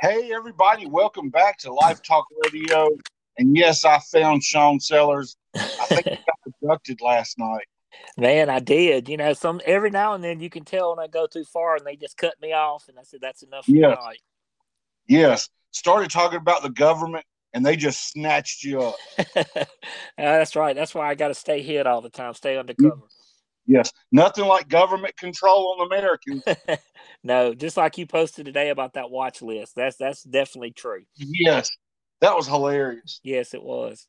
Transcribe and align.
Hey, 0.00 0.30
everybody, 0.32 0.86
welcome 0.86 1.28
back 1.28 1.58
to 1.58 1.74
Life 1.74 2.00
Talk 2.02 2.26
Radio. 2.44 2.88
And 3.36 3.56
yes, 3.56 3.84
I 3.84 3.98
found 3.98 4.44
Sean 4.44 4.78
Sellers. 4.78 5.36
I 5.56 5.86
think 5.86 6.06
he 6.06 6.16
got 6.18 6.36
abducted 6.46 7.00
last 7.00 7.36
night. 7.36 7.66
Man, 8.16 8.48
I 8.48 8.60
did. 8.60 9.08
You 9.08 9.16
know, 9.16 9.32
some 9.32 9.60
every 9.66 9.90
now 9.90 10.14
and 10.14 10.22
then 10.22 10.38
you 10.38 10.50
can 10.50 10.64
tell 10.64 10.94
when 10.94 11.04
I 11.04 11.08
go 11.08 11.26
too 11.26 11.42
far 11.42 11.74
and 11.74 11.84
they 11.84 11.96
just 11.96 12.16
cut 12.16 12.34
me 12.40 12.52
off. 12.52 12.88
And 12.88 12.96
I 12.96 13.02
said, 13.02 13.18
that's 13.20 13.42
enough 13.42 13.64
for 13.64 13.72
Yes. 13.72 13.98
tonight. 13.98 14.20
Yes, 15.08 15.48
started 15.72 16.12
talking 16.12 16.38
about 16.38 16.62
the 16.62 16.70
government 16.70 17.24
and 17.52 17.66
they 17.66 17.74
just 17.74 18.12
snatched 18.12 18.62
you 18.62 18.80
up. 18.82 18.96
Uh, 20.16 20.38
that's 20.38 20.56
right. 20.56 20.74
That's 20.74 20.96
why 20.96 21.08
I 21.08 21.14
got 21.14 21.28
to 21.28 21.34
stay 21.34 21.62
hid 21.62 21.86
all 21.86 22.00
the 22.00 22.10
time, 22.10 22.34
stay 22.34 22.56
undercover. 22.56 23.02
Yes, 23.68 23.92
nothing 24.10 24.46
like 24.46 24.68
government 24.68 25.14
control 25.18 25.76
on 25.78 25.86
Americans. 25.86 26.42
no, 27.22 27.52
just 27.52 27.76
like 27.76 27.98
you 27.98 28.06
posted 28.06 28.46
today 28.46 28.70
about 28.70 28.94
that 28.94 29.10
watch 29.10 29.42
list. 29.42 29.74
That's 29.76 29.96
that's 29.96 30.22
definitely 30.22 30.70
true. 30.72 31.02
yes, 31.16 31.70
that 32.22 32.34
was 32.34 32.46
hilarious. 32.46 33.20
Yes, 33.22 33.52
it 33.52 33.62
was. 33.62 34.06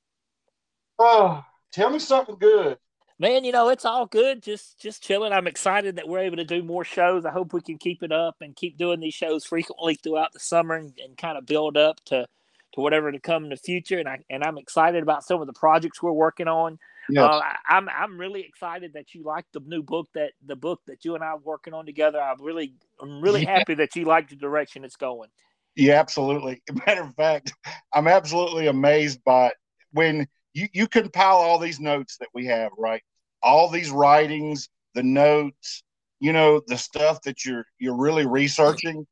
Oh, 0.97 1.43
tell 1.73 1.89
me 1.89 1.99
something 1.99 2.37
good. 2.39 2.77
Man, 3.19 3.43
you 3.43 3.51
know, 3.51 3.67
it's 3.67 3.83
all 3.83 4.05
good. 4.05 4.41
Just 4.41 4.79
just 4.79 5.03
chilling. 5.03 5.33
I'm 5.33 5.45
excited 5.45 5.97
that 5.97 6.07
we're 6.07 6.19
able 6.19 6.37
to 6.37 6.45
do 6.45 6.63
more 6.63 6.85
shows. 6.85 7.25
I 7.25 7.31
hope 7.31 7.51
we 7.51 7.59
can 7.59 7.77
keep 7.77 8.01
it 8.01 8.13
up 8.13 8.37
and 8.39 8.55
keep 8.55 8.77
doing 8.77 9.01
these 9.01 9.13
shows 9.13 9.43
frequently 9.43 9.95
throughout 9.95 10.31
the 10.31 10.39
summer 10.39 10.75
and, 10.75 10.97
and 11.03 11.17
kind 11.17 11.37
of 11.37 11.45
build 11.45 11.75
up 11.75 11.99
to 12.05 12.25
to 12.73 12.81
whatever 12.81 13.11
to 13.11 13.19
come 13.19 13.43
in 13.43 13.49
the 13.49 13.57
future. 13.57 13.99
And 13.99 14.07
I 14.07 14.19
and 14.29 14.41
I'm 14.41 14.57
excited 14.57 15.03
about 15.03 15.25
some 15.25 15.41
of 15.41 15.47
the 15.47 15.53
projects 15.53 16.01
we're 16.01 16.13
working 16.13 16.47
on. 16.47 16.79
Yes, 17.09 17.29
Uh, 17.29 17.41
I'm 17.67 17.89
I'm 17.89 18.19
really 18.19 18.41
excited 18.41 18.93
that 18.93 19.13
you 19.13 19.23
like 19.23 19.45
the 19.53 19.61
new 19.61 19.83
book 19.83 20.07
that 20.13 20.33
the 20.45 20.55
book 20.55 20.81
that 20.87 21.05
you 21.05 21.15
and 21.15 21.23
I 21.23 21.27
are 21.27 21.37
working 21.39 21.73
on 21.73 21.85
together. 21.85 22.19
I'm 22.21 22.41
really 22.41 22.75
I'm 23.01 23.21
really 23.21 23.41
Yeah. 23.41 23.45
happy 23.45 23.75
that 23.75 23.95
you 23.95 24.05
like 24.05 24.29
the 24.29 24.35
direction 24.35 24.83
it's 24.85 24.95
going. 24.95 25.29
yeah, 25.75 25.99
absolutely. 25.99 26.61
Matter 26.85 27.03
of 27.03 27.15
fact, 27.15 27.53
I'm 27.93 28.07
absolutely 28.07 28.67
amazed 28.67 29.23
by 29.23 29.51
when 29.91 30.27
you, 30.53 30.67
you 30.73 30.87
compile 30.87 31.37
all 31.37 31.59
these 31.59 31.79
notes 31.79 32.17
that 32.19 32.29
we 32.33 32.45
have, 32.47 32.71
right? 32.77 33.01
All 33.41 33.69
these 33.69 33.91
writings, 33.91 34.69
the 34.95 35.03
notes, 35.03 35.83
you 36.19 36.33
know, 36.33 36.61
the 36.67 36.77
stuff 36.77 37.21
that 37.23 37.45
you're 37.45 37.65
you're 37.79 37.95
really 37.97 38.25
researching, 38.25 39.05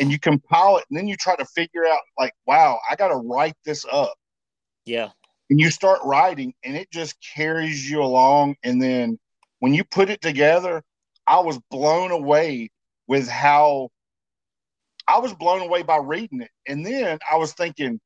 and 0.00 0.10
you 0.10 0.18
compile 0.18 0.78
it, 0.78 0.84
and 0.90 0.98
then 0.98 1.06
you 1.08 1.16
try 1.16 1.36
to 1.36 1.44
figure 1.46 1.84
out, 1.86 2.00
like, 2.18 2.32
wow, 2.46 2.78
I 2.90 2.96
got 2.96 3.08
to 3.08 3.16
write 3.16 3.54
this 3.64 3.84
up. 3.90 4.14
Yeah, 4.86 5.10
and 5.54 5.60
you 5.60 5.70
start 5.70 6.00
writing 6.02 6.52
and 6.64 6.76
it 6.76 6.90
just 6.90 7.14
carries 7.36 7.88
you 7.88 8.02
along. 8.02 8.56
And 8.64 8.82
then 8.82 9.20
when 9.60 9.72
you 9.72 9.84
put 9.84 10.10
it 10.10 10.20
together 10.20 10.82
i 11.28 11.38
was 11.38 11.60
blown 11.70 12.10
away 12.10 12.70
with 13.06 13.28
how 13.28 13.88
i 15.06 15.16
was 15.16 15.32
blown 15.32 15.60
away 15.62 15.84
by 15.84 15.96
reading 15.96 16.40
it. 16.40 16.50
And 16.66 16.84
then 16.84 17.20
i 17.30 17.36
was 17.36 17.52
thinking 17.52 18.00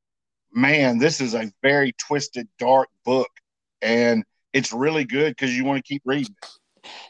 man 0.52 0.98
this 0.98 1.22
is 1.22 1.32
a 1.34 1.50
very 1.62 1.92
twisted 1.92 2.46
dark 2.58 2.90
book 3.06 3.30
and 3.80 4.24
it's 4.52 4.70
really 4.70 5.04
good 5.04 5.30
because 5.30 5.56
you 5.56 5.64
want 5.64 5.82
to 5.82 5.88
keep 5.88 6.02
reading 6.04 6.34
it. 6.42 6.48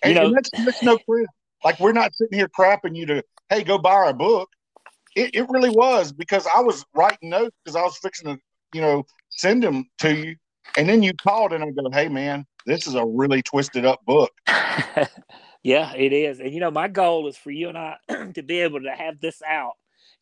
And, 0.05 0.14
You 0.14 0.20
know- 0.20 0.27
and 0.28 0.36
that's, 0.36 0.50
that's 0.64 0.83
no 0.83 0.98
like 1.64 1.81
we're 1.81 1.91
not 1.91 2.14
sitting 2.14 2.39
here 2.39 2.48
crapping 2.48 2.94
you 2.94 3.06
to 3.06 3.25
hey 3.48 3.64
go 3.64 3.77
buy 3.77 3.91
our 3.91 4.12
book. 4.14 4.48
It, 5.16 5.34
it 5.34 5.50
really 5.50 5.70
was 5.70 6.12
because 6.12 6.47
i 6.56 6.61
was 6.61 6.84
writing 6.94 7.31
notes 7.31 7.56
because 7.64 7.75
i 7.75 7.83
was 7.83 7.98
fixing 7.98 8.36
to 8.36 8.41
you 8.72 8.81
know 8.81 9.05
send 9.39 9.62
them 9.62 9.86
to 10.00 10.14
you. 10.14 10.36
And 10.77 10.89
then 10.89 11.03
you 11.03 11.12
called 11.14 11.53
and 11.53 11.64
I 11.64 11.70
go, 11.70 11.91
hey, 11.92 12.08
man, 12.08 12.44
this 12.67 12.86
is 12.86 12.94
a 12.94 13.05
really 13.06 13.42
twisted 13.42 13.86
up 13.86 14.05
book. 14.05 14.31
yeah, 15.62 15.92
it 15.94 16.12
is. 16.12 16.41
And 16.41 16.53
you 16.53 16.61
know, 16.61 16.70
my 16.70 16.89
goal 16.89 17.28
is 17.28 17.36
for 17.36 17.50
you 17.50 17.69
and 17.69 17.78
I 17.78 17.97
to 18.34 18.42
be 18.42 18.61
able 18.61 18.83
to 18.83 18.91
have 18.91 19.20
this 19.20 19.42
out 19.48 19.75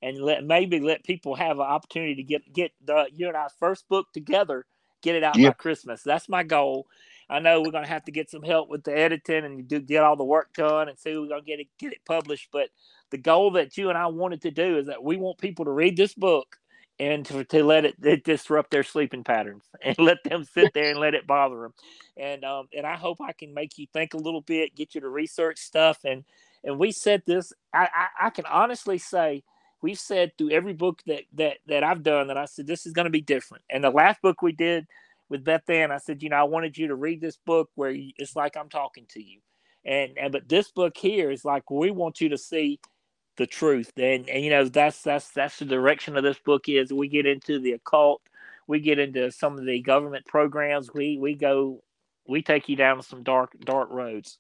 and 0.03 0.19
let 0.21 0.45
maybe 0.45 0.81
let 0.81 1.05
people 1.05 1.35
have 1.35 1.59
an 1.59 1.67
opportunity 1.67 2.15
to 2.17 2.23
get 2.23 2.53
get 2.53 2.73
the 2.85 3.07
you 3.13 3.29
and 3.29 3.37
I's 3.37 3.53
first 3.59 3.89
book 3.89 4.07
together, 4.13 4.67
get 5.03 5.17
it 5.17 5.25
out 5.25 5.41
Yeah. 5.41 5.43
by 5.43 5.55
Christmas. 5.55 6.03
That's 6.03 6.29
my 6.29 6.43
goal. 6.43 6.87
I 7.29 7.41
know 7.41 7.63
we're 7.63 7.73
gonna 7.73 7.87
have 7.89 8.05
to 8.05 8.13
get 8.13 8.31
some 8.31 8.43
help 8.43 8.69
with 8.69 8.85
the 8.85 8.97
editing 8.97 9.45
and 9.45 9.67
do 9.67 9.81
get 9.81 10.05
all 10.05 10.17
the 10.17 10.25
work 10.25 10.55
done 10.55 10.89
and 10.89 10.99
see 10.99 11.17
we're 11.17 11.29
gonna 11.29 11.43
get 11.43 11.61
it 11.61 11.69
get 11.79 11.93
it 11.93 12.01
published. 12.07 12.49
But 12.53 12.69
the 13.11 13.19
goal 13.19 13.53
that 13.53 13.77
you 13.77 13.89
and 13.89 13.99
I 13.99 14.07
wanted 14.07 14.43
to 14.43 14.51
do 14.51 14.79
is 14.79 14.87
that 14.87 15.03
we 15.03 15.17
want 15.17 15.39
people 15.39 15.65
to 15.65 15.73
read 15.73 15.97
this 15.97 16.15
book 16.15 16.57
and 16.99 17.27
to, 17.27 17.45
to 17.45 17.63
let 17.63 17.85
it, 17.85 17.97
it 18.03 18.25
disrupt 18.25 18.71
their 18.71 18.83
sleeping 18.83 19.25
patterns 19.25 19.65
and 19.83 19.99
let 19.99 20.19
them 20.25 20.45
sit 20.45 20.73
there 20.75 20.91
and 20.91 21.01
let 21.01 21.15
it 21.15 21.27
bother 21.27 21.61
them. 21.61 21.75
And 22.17 22.45
um, 22.45 22.69
and 22.77 22.87
I 22.87 22.97
hope 22.97 23.19
I 23.21 23.33
can 23.33 23.55
make 23.55 23.79
you 23.79 23.87
think 23.93 24.15
a 24.15 24.19
little 24.19 24.41
bit, 24.41 24.75
get 24.75 24.95
you 24.95 25.01
to 25.03 25.09
research 25.09 25.59
stuff. 25.59 25.99
And 26.05 26.25
and 26.65 26.79
we 26.79 26.93
said 26.93 27.23
this. 27.27 27.53
I, 27.73 27.89
I, 27.95 28.27
I 28.27 28.31
can 28.31 28.47
honestly 28.47 28.99
say 28.99 29.43
we've 29.83 29.99
said 29.99 30.33
through 30.37 30.51
every 30.51 30.73
book 30.73 31.03
that 31.07 31.25
that 31.35 31.59
that 31.67 31.85
I've 31.85 32.03
done 32.03 32.29
that 32.29 32.39
I 32.39 32.47
said 32.47 32.67
this 32.67 32.87
is 32.87 32.93
going 32.93 33.05
to 33.05 33.11
be 33.11 33.21
different. 33.21 33.65
And 33.71 33.85
the 33.85 33.91
last 33.91 34.23
book 34.23 34.43
we 34.43 34.53
did 34.53 34.87
with 35.29 35.45
Beth 35.45 35.69
Ann, 35.69 35.91
I 35.91 35.99
said, 35.99 36.23
you 36.23 36.31
know, 36.31 36.37
I 36.37 36.45
wanted 36.45 36.79
you 36.79 36.89
to 36.89 36.95
read 36.95 37.21
this 37.21 37.37
book 37.37 37.69
where 37.75 37.91
you, 37.91 38.13
it's 38.17 38.37
like 38.37 38.57
I'm 38.57 38.69
talking 38.69 39.07
to 39.11 39.23
you. 39.23 39.41
And 39.85 40.17
and 40.19 40.33
but 40.33 40.49
this 40.49 40.71
book 40.71 40.97
here 40.97 41.31
is 41.31 41.45
like 41.45 41.71
we 41.71 41.91
want 41.91 42.21
you 42.21 42.31
to 42.31 42.39
see 42.39 42.81
the 43.37 43.47
truth. 43.47 43.93
And 43.97 44.29
and 44.29 44.45
you 44.45 44.51
know 44.51 44.65
that's 44.65 45.03
that's 45.03 45.31
that's 45.31 45.59
the 45.59 45.65
direction 45.65 46.17
of 46.17 46.23
this 46.23 46.39
book 46.39 46.69
is. 46.69 46.93
We 46.93 47.09
get 47.09 47.27
into 47.27 47.59
the 47.59 47.73
occult. 47.73 48.23
We 48.67 48.81
get 48.81 48.99
into 48.99 49.31
some 49.31 49.59
of 49.59 49.65
the 49.65 49.81
government 49.83 50.27
programs. 50.27 50.93
We 50.93 51.19
we 51.19 51.35
go 51.35 51.83
we 52.27 52.43
take 52.43 52.69
you 52.69 52.77
down 52.77 53.03
some 53.03 53.23
dark 53.23 53.59
dark 53.61 53.91
roads. 53.91 54.39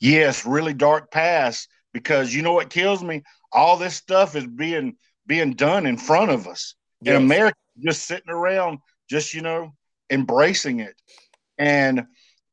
Yes, 0.00 0.44
really 0.44 0.74
dark 0.74 1.10
past 1.10 1.68
because 1.92 2.34
you 2.34 2.42
know 2.42 2.52
what 2.52 2.70
kills 2.70 3.02
me? 3.02 3.22
All 3.52 3.76
this 3.76 3.96
stuff 3.96 4.36
is 4.36 4.46
being 4.46 4.96
being 5.26 5.52
done 5.52 5.86
in 5.86 5.96
front 5.96 6.30
of 6.30 6.46
us. 6.46 6.74
Yes. 7.00 7.14
And 7.14 7.24
America 7.24 7.56
just 7.84 8.06
sitting 8.06 8.30
around, 8.30 8.78
just, 9.08 9.34
you 9.34 9.42
know, 9.42 9.72
embracing 10.10 10.80
it. 10.80 10.94
And, 11.58 12.04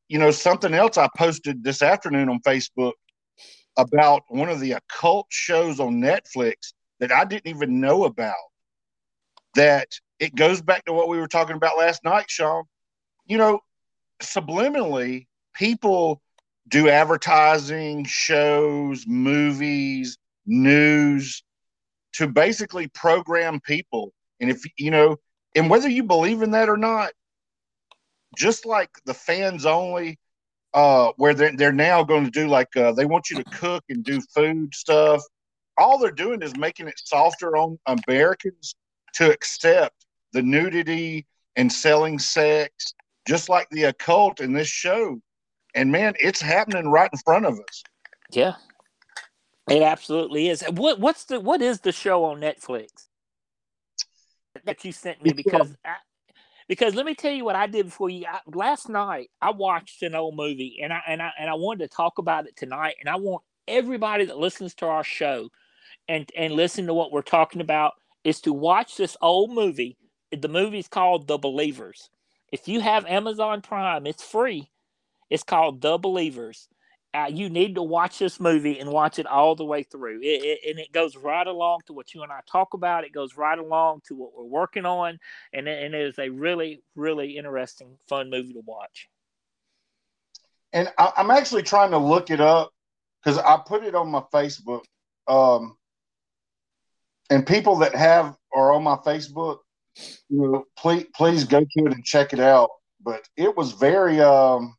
you 0.08 0.18
know, 0.18 0.30
something 0.30 0.74
else 0.74 0.98
I 0.98 1.08
posted 1.16 1.62
this 1.62 1.82
afternoon 1.82 2.28
on 2.28 2.40
Facebook 2.40 2.92
about 3.76 4.22
one 4.28 4.48
of 4.48 4.60
the 4.60 4.72
occult 4.72 5.26
shows 5.30 5.80
on 5.80 6.00
Netflix 6.00 6.72
that 7.00 7.12
I 7.12 7.24
didn't 7.24 7.48
even 7.48 7.80
know 7.80 8.04
about. 8.04 8.34
That 9.54 9.88
it 10.18 10.34
goes 10.34 10.62
back 10.62 10.84
to 10.84 10.92
what 10.92 11.08
we 11.08 11.18
were 11.18 11.28
talking 11.28 11.56
about 11.56 11.78
last 11.78 12.04
night, 12.04 12.30
Sean. 12.30 12.64
You 13.26 13.38
know, 13.38 13.60
subliminally, 14.20 15.26
people 15.54 16.20
do 16.68 16.88
advertising, 16.88 18.04
shows, 18.04 19.06
movies, 19.06 20.18
news 20.46 21.42
to 22.14 22.28
basically 22.28 22.88
program 22.88 23.60
people. 23.60 24.12
And 24.40 24.50
if 24.50 24.62
you 24.76 24.90
know, 24.90 25.16
and 25.54 25.70
whether 25.70 25.88
you 25.88 26.02
believe 26.04 26.42
in 26.42 26.52
that 26.52 26.68
or 26.68 26.76
not, 26.76 27.12
just 28.36 28.66
like 28.66 28.90
the 29.04 29.14
fans 29.14 29.66
only, 29.66 30.18
uh, 30.74 31.12
where 31.16 31.34
they're, 31.34 31.56
they're 31.56 31.72
now 31.72 32.02
going 32.02 32.24
to 32.24 32.30
do 32.30 32.48
like 32.48 32.76
uh, 32.76 32.92
they 32.92 33.06
want 33.06 33.30
you 33.30 33.36
to 33.36 33.44
cook 33.44 33.84
and 33.88 34.04
do 34.04 34.20
food 34.34 34.74
stuff. 34.74 35.22
All 35.78 35.98
they're 35.98 36.10
doing 36.10 36.42
is 36.42 36.56
making 36.56 36.88
it 36.88 37.00
softer 37.02 37.56
on 37.56 37.78
Americans 37.86 38.74
to 39.14 39.30
accept 39.32 40.06
the 40.32 40.42
nudity 40.42 41.26
and 41.56 41.72
selling 41.72 42.18
sex, 42.18 42.94
just 43.26 43.48
like 43.48 43.68
the 43.70 43.84
occult 43.84 44.40
in 44.40 44.52
this 44.52 44.68
show. 44.68 45.20
And 45.74 45.90
man, 45.90 46.14
it's 46.20 46.40
happening 46.40 46.88
right 46.88 47.10
in 47.12 47.18
front 47.20 47.46
of 47.46 47.54
us. 47.54 47.82
Yeah. 48.30 48.54
It 49.68 49.82
absolutely 49.82 50.48
is. 50.48 50.62
What 50.72 51.00
what's 51.00 51.24
the 51.24 51.40
what 51.40 51.62
is 51.62 51.80
the 51.80 51.92
show 51.92 52.24
on 52.24 52.40
Netflix 52.40 53.08
that 54.64 54.84
you 54.84 54.92
sent 54.92 55.22
me? 55.22 55.32
Because 55.32 55.74
I, 55.84 55.94
because 56.68 56.94
let 56.94 57.06
me 57.06 57.14
tell 57.14 57.32
you 57.32 57.44
what 57.44 57.56
I 57.56 57.66
did 57.66 57.86
before 57.86 58.10
you. 58.10 58.26
I, 58.26 58.40
last 58.54 58.88
night 58.88 59.30
I 59.40 59.50
watched 59.50 60.02
an 60.02 60.14
old 60.14 60.36
movie 60.36 60.80
and 60.82 60.92
I 60.92 61.00
and 61.06 61.22
I 61.22 61.30
and 61.38 61.50
I 61.50 61.54
wanted 61.54 61.90
to 61.90 61.96
talk 61.96 62.18
about 62.18 62.46
it 62.46 62.56
tonight. 62.56 62.96
And 63.00 63.08
I 63.08 63.16
want 63.16 63.42
everybody 63.68 64.24
that 64.26 64.38
listens 64.38 64.74
to 64.76 64.86
our 64.86 65.04
show 65.04 65.48
and 66.08 66.30
and 66.36 66.54
listen 66.54 66.86
to 66.86 66.94
what 66.94 67.12
we're 67.12 67.22
talking 67.22 67.60
about 67.60 67.94
is 68.24 68.40
to 68.42 68.52
watch 68.52 68.96
this 68.96 69.16
old 69.20 69.52
movie. 69.52 69.96
The 70.32 70.48
movie's 70.48 70.88
called 70.88 71.28
The 71.28 71.38
Believers. 71.38 72.10
If 72.50 72.68
you 72.68 72.80
have 72.80 73.06
Amazon 73.06 73.60
Prime, 73.60 74.06
it's 74.06 74.22
free. 74.22 74.70
It's 75.30 75.42
called 75.42 75.80
The 75.80 75.98
Believers. 75.98 76.68
Uh, 77.14 77.28
you 77.30 77.48
need 77.48 77.76
to 77.76 77.82
watch 77.82 78.18
this 78.18 78.40
movie 78.40 78.80
and 78.80 78.90
watch 78.90 79.20
it 79.20 79.26
all 79.26 79.54
the 79.54 79.64
way 79.64 79.84
through. 79.84 80.20
It, 80.20 80.42
it, 80.44 80.70
and 80.70 80.80
it 80.80 80.90
goes 80.90 81.16
right 81.16 81.46
along 81.46 81.82
to 81.86 81.92
what 81.92 82.12
you 82.12 82.24
and 82.24 82.32
I 82.32 82.40
talk 82.50 82.74
about. 82.74 83.04
It 83.04 83.12
goes 83.12 83.36
right 83.36 83.56
along 83.56 84.00
to 84.08 84.16
what 84.16 84.32
we're 84.36 84.42
working 84.42 84.84
on. 84.84 85.20
And, 85.52 85.68
it- 85.68 85.84
and 85.84 85.94
it 85.94 86.00
is 86.08 86.18
a 86.18 86.28
really, 86.28 86.82
really 86.96 87.36
interesting, 87.36 87.96
fun 88.08 88.30
movie 88.30 88.54
to 88.54 88.62
watch. 88.66 89.08
And 90.72 90.92
I, 90.98 91.12
I'm 91.16 91.30
actually 91.30 91.62
trying 91.62 91.92
to 91.92 91.98
look 91.98 92.30
it 92.30 92.40
up 92.40 92.72
because 93.22 93.38
I 93.38 93.60
put 93.64 93.84
it 93.84 93.94
on 93.94 94.08
my 94.08 94.24
Facebook. 94.32 94.82
Um, 95.28 95.76
and 97.30 97.46
people 97.46 97.76
that 97.76 97.94
have 97.94 98.36
are 98.52 98.72
on 98.72 98.82
my 98.82 98.96
Facebook, 98.96 99.58
you 100.28 100.42
know, 100.42 100.64
please 100.76 101.06
please 101.14 101.44
go 101.44 101.60
to 101.60 101.86
it 101.86 101.92
and 101.92 102.04
check 102.04 102.32
it 102.32 102.40
out. 102.40 102.70
But 103.00 103.22
it 103.36 103.56
was 103.56 103.70
very 103.70 104.20
um, 104.20 104.74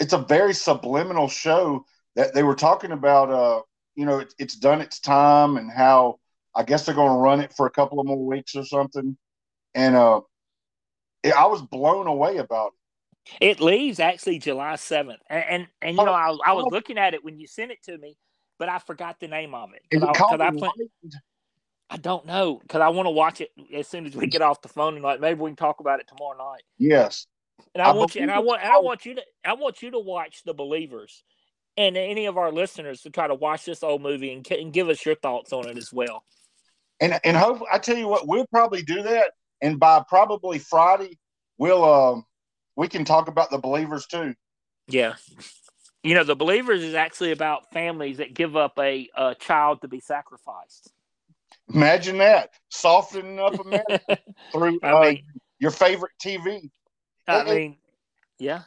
it's 0.00 0.12
a 0.12 0.18
very 0.18 0.54
subliminal 0.54 1.28
show 1.28 1.84
that 2.14 2.34
they 2.34 2.42
were 2.42 2.54
talking 2.54 2.92
about. 2.92 3.30
Uh, 3.30 3.62
you 3.94 4.04
know, 4.04 4.20
it, 4.20 4.34
it's 4.38 4.56
done 4.56 4.80
its 4.80 5.00
time 5.00 5.56
and 5.56 5.70
how 5.70 6.18
I 6.54 6.62
guess 6.62 6.86
they're 6.86 6.94
going 6.94 7.12
to 7.12 7.18
run 7.18 7.40
it 7.40 7.52
for 7.54 7.66
a 7.66 7.70
couple 7.70 8.00
of 8.00 8.06
more 8.06 8.24
weeks 8.24 8.54
or 8.54 8.64
something. 8.64 9.16
And 9.74 9.94
uh, 9.94 10.22
it, 11.22 11.34
I 11.34 11.46
was 11.46 11.62
blown 11.62 12.06
away 12.06 12.38
about 12.38 12.68
it. 12.68 12.72
It 13.40 13.60
leaves 13.60 13.98
actually 13.98 14.38
July 14.38 14.76
seventh, 14.76 15.20
and, 15.28 15.44
and 15.48 15.66
and, 15.82 15.96
you 15.96 16.04
know 16.04 16.12
I, 16.12 16.36
I 16.46 16.52
was 16.52 16.68
looking 16.70 16.96
at 16.96 17.12
it 17.12 17.24
when 17.24 17.40
you 17.40 17.48
sent 17.48 17.72
it 17.72 17.82
to 17.84 17.98
me, 17.98 18.16
but 18.56 18.68
I 18.68 18.78
forgot 18.78 19.18
the 19.18 19.26
name 19.26 19.52
of 19.52 19.70
it. 19.74 19.82
Is 19.90 20.00
it 20.00 20.08
I, 20.08 20.12
called 20.12 20.40
I, 20.40 20.52
I 21.90 21.96
don't 21.96 22.24
know 22.24 22.58
because 22.62 22.80
I 22.80 22.88
want 22.90 23.06
to 23.06 23.10
watch 23.10 23.40
it 23.40 23.50
as 23.74 23.88
soon 23.88 24.06
as 24.06 24.14
we 24.14 24.28
get 24.28 24.42
off 24.42 24.62
the 24.62 24.68
phone 24.68 24.94
and 24.94 25.02
like 25.02 25.20
Maybe 25.20 25.40
we 25.40 25.50
can 25.50 25.56
talk 25.56 25.80
about 25.80 25.98
it 25.98 26.06
tomorrow 26.08 26.38
night. 26.38 26.62
Yes, 26.78 27.26
and 27.74 27.82
I, 27.82 27.90
I 27.90 27.92
want 27.92 28.14
you, 28.14 28.22
and 28.22 28.30
I 28.30 28.38
want, 28.38 28.62
and 28.62 28.70
I 28.70 28.78
want 28.78 29.06
you 29.06 29.14
to, 29.16 29.22
I 29.44 29.54
want 29.54 29.82
you 29.82 29.90
to 29.92 29.98
watch 29.98 30.42
the 30.44 30.54
Believers, 30.54 31.22
and 31.76 31.96
any 31.96 32.26
of 32.26 32.38
our 32.38 32.52
listeners 32.52 33.02
to 33.02 33.10
try 33.10 33.26
to 33.26 33.34
watch 33.34 33.64
this 33.64 33.82
old 33.82 34.02
movie 34.02 34.32
and, 34.32 34.46
and 34.50 34.72
give 34.72 34.88
us 34.88 35.04
your 35.04 35.14
thoughts 35.16 35.52
on 35.52 35.68
it 35.68 35.76
as 35.76 35.92
well. 35.92 36.24
And 37.00 37.20
and 37.24 37.36
hope 37.36 37.62
I 37.70 37.78
tell 37.78 37.96
you 37.96 38.08
what, 38.08 38.26
we'll 38.26 38.46
probably 38.46 38.82
do 38.82 39.02
that, 39.02 39.32
and 39.60 39.78
by 39.78 40.02
probably 40.08 40.58
Friday, 40.58 41.18
we'll 41.58 41.84
um 41.84 42.24
we 42.76 42.88
can 42.88 43.04
talk 43.04 43.28
about 43.28 43.50
the 43.50 43.58
Believers 43.58 44.06
too. 44.06 44.34
Yeah. 44.88 45.14
You 46.02 46.14
know, 46.14 46.24
the 46.24 46.36
Believers 46.36 46.82
is 46.82 46.94
actually 46.94 47.32
about 47.32 47.72
families 47.72 48.18
that 48.18 48.32
give 48.32 48.56
up 48.56 48.78
a, 48.78 49.08
a 49.16 49.34
child 49.34 49.80
to 49.80 49.88
be 49.88 49.98
sacrificed. 49.98 50.92
Imagine 51.74 52.18
that 52.18 52.50
softening 52.68 53.40
up 53.40 53.58
America 53.58 54.18
through 54.52 54.78
I 54.82 54.90
uh, 54.90 55.00
mean, 55.00 55.24
your 55.58 55.72
favorite 55.72 56.12
TV. 56.22 56.70
I 57.28 57.44
mean, 57.44 57.76
yeah. 58.38 58.62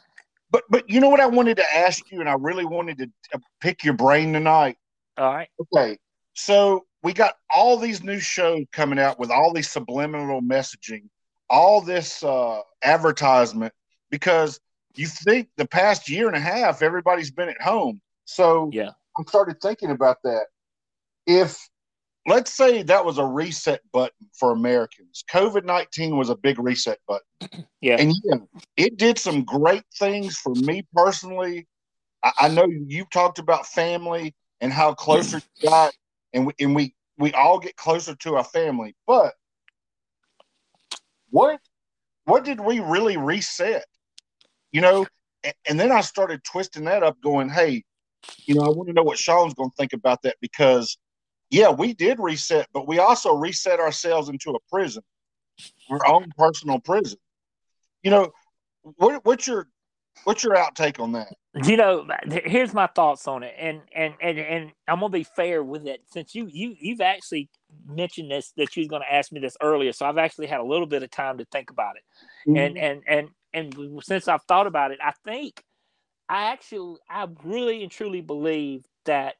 But 0.50 0.64
but 0.68 0.88
you 0.90 1.00
know 1.00 1.08
what 1.08 1.20
I 1.20 1.26
wanted 1.26 1.56
to 1.58 1.76
ask 1.76 2.10
you, 2.10 2.20
and 2.20 2.28
I 2.28 2.34
really 2.34 2.64
wanted 2.64 2.98
to 2.98 3.40
pick 3.60 3.84
your 3.84 3.94
brain 3.94 4.32
tonight. 4.32 4.76
All 5.16 5.32
right. 5.32 5.48
Okay. 5.60 5.98
So 6.34 6.86
we 7.02 7.12
got 7.12 7.34
all 7.54 7.76
these 7.76 8.02
new 8.02 8.18
shows 8.18 8.64
coming 8.72 8.98
out 8.98 9.18
with 9.18 9.30
all 9.30 9.52
these 9.52 9.68
subliminal 9.68 10.40
messaging, 10.42 11.04
all 11.48 11.80
this 11.80 12.22
uh, 12.22 12.60
advertisement, 12.82 13.72
because 14.10 14.60
you 14.96 15.06
think 15.06 15.48
the 15.56 15.66
past 15.66 16.08
year 16.08 16.26
and 16.26 16.36
a 16.36 16.40
half 16.40 16.82
everybody's 16.82 17.30
been 17.30 17.48
at 17.48 17.60
home. 17.60 18.00
So 18.24 18.70
yeah, 18.72 18.90
I 19.18 19.22
started 19.28 19.60
thinking 19.60 19.90
about 19.90 20.18
that. 20.24 20.46
If 21.26 21.69
let's 22.30 22.56
say 22.56 22.82
that 22.84 23.04
was 23.04 23.18
a 23.18 23.26
reset 23.26 23.80
button 23.92 24.28
for 24.32 24.52
Americans. 24.52 25.24
COVID 25.32 25.64
19 25.64 26.16
was 26.16 26.30
a 26.30 26.36
big 26.36 26.58
reset 26.58 26.98
button. 27.06 27.66
Yeah. 27.82 27.96
And 27.98 28.12
yeah, 28.24 28.36
it 28.76 28.98
did 28.98 29.18
some 29.18 29.42
great 29.42 29.84
things 29.98 30.36
for 30.36 30.54
me 30.54 30.86
personally. 30.94 31.66
I, 32.22 32.32
I 32.40 32.48
know 32.48 32.66
you 32.66 33.06
talked 33.10 33.38
about 33.38 33.66
family 33.66 34.34
and 34.60 34.70
how 34.70 34.92
closer 34.92 35.40
you 35.62 35.70
got, 35.70 35.90
and 36.34 36.46
we, 36.46 36.52
and 36.60 36.74
we, 36.74 36.94
we 37.16 37.32
all 37.32 37.58
get 37.58 37.76
closer 37.76 38.14
to 38.16 38.36
our 38.36 38.44
family. 38.44 38.94
But 39.06 39.32
what 41.30 41.58
what 42.26 42.44
did 42.44 42.60
we 42.60 42.80
really 42.80 43.16
reset? 43.16 43.86
You 44.72 44.82
know, 44.82 45.06
and, 45.42 45.54
and 45.66 45.80
then 45.80 45.90
I 45.90 46.02
started 46.02 46.44
twisting 46.44 46.84
that 46.84 47.02
up, 47.02 47.16
going, 47.22 47.48
hey, 47.48 47.82
you 48.44 48.56
know, 48.56 48.60
I 48.60 48.68
want 48.68 48.88
to 48.88 48.92
know 48.92 49.04
what 49.04 49.18
Sean's 49.18 49.54
going 49.54 49.70
to 49.70 49.76
think 49.76 49.94
about 49.94 50.20
that 50.22 50.36
because– 50.42 50.98
yeah, 51.50 51.70
we 51.70 51.94
did 51.94 52.18
reset, 52.20 52.68
but 52.72 52.86
we 52.86 52.98
also 52.98 53.34
reset 53.34 53.80
ourselves 53.80 54.28
into 54.28 54.50
a 54.50 54.58
prison, 54.70 55.02
our 55.90 56.06
own 56.06 56.30
personal 56.36 56.78
prison. 56.78 57.18
You 58.02 58.12
know, 58.12 58.32
what, 58.82 59.24
what's 59.24 59.46
your 59.46 59.66
what's 60.24 60.44
your 60.44 60.54
outtake 60.54 61.00
on 61.00 61.12
that? 61.12 61.34
You 61.64 61.76
know, 61.76 62.06
here's 62.28 62.72
my 62.72 62.86
thoughts 62.86 63.26
on 63.26 63.42
it, 63.42 63.54
and 63.58 63.80
and 63.94 64.14
and 64.22 64.38
and 64.38 64.72
I'm 64.86 65.00
gonna 65.00 65.10
be 65.10 65.24
fair 65.24 65.64
with 65.64 65.86
it 65.86 66.02
since 66.12 66.34
you 66.34 66.48
you 66.50 66.76
you've 66.78 67.00
actually 67.00 67.48
mentioned 67.84 68.30
this 68.30 68.52
that 68.56 68.76
you 68.76 68.82
was 68.82 68.88
gonna 68.88 69.04
ask 69.10 69.32
me 69.32 69.40
this 69.40 69.56
earlier, 69.60 69.92
so 69.92 70.06
I've 70.06 70.18
actually 70.18 70.46
had 70.46 70.60
a 70.60 70.64
little 70.64 70.86
bit 70.86 71.02
of 71.02 71.10
time 71.10 71.38
to 71.38 71.44
think 71.46 71.70
about 71.70 71.96
it, 71.96 72.48
mm-hmm. 72.48 72.56
and 72.56 72.78
and 72.78 73.02
and 73.08 73.28
and 73.52 74.02
since 74.04 74.28
I've 74.28 74.44
thought 74.44 74.68
about 74.68 74.92
it, 74.92 75.00
I 75.02 75.12
think 75.24 75.64
I 76.28 76.52
actually 76.52 76.98
I 77.08 77.26
really 77.42 77.82
and 77.82 77.90
truly 77.90 78.20
believe 78.20 78.84
that 79.06 79.34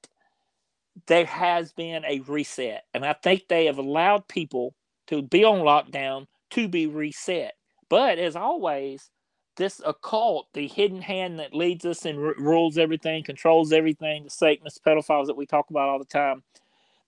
there 1.07 1.27
has 1.27 1.73
been 1.73 2.05
a 2.05 2.21
reset. 2.21 2.85
And 2.95 3.05
I 3.05 3.13
think 3.13 3.49
they 3.49 3.67
have 3.67 3.79
allowed 3.79 4.29
people 4.29 4.75
to 5.09 5.23
be 5.23 5.45
on 5.45 5.59
lockdown 5.59 6.27
to 6.51 6.69
be 6.69 6.87
reset. 6.87 7.55
But 7.89 8.19
as 8.19 8.37
always, 8.37 9.11
this 9.57 9.81
occult, 9.85 10.47
the 10.55 10.69
hidden 10.69 11.03
hand 11.03 11.39
that 11.39 11.55
leads 11.55 11.85
us 11.85 12.05
and 12.05 12.19
r- 12.19 12.35
rules 12.39 12.79
everything, 12.79 13.23
controls 13.25 13.73
everything, 13.73 14.25
the 14.25 14.31
Satanists, 14.31 14.81
pedophiles 14.85 15.27
that 15.27 15.37
we 15.37 15.47
talk 15.47 15.71
about 15.71 15.89
all 15.89 15.99
the 15.99 16.05
time, 16.05 16.43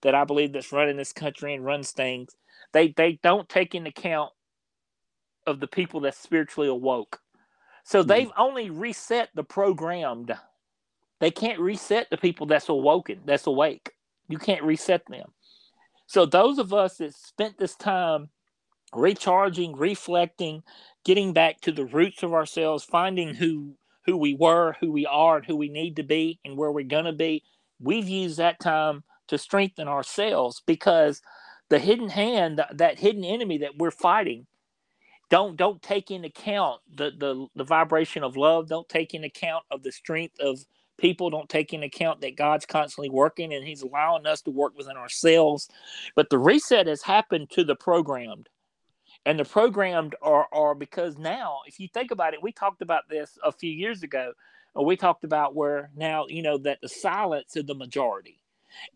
that 0.02 0.14
I 0.14 0.24
believe 0.24 0.52
that's 0.52 0.72
running 0.72 0.96
this 0.96 1.12
country 1.12 1.54
and 1.54 1.64
runs 1.64 1.92
things, 1.92 2.36
they 2.72 2.88
they 2.96 3.18
don't 3.22 3.48
take 3.48 3.74
into 3.74 3.90
account 3.90 4.32
of 5.46 5.60
the 5.60 5.66
people 5.66 6.00
that 6.00 6.14
spiritually 6.14 6.68
awoke. 6.68 7.20
So 7.84 8.00
mm-hmm. 8.00 8.08
they've 8.08 8.32
only 8.36 8.70
reset 8.70 9.30
the 9.34 9.44
programmed 9.44 10.36
they 11.22 11.30
can't 11.30 11.60
reset 11.60 12.10
the 12.10 12.16
people 12.16 12.48
that's 12.48 12.68
awoken, 12.68 13.20
that's 13.24 13.46
awake. 13.46 13.92
You 14.28 14.38
can't 14.38 14.64
reset 14.64 15.06
them. 15.06 15.30
So 16.08 16.26
those 16.26 16.58
of 16.58 16.74
us 16.74 16.96
that 16.96 17.14
spent 17.14 17.58
this 17.58 17.76
time 17.76 18.28
recharging, 18.92 19.76
reflecting, 19.76 20.64
getting 21.04 21.32
back 21.32 21.60
to 21.60 21.70
the 21.70 21.84
roots 21.84 22.24
of 22.24 22.34
ourselves, 22.34 22.82
finding 22.82 23.36
who 23.36 23.76
who 24.04 24.16
we 24.16 24.34
were, 24.34 24.74
who 24.80 24.90
we 24.90 25.06
are, 25.06 25.36
and 25.36 25.46
who 25.46 25.54
we 25.54 25.68
need 25.68 25.94
to 25.94 26.02
be, 26.02 26.40
and 26.44 26.56
where 26.56 26.72
we're 26.72 26.82
gonna 26.82 27.12
be, 27.12 27.44
we've 27.78 28.08
used 28.08 28.38
that 28.38 28.58
time 28.58 29.04
to 29.28 29.38
strengthen 29.38 29.86
ourselves 29.86 30.60
because 30.66 31.22
the 31.68 31.78
hidden 31.78 32.08
hand, 32.08 32.60
that 32.72 32.98
hidden 32.98 33.24
enemy 33.24 33.58
that 33.58 33.78
we're 33.78 33.92
fighting, 33.92 34.48
don't 35.30 35.56
don't 35.56 35.80
take 35.82 36.10
into 36.10 36.26
account 36.26 36.80
the 36.92 37.12
the, 37.16 37.46
the 37.54 37.64
vibration 37.64 38.24
of 38.24 38.36
love. 38.36 38.68
Don't 38.68 38.88
take 38.88 39.14
into 39.14 39.28
account 39.28 39.62
of 39.70 39.84
the 39.84 39.92
strength 39.92 40.34
of 40.40 40.58
people 41.02 41.28
don't 41.28 41.48
take 41.48 41.74
into 41.74 41.88
account 41.88 42.22
that 42.22 42.36
God's 42.36 42.64
constantly 42.64 43.10
working 43.10 43.52
and 43.52 43.66
He's 43.66 43.82
allowing 43.82 44.26
us 44.26 44.40
to 44.42 44.50
work 44.50 44.78
within 44.78 44.96
ourselves. 44.96 45.68
But 46.16 46.30
the 46.30 46.38
reset 46.38 46.86
has 46.86 47.02
happened 47.02 47.50
to 47.50 47.64
the 47.64 47.76
programmed. 47.76 48.48
And 49.26 49.38
the 49.38 49.44
programmed 49.44 50.16
are, 50.22 50.46
are 50.52 50.74
because 50.74 51.18
now, 51.18 51.58
if 51.66 51.78
you 51.78 51.88
think 51.92 52.10
about 52.10 52.34
it, 52.34 52.42
we 52.42 52.52
talked 52.52 52.82
about 52.82 53.08
this 53.10 53.38
a 53.44 53.52
few 53.52 53.70
years 53.70 54.02
ago. 54.02 54.32
We 54.74 54.96
talked 54.96 55.24
about 55.24 55.54
where 55.54 55.90
now, 55.94 56.26
you 56.28 56.42
know, 56.42 56.56
that 56.58 56.80
the 56.80 56.88
silence 56.88 57.54
is 57.56 57.66
the 57.66 57.74
majority. 57.74 58.40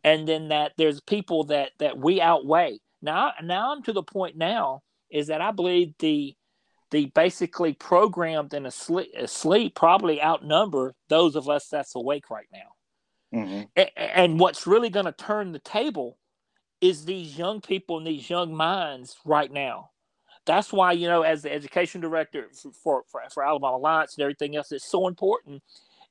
And 0.02 0.26
then 0.26 0.48
that 0.48 0.72
there's 0.78 1.00
people 1.00 1.44
that 1.44 1.72
that 1.78 1.98
we 1.98 2.20
outweigh. 2.20 2.78
Now 3.02 3.32
now 3.42 3.72
I'm 3.72 3.82
to 3.82 3.92
the 3.92 4.02
point 4.02 4.36
now 4.36 4.82
is 5.10 5.26
that 5.26 5.42
I 5.42 5.50
believe 5.50 5.92
the 5.98 6.34
the 6.90 7.06
basically 7.14 7.72
programmed 7.72 8.54
and 8.54 8.66
asleep, 8.66 9.10
asleep 9.16 9.74
probably 9.74 10.22
outnumber 10.22 10.94
those 11.08 11.36
of 11.36 11.48
us 11.48 11.68
that's 11.68 11.94
awake 11.94 12.30
right 12.30 12.46
now. 12.52 13.38
Mm-hmm. 13.38 13.62
A- 13.76 14.18
and 14.18 14.38
what's 14.38 14.66
really 14.66 14.90
going 14.90 15.06
to 15.06 15.12
turn 15.12 15.52
the 15.52 15.58
table 15.58 16.18
is 16.80 17.04
these 17.04 17.36
young 17.36 17.60
people 17.60 17.98
and 17.98 18.06
these 18.06 18.30
young 18.30 18.54
minds 18.54 19.16
right 19.24 19.50
now. 19.50 19.90
That's 20.44 20.72
why, 20.72 20.92
you 20.92 21.08
know, 21.08 21.22
as 21.22 21.42
the 21.42 21.52
education 21.52 22.00
director 22.00 22.46
for, 22.82 23.02
for, 23.10 23.22
for 23.32 23.44
Alabama 23.44 23.76
Alliance 23.76 24.14
and 24.16 24.22
everything 24.22 24.54
else, 24.54 24.70
it's 24.70 24.88
so 24.88 25.08
important 25.08 25.62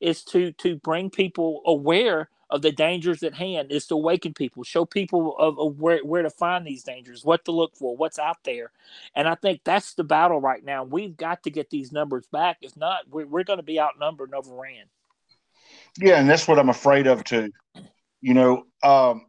is 0.02 0.24
to 0.26 0.52
to 0.52 0.76
bring 0.78 1.10
people 1.10 1.62
aware 1.66 2.30
of 2.50 2.62
the 2.62 2.72
dangers 2.72 3.24
at 3.24 3.34
hand 3.34 3.72
is 3.72 3.88
to 3.88 3.96
awaken 3.96 4.34
people, 4.34 4.64
show 4.64 4.86
people 4.86 5.36
of, 5.38 5.58
of, 5.60 5.80
where, 5.80 6.00
where 6.00 6.22
to 6.22 6.30
find 6.30 6.66
these 6.66 6.84
dangers, 6.84 7.26
what 7.26 7.44
to 7.46 7.52
look 7.52 7.76
for, 7.76 7.96
what's 7.96 8.20
out 8.20 8.38
there. 8.44 8.72
And 9.16 9.28
I 9.28 9.36
think 9.36 9.62
that's 9.64 9.94
the 9.94 10.04
battle 10.04 10.40
right 10.40 10.64
now. 10.64 10.84
We've 10.84 11.16
got 11.18 11.44
to 11.44 11.50
get 11.50 11.70
these 11.70 11.92
numbers 11.92 12.28
back. 12.32 12.58
If 12.62 12.78
not, 12.78 13.10
we're, 13.10 13.26
we're 13.26 13.44
going 13.44 13.58
to 13.58 13.64
be 13.64 13.80
outnumbered 13.80 14.30
and 14.30 14.36
overran. 14.36 14.86
Yeah, 15.98 16.20
and 16.20 16.30
that's 16.30 16.48
what 16.48 16.60
I'm 16.60 16.70
afraid 16.70 17.08
of 17.08 17.24
too. 17.24 17.52
You 18.22 18.34
know, 18.34 18.64
um, 18.84 19.26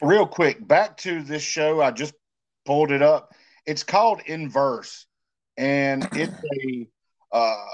real 0.00 0.26
quick, 0.26 0.66
back 0.66 0.96
to 0.98 1.22
this 1.22 1.42
show. 1.42 1.80
I 1.82 1.90
just 1.90 2.14
pulled 2.64 2.92
it 2.92 3.02
up. 3.02 3.34
It's 3.66 3.82
called 3.82 4.22
Inverse, 4.26 5.06
and 5.56 6.08
it's 6.12 6.32
a 6.32 6.88
uh, 7.32 7.64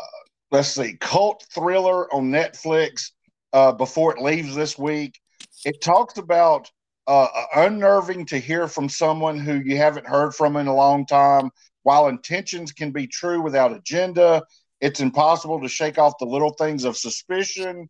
let's 0.51 0.69
see, 0.69 0.97
cult 1.01 1.47
thriller 1.53 2.13
on 2.13 2.31
Netflix 2.31 3.11
uh, 3.57 3.73
before 3.73 4.15
it 4.15 4.23
leaves 4.23 4.55
this 4.55 4.79
week. 4.79 5.19
It 5.65 5.81
talks 5.81 6.19
about 6.19 6.71
uh, 7.07 7.27
unnerving 7.55 8.27
to 8.27 8.39
hear 8.39 8.69
from 8.69 8.91
someone 8.91 9.39
who 9.39 9.55
you 9.65 9.79
haven't 9.79 10.07
heard 10.07 10.35
from 10.35 10.57
in 10.57 10.67
a 10.67 10.75
long 10.75 11.07
time. 11.07 11.51
While 11.83 12.09
intentions 12.09 12.73
can 12.73 12.91
be 12.91 13.07
true 13.07 13.41
without 13.41 13.73
agenda, 13.73 14.43
it's 14.83 15.01
impossible 15.01 15.63
to 15.63 15.69
shake 15.69 15.97
off 15.97 16.19
the 16.21 16.27
little 16.27 16.53
things 16.53 16.85
of 16.85 16.99
suspicion. 16.99 17.89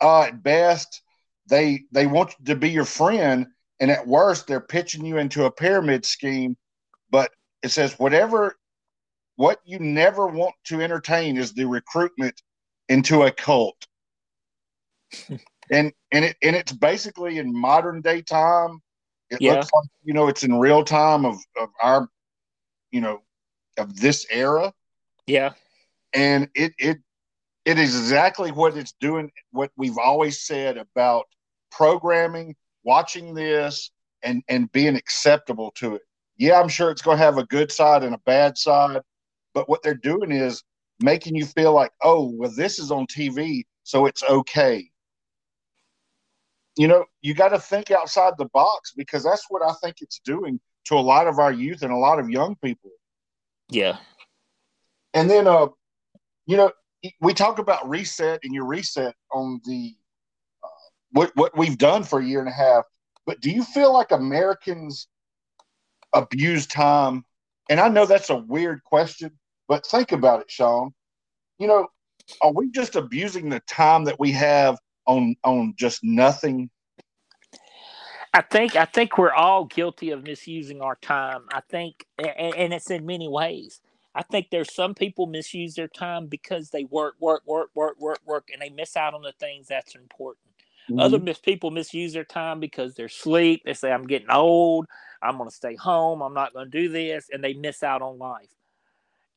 Uh, 0.00 0.22
at 0.22 0.44
best, 0.44 1.02
they 1.48 1.82
they 1.90 2.06
want 2.06 2.36
to 2.44 2.54
be 2.54 2.70
your 2.70 2.84
friend, 2.84 3.48
and 3.80 3.90
at 3.90 4.06
worst, 4.06 4.46
they're 4.46 4.60
pitching 4.60 5.04
you 5.04 5.18
into 5.18 5.46
a 5.46 5.50
pyramid 5.50 6.06
scheme. 6.06 6.56
But 7.10 7.32
it 7.64 7.70
says 7.70 7.98
whatever, 7.98 8.54
what 9.34 9.58
you 9.64 9.80
never 9.80 10.28
want 10.28 10.54
to 10.66 10.80
entertain 10.80 11.36
is 11.36 11.52
the 11.52 11.64
recruitment 11.64 12.40
into 12.88 13.24
a 13.24 13.32
cult 13.32 13.88
and 15.70 15.92
and 16.12 16.24
it 16.24 16.36
and 16.42 16.56
it's 16.56 16.72
basically 16.72 17.38
in 17.38 17.52
modern 17.54 18.00
day 18.00 18.22
time 18.22 18.80
It 19.30 19.40
yeah. 19.40 19.54
looks 19.54 19.70
like 19.72 19.88
you 20.04 20.14
know 20.14 20.28
it's 20.28 20.42
in 20.44 20.58
real 20.58 20.84
time 20.84 21.24
of 21.24 21.36
of 21.60 21.70
our, 21.82 22.08
you 22.90 23.00
know, 23.00 23.22
of 23.78 23.96
this 23.98 24.26
era. 24.30 24.72
Yeah, 25.26 25.52
and 26.12 26.48
it 26.54 26.74
it 26.78 26.98
it 27.64 27.78
is 27.78 27.96
exactly 27.96 28.50
what 28.50 28.76
it's 28.76 28.94
doing. 29.00 29.30
What 29.52 29.70
we've 29.76 29.98
always 29.98 30.42
said 30.42 30.76
about 30.78 31.26
programming, 31.70 32.56
watching 32.84 33.34
this, 33.34 33.92
and 34.22 34.42
and 34.48 34.70
being 34.72 34.96
acceptable 34.96 35.70
to 35.76 35.96
it. 35.96 36.02
Yeah, 36.36 36.60
I'm 36.60 36.68
sure 36.68 36.90
it's 36.90 37.02
going 37.02 37.18
to 37.18 37.24
have 37.24 37.38
a 37.38 37.46
good 37.46 37.70
side 37.70 38.02
and 38.02 38.14
a 38.14 38.20
bad 38.26 38.58
side, 38.58 39.02
but 39.54 39.68
what 39.68 39.82
they're 39.82 39.94
doing 39.94 40.32
is 40.32 40.64
making 41.00 41.36
you 41.36 41.46
feel 41.46 41.72
like, 41.74 41.92
oh, 42.02 42.32
well, 42.34 42.50
this 42.56 42.78
is 42.78 42.90
on 42.90 43.06
TV, 43.06 43.62
so 43.84 44.06
it's 44.06 44.22
okay. 44.24 44.89
You 46.80 46.88
know, 46.88 47.04
you 47.20 47.34
got 47.34 47.50
to 47.50 47.58
think 47.58 47.90
outside 47.90 48.38
the 48.38 48.46
box 48.54 48.94
because 48.96 49.22
that's 49.22 49.44
what 49.50 49.60
I 49.60 49.74
think 49.82 49.96
it's 50.00 50.18
doing 50.24 50.58
to 50.86 50.94
a 50.94 50.96
lot 50.96 51.26
of 51.26 51.38
our 51.38 51.52
youth 51.52 51.82
and 51.82 51.92
a 51.92 51.96
lot 51.96 52.18
of 52.18 52.30
young 52.30 52.56
people. 52.64 52.90
Yeah. 53.68 53.98
And 55.12 55.28
then, 55.28 55.46
uh, 55.46 55.66
you 56.46 56.56
know, 56.56 56.72
we 57.20 57.34
talk 57.34 57.58
about 57.58 57.86
reset 57.86 58.40
and 58.44 58.54
your 58.54 58.64
reset 58.64 59.14
on 59.30 59.60
the 59.66 59.94
uh, 60.64 60.68
what 61.10 61.32
what 61.34 61.54
we've 61.54 61.76
done 61.76 62.02
for 62.02 62.20
a 62.20 62.24
year 62.24 62.40
and 62.40 62.48
a 62.48 62.52
half. 62.52 62.84
But 63.26 63.42
do 63.42 63.50
you 63.50 63.62
feel 63.62 63.92
like 63.92 64.10
Americans 64.10 65.06
abuse 66.14 66.66
time? 66.66 67.26
And 67.68 67.78
I 67.78 67.90
know 67.90 68.06
that's 68.06 68.30
a 68.30 68.36
weird 68.36 68.82
question, 68.84 69.32
but 69.68 69.84
think 69.84 70.12
about 70.12 70.40
it, 70.40 70.50
Sean. 70.50 70.94
You 71.58 71.66
know, 71.66 71.88
are 72.40 72.54
we 72.54 72.70
just 72.70 72.96
abusing 72.96 73.50
the 73.50 73.60
time 73.68 74.04
that 74.04 74.18
we 74.18 74.32
have 74.32 74.78
on 75.06 75.36
on 75.44 75.74
just 75.76 76.02
nothing? 76.02 76.70
I 78.32 78.42
think 78.42 78.76
I 78.76 78.84
think 78.84 79.18
we're 79.18 79.32
all 79.32 79.64
guilty 79.64 80.10
of 80.10 80.22
misusing 80.22 80.80
our 80.80 80.96
time. 80.96 81.46
I 81.52 81.60
think, 81.68 82.06
and, 82.18 82.54
and 82.54 82.72
it's 82.72 82.90
in 82.90 83.04
many 83.04 83.28
ways. 83.28 83.80
I 84.14 84.22
think 84.22 84.48
there's 84.50 84.74
some 84.74 84.94
people 84.94 85.26
misuse 85.26 85.74
their 85.74 85.88
time 85.88 86.26
because 86.26 86.70
they 86.70 86.84
work, 86.84 87.14
work, 87.20 87.42
work, 87.46 87.70
work, 87.74 88.00
work, 88.00 88.20
work, 88.24 88.48
and 88.52 88.60
they 88.60 88.70
miss 88.70 88.96
out 88.96 89.14
on 89.14 89.22
the 89.22 89.32
things 89.38 89.68
that's 89.68 89.94
important. 89.94 90.46
Mm-hmm. 90.90 91.00
Other 91.00 91.18
mis- 91.20 91.38
people 91.38 91.70
misuse 91.70 92.12
their 92.12 92.24
time 92.24 92.58
because 92.58 92.94
they're 92.94 93.08
sleep. 93.08 93.62
They 93.64 93.74
say, 93.74 93.92
"I'm 93.92 94.06
getting 94.06 94.30
old. 94.30 94.86
I'm 95.22 95.36
going 95.36 95.48
to 95.48 95.54
stay 95.54 95.76
home. 95.76 96.22
I'm 96.22 96.34
not 96.34 96.52
going 96.52 96.70
to 96.70 96.78
do 96.78 96.88
this," 96.88 97.28
and 97.32 97.42
they 97.42 97.54
miss 97.54 97.82
out 97.82 98.02
on 98.02 98.18
life. 98.18 98.48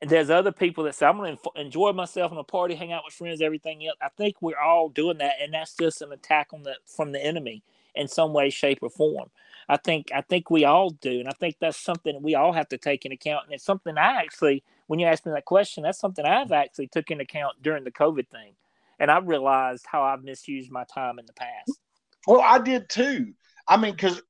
There's 0.05 0.29
other 0.29 0.51
people 0.51 0.83
that 0.85 0.95
say, 0.95 1.05
I'm 1.05 1.17
going 1.17 1.37
to 1.37 1.61
enjoy 1.61 1.93
myself 1.93 2.31
in 2.31 2.37
a 2.37 2.43
party, 2.43 2.75
hang 2.75 2.91
out 2.91 3.03
with 3.05 3.13
friends, 3.13 3.41
everything 3.41 3.85
else. 3.87 3.97
I 4.01 4.09
think 4.09 4.41
we're 4.41 4.59
all 4.59 4.89
doing 4.89 5.19
that, 5.19 5.35
and 5.41 5.53
that's 5.53 5.75
just 5.75 6.01
an 6.01 6.11
attack 6.11 6.49
on 6.53 6.63
the 6.63 6.75
from 6.85 7.11
the 7.11 7.23
enemy 7.23 7.63
in 7.95 8.07
some 8.07 8.33
way, 8.33 8.49
shape, 8.49 8.79
or 8.81 8.89
form. 8.89 9.29
I 9.69 9.77
think 9.77 10.11
I 10.13 10.21
think 10.21 10.49
we 10.49 10.65
all 10.65 10.89
do, 10.89 11.19
and 11.19 11.29
I 11.29 11.33
think 11.39 11.57
that's 11.59 11.77
something 11.77 12.21
we 12.21 12.35
all 12.35 12.51
have 12.51 12.69
to 12.69 12.77
take 12.77 13.05
into 13.05 13.15
account. 13.15 13.45
And 13.45 13.53
it's 13.53 13.63
something 13.63 13.97
I 13.97 14.21
actually, 14.21 14.63
when 14.87 14.99
you 14.99 15.05
asked 15.05 15.25
me 15.25 15.31
that 15.31 15.45
question, 15.45 15.83
that's 15.83 15.99
something 15.99 16.25
I've 16.25 16.47
mm-hmm. 16.47 16.53
actually 16.53 16.87
took 16.87 17.09
into 17.11 17.23
account 17.23 17.61
during 17.61 17.83
the 17.83 17.91
COVID 17.91 18.27
thing, 18.27 18.53
and 18.99 19.09
I 19.09 19.19
realized 19.19 19.85
how 19.89 20.03
I've 20.03 20.23
misused 20.23 20.71
my 20.71 20.83
time 20.83 21.19
in 21.19 21.25
the 21.25 21.33
past. 21.33 21.71
Well, 22.27 22.41
I 22.41 22.59
did 22.59 22.89
too. 22.89 23.33
I 23.67 23.77
mean, 23.77 23.93
because 23.93 24.21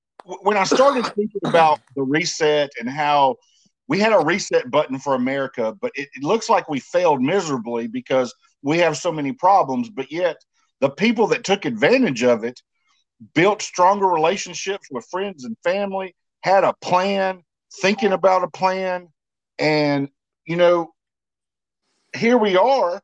when 0.42 0.58
I 0.58 0.64
started 0.64 1.06
thinking 1.06 1.42
about 1.44 1.80
the 1.96 2.04
reset 2.04 2.72
and 2.80 2.90
how 2.90 3.38
we 3.88 4.00
had 4.00 4.14
a 4.14 4.20
reset 4.20 4.72
button 4.72 5.00
for 5.00 5.16
America, 5.16 5.76
but 5.82 5.92
it, 5.96 6.10
it, 6.16 6.24
looks 6.24 6.50
like 6.50 6.70
we 6.70 6.80
failed 6.80 7.22
miserably 7.22 7.88
because 7.88 8.34
we 8.62 8.78
have 8.78 8.98
so 8.98 9.12
many 9.12 9.34
problems. 9.34 9.90
But 9.90 10.12
yet, 10.12 10.38
the 10.80 10.90
people 10.90 11.28
that 11.28 11.44
took 11.44 11.66
advantage 11.66 12.24
of 12.24 12.44
it 12.44 12.62
built 13.34 13.62
stronger 13.62 14.08
relationships 14.08 14.88
with 14.90 15.08
friends 15.10 15.44
and 15.44 15.58
family, 15.64 16.16
had 16.42 16.64
a 16.64 16.74
plan, 16.82 17.42
thinking 17.82 18.14
about 18.14 18.44
a 18.44 18.50
plan. 18.50 19.08
And, 19.60 20.10
you 20.46 20.56
know, 20.56 20.94
here 22.16 22.38
we 22.38 22.58
are. 22.58 23.02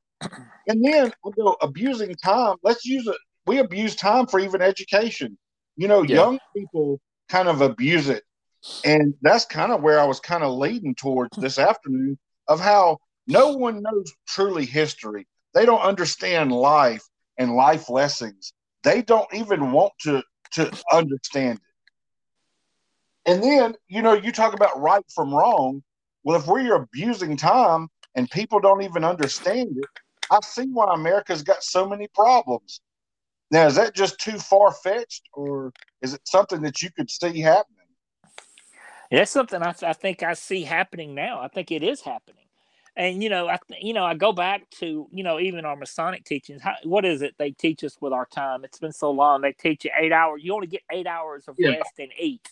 And 0.68 0.84
then 0.84 1.12
we 1.24 1.32
go 1.32 1.56
abusing 1.62 2.14
time. 2.16 2.58
Let's 2.64 2.86
use 2.86 3.08
it. 3.08 3.16
We 3.48 3.60
abuse 3.60 3.96
time 3.96 4.28
for 4.28 4.40
even 4.40 4.62
education. 4.62 5.38
You 5.78 5.88
know, 5.88 6.04
yeah. 6.04 6.16
young 6.16 6.40
people 6.56 7.00
kind 7.30 7.48
of 7.48 7.62
abuse 7.62 8.10
it 8.10 8.24
and 8.84 9.14
that's 9.22 9.46
kind 9.46 9.72
of 9.72 9.82
where 9.82 10.00
I 10.00 10.06
was 10.06 10.20
kind 10.20 10.44
of 10.44 10.54
leading 10.54 10.96
towards 10.96 11.36
this 11.38 11.60
afternoon 11.60 12.18
of 12.48 12.60
how 12.60 13.00
no 13.28 13.56
one 13.56 13.82
knows 13.82 14.14
truly 14.28 14.66
history. 14.66 15.28
They 15.54 15.66
don't 15.66 15.82
understand 15.82 16.52
life 16.52 17.04
and 17.38 17.56
life 17.56 17.90
lessons. 17.90 18.54
They 18.84 19.02
don't 19.02 19.32
even 19.34 19.72
want 19.72 19.94
to 20.02 20.24
to 20.54 20.72
understand 20.92 21.60
it. 21.60 23.32
And 23.32 23.44
then, 23.44 23.76
you 23.88 24.02
know, 24.02 24.14
you 24.14 24.32
talk 24.32 24.54
about 24.54 24.80
right 24.80 25.04
from 25.14 25.34
wrong. 25.34 25.84
Well, 26.24 26.40
if 26.40 26.48
we're 26.48 26.76
abusing 26.76 27.38
time 27.38 27.88
and 28.16 28.30
people 28.32 28.60
don't 28.60 28.82
even 28.82 29.04
understand 29.04 29.70
it, 29.78 29.86
I 30.32 30.40
see 30.44 30.66
why 30.66 30.94
America's 30.94 31.44
got 31.44 31.64
so 31.64 31.88
many 31.88 32.08
problems. 32.16 32.82
Now, 33.52 33.68
is 33.68 33.76
that 33.76 33.96
just 33.96 34.20
too 34.20 34.38
far 34.38 34.72
fetched, 34.72 35.24
or 35.34 35.72
is 36.02 36.14
it 36.14 36.22
something 36.26 36.62
that 36.62 36.82
you 36.82 36.90
could 36.92 37.10
see 37.10 37.40
happening? 37.40 37.79
That's 39.18 39.32
something 39.32 39.62
I, 39.62 39.74
I 39.84 39.94
think 39.94 40.24
I 40.24 40.34
see 40.34 40.64
happening 40.64 41.16
now. 41.16 41.40
I 41.42 41.48
think 41.48 41.72
it 41.72 41.84
is 41.84 42.02
happening. 42.02 42.36
And 42.96 43.24
you 43.24 43.30
know, 43.30 43.48
I 43.48 43.58
you 43.80 43.94
know 43.94 44.04
I 44.04 44.14
go 44.14 44.34
back 44.34 44.70
to 44.80 45.08
you 45.12 45.24
know 45.24 45.40
even 45.40 45.66
our 45.66 45.76
Masonic 45.76 46.26
teachings. 46.26 46.62
How, 46.62 46.76
what 46.84 47.06
is 47.06 47.22
it 47.22 47.36
they 47.38 47.52
teach 47.52 47.84
us 47.84 47.98
with 48.02 48.14
our 48.14 48.26
time? 48.26 48.64
It's 48.64 48.80
been 48.80 48.92
so 48.92 49.12
long. 49.12 49.42
They 49.42 49.54
teach 49.54 49.86
you 49.86 49.92
eight 49.98 50.12
hours. 50.12 50.44
You 50.44 50.54
only 50.54 50.68
get 50.68 50.82
eight 50.92 51.08
hours 51.08 51.48
of 51.48 51.56
yeah. 51.58 51.70
rest 51.70 51.94
and 52.00 52.12
eat 52.20 52.52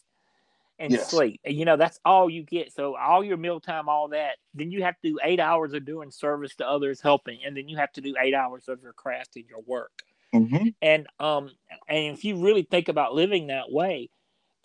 and 0.79 0.91
yes. 0.91 1.09
sleep. 1.09 1.41
And 1.43 1.55
you 1.55 1.65
know 1.65 1.75
that's 1.75 1.99
all 2.05 2.29
you 2.29 2.43
get. 2.43 2.73
So 2.73 2.95
all 2.95 3.23
your 3.23 3.37
meal 3.37 3.59
time, 3.59 3.89
all 3.89 4.07
that. 4.09 4.37
Then 4.53 4.71
you 4.71 4.83
have 4.83 4.95
to 5.01 5.09
do 5.09 5.19
eight 5.23 5.39
hours 5.39 5.73
of 5.73 5.85
doing 5.85 6.11
service 6.11 6.55
to 6.55 6.67
others, 6.67 7.01
helping, 7.01 7.39
and 7.45 7.57
then 7.57 7.67
you 7.67 7.77
have 7.77 7.91
to 7.93 8.01
do 8.01 8.15
eight 8.21 8.33
hours 8.33 8.67
of 8.67 8.81
your 8.81 8.93
craft 8.93 9.35
and 9.35 9.45
your 9.49 9.61
work. 9.65 10.03
Mm-hmm. 10.33 10.67
And 10.81 11.07
um, 11.19 11.51
and 11.89 12.15
if 12.15 12.23
you 12.23 12.37
really 12.37 12.63
think 12.63 12.89
about 12.89 13.13
living 13.13 13.47
that 13.47 13.71
way, 13.71 14.09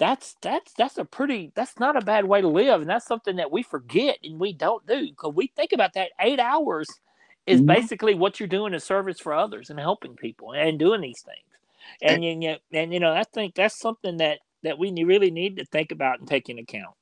that's 0.02 0.34
that's 0.42 0.72
that's 0.72 0.98
a 0.98 1.04
pretty 1.04 1.52
that's 1.54 1.78
not 1.78 1.96
a 1.96 2.04
bad 2.04 2.24
way 2.24 2.40
to 2.40 2.48
live 2.48 2.80
and 2.80 2.90
that's 2.90 3.06
something 3.06 3.36
that 3.36 3.52
we 3.52 3.62
forget 3.62 4.18
and 4.24 4.40
we 4.40 4.52
don't 4.52 4.84
do 4.84 5.06
because 5.06 5.32
we 5.32 5.46
think 5.46 5.70
about 5.70 5.92
that 5.92 6.10
eight 6.18 6.40
hours 6.40 6.88
is 7.46 7.60
mm-hmm. 7.60 7.68
basically 7.68 8.12
what 8.12 8.40
you're 8.40 8.48
doing 8.48 8.74
in 8.74 8.80
service 8.80 9.20
for 9.20 9.32
others 9.32 9.70
and 9.70 9.78
helping 9.78 10.16
people 10.16 10.54
and 10.54 10.76
doing 10.76 11.00
these 11.00 11.22
things. 11.22 11.38
And 12.02 12.24
and, 12.24 12.42
and, 12.42 12.58
and 12.72 12.92
you 12.92 12.98
know 12.98 13.12
i 13.12 13.22
think 13.22 13.54
that's 13.54 13.78
something 13.78 14.16
that 14.16 14.40
that 14.64 14.76
we 14.76 14.90
really 15.04 15.30
need 15.30 15.58
to 15.58 15.64
think 15.66 15.92
about 15.92 16.18
and 16.18 16.26
take 16.26 16.48
into 16.48 16.62
account. 16.62 16.96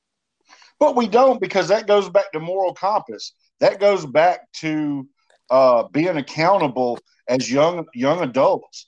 But 0.79 0.95
we 0.95 1.07
don't 1.07 1.41
because 1.41 1.69
that 1.69 1.87
goes 1.87 2.07
back 2.07 2.31
to 2.33 2.39
moral 2.39 2.75
compass. 2.75 3.33
That 3.61 3.79
goes 3.79 4.05
back 4.05 4.51
to 4.57 5.07
uh, 5.49 5.83
being 5.87 6.17
accountable 6.17 6.99
as 7.27 7.51
young 7.51 7.87
young 7.95 8.21
adults 8.21 8.85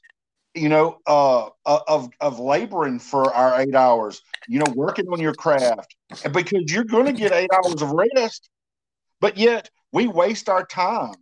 you 0.56 0.70
know, 0.70 1.00
uh, 1.08 1.48
uh, 1.66 1.80
of 1.88 2.10
of 2.20 2.40
laboring 2.40 3.00
for 3.00 3.34
our 3.34 3.62
eight 3.62 3.76
hours, 3.76 4.22
you 4.48 4.60
know, 4.60 4.72
working 4.76 5.08
on 5.08 5.20
your 5.20 5.34
craft, 5.34 5.96
because 6.32 6.64
you're 6.68 6.84
going 6.84 7.06
to 7.06 7.14
get 7.14 7.32
eight 7.32 7.50
hours 7.54 7.82
of 7.82 7.92
rest, 7.92 8.50
but 9.20 9.38
yet 9.38 9.70
we 9.92 10.08
waste 10.08 10.50
our 10.50 10.66
time. 10.66 11.16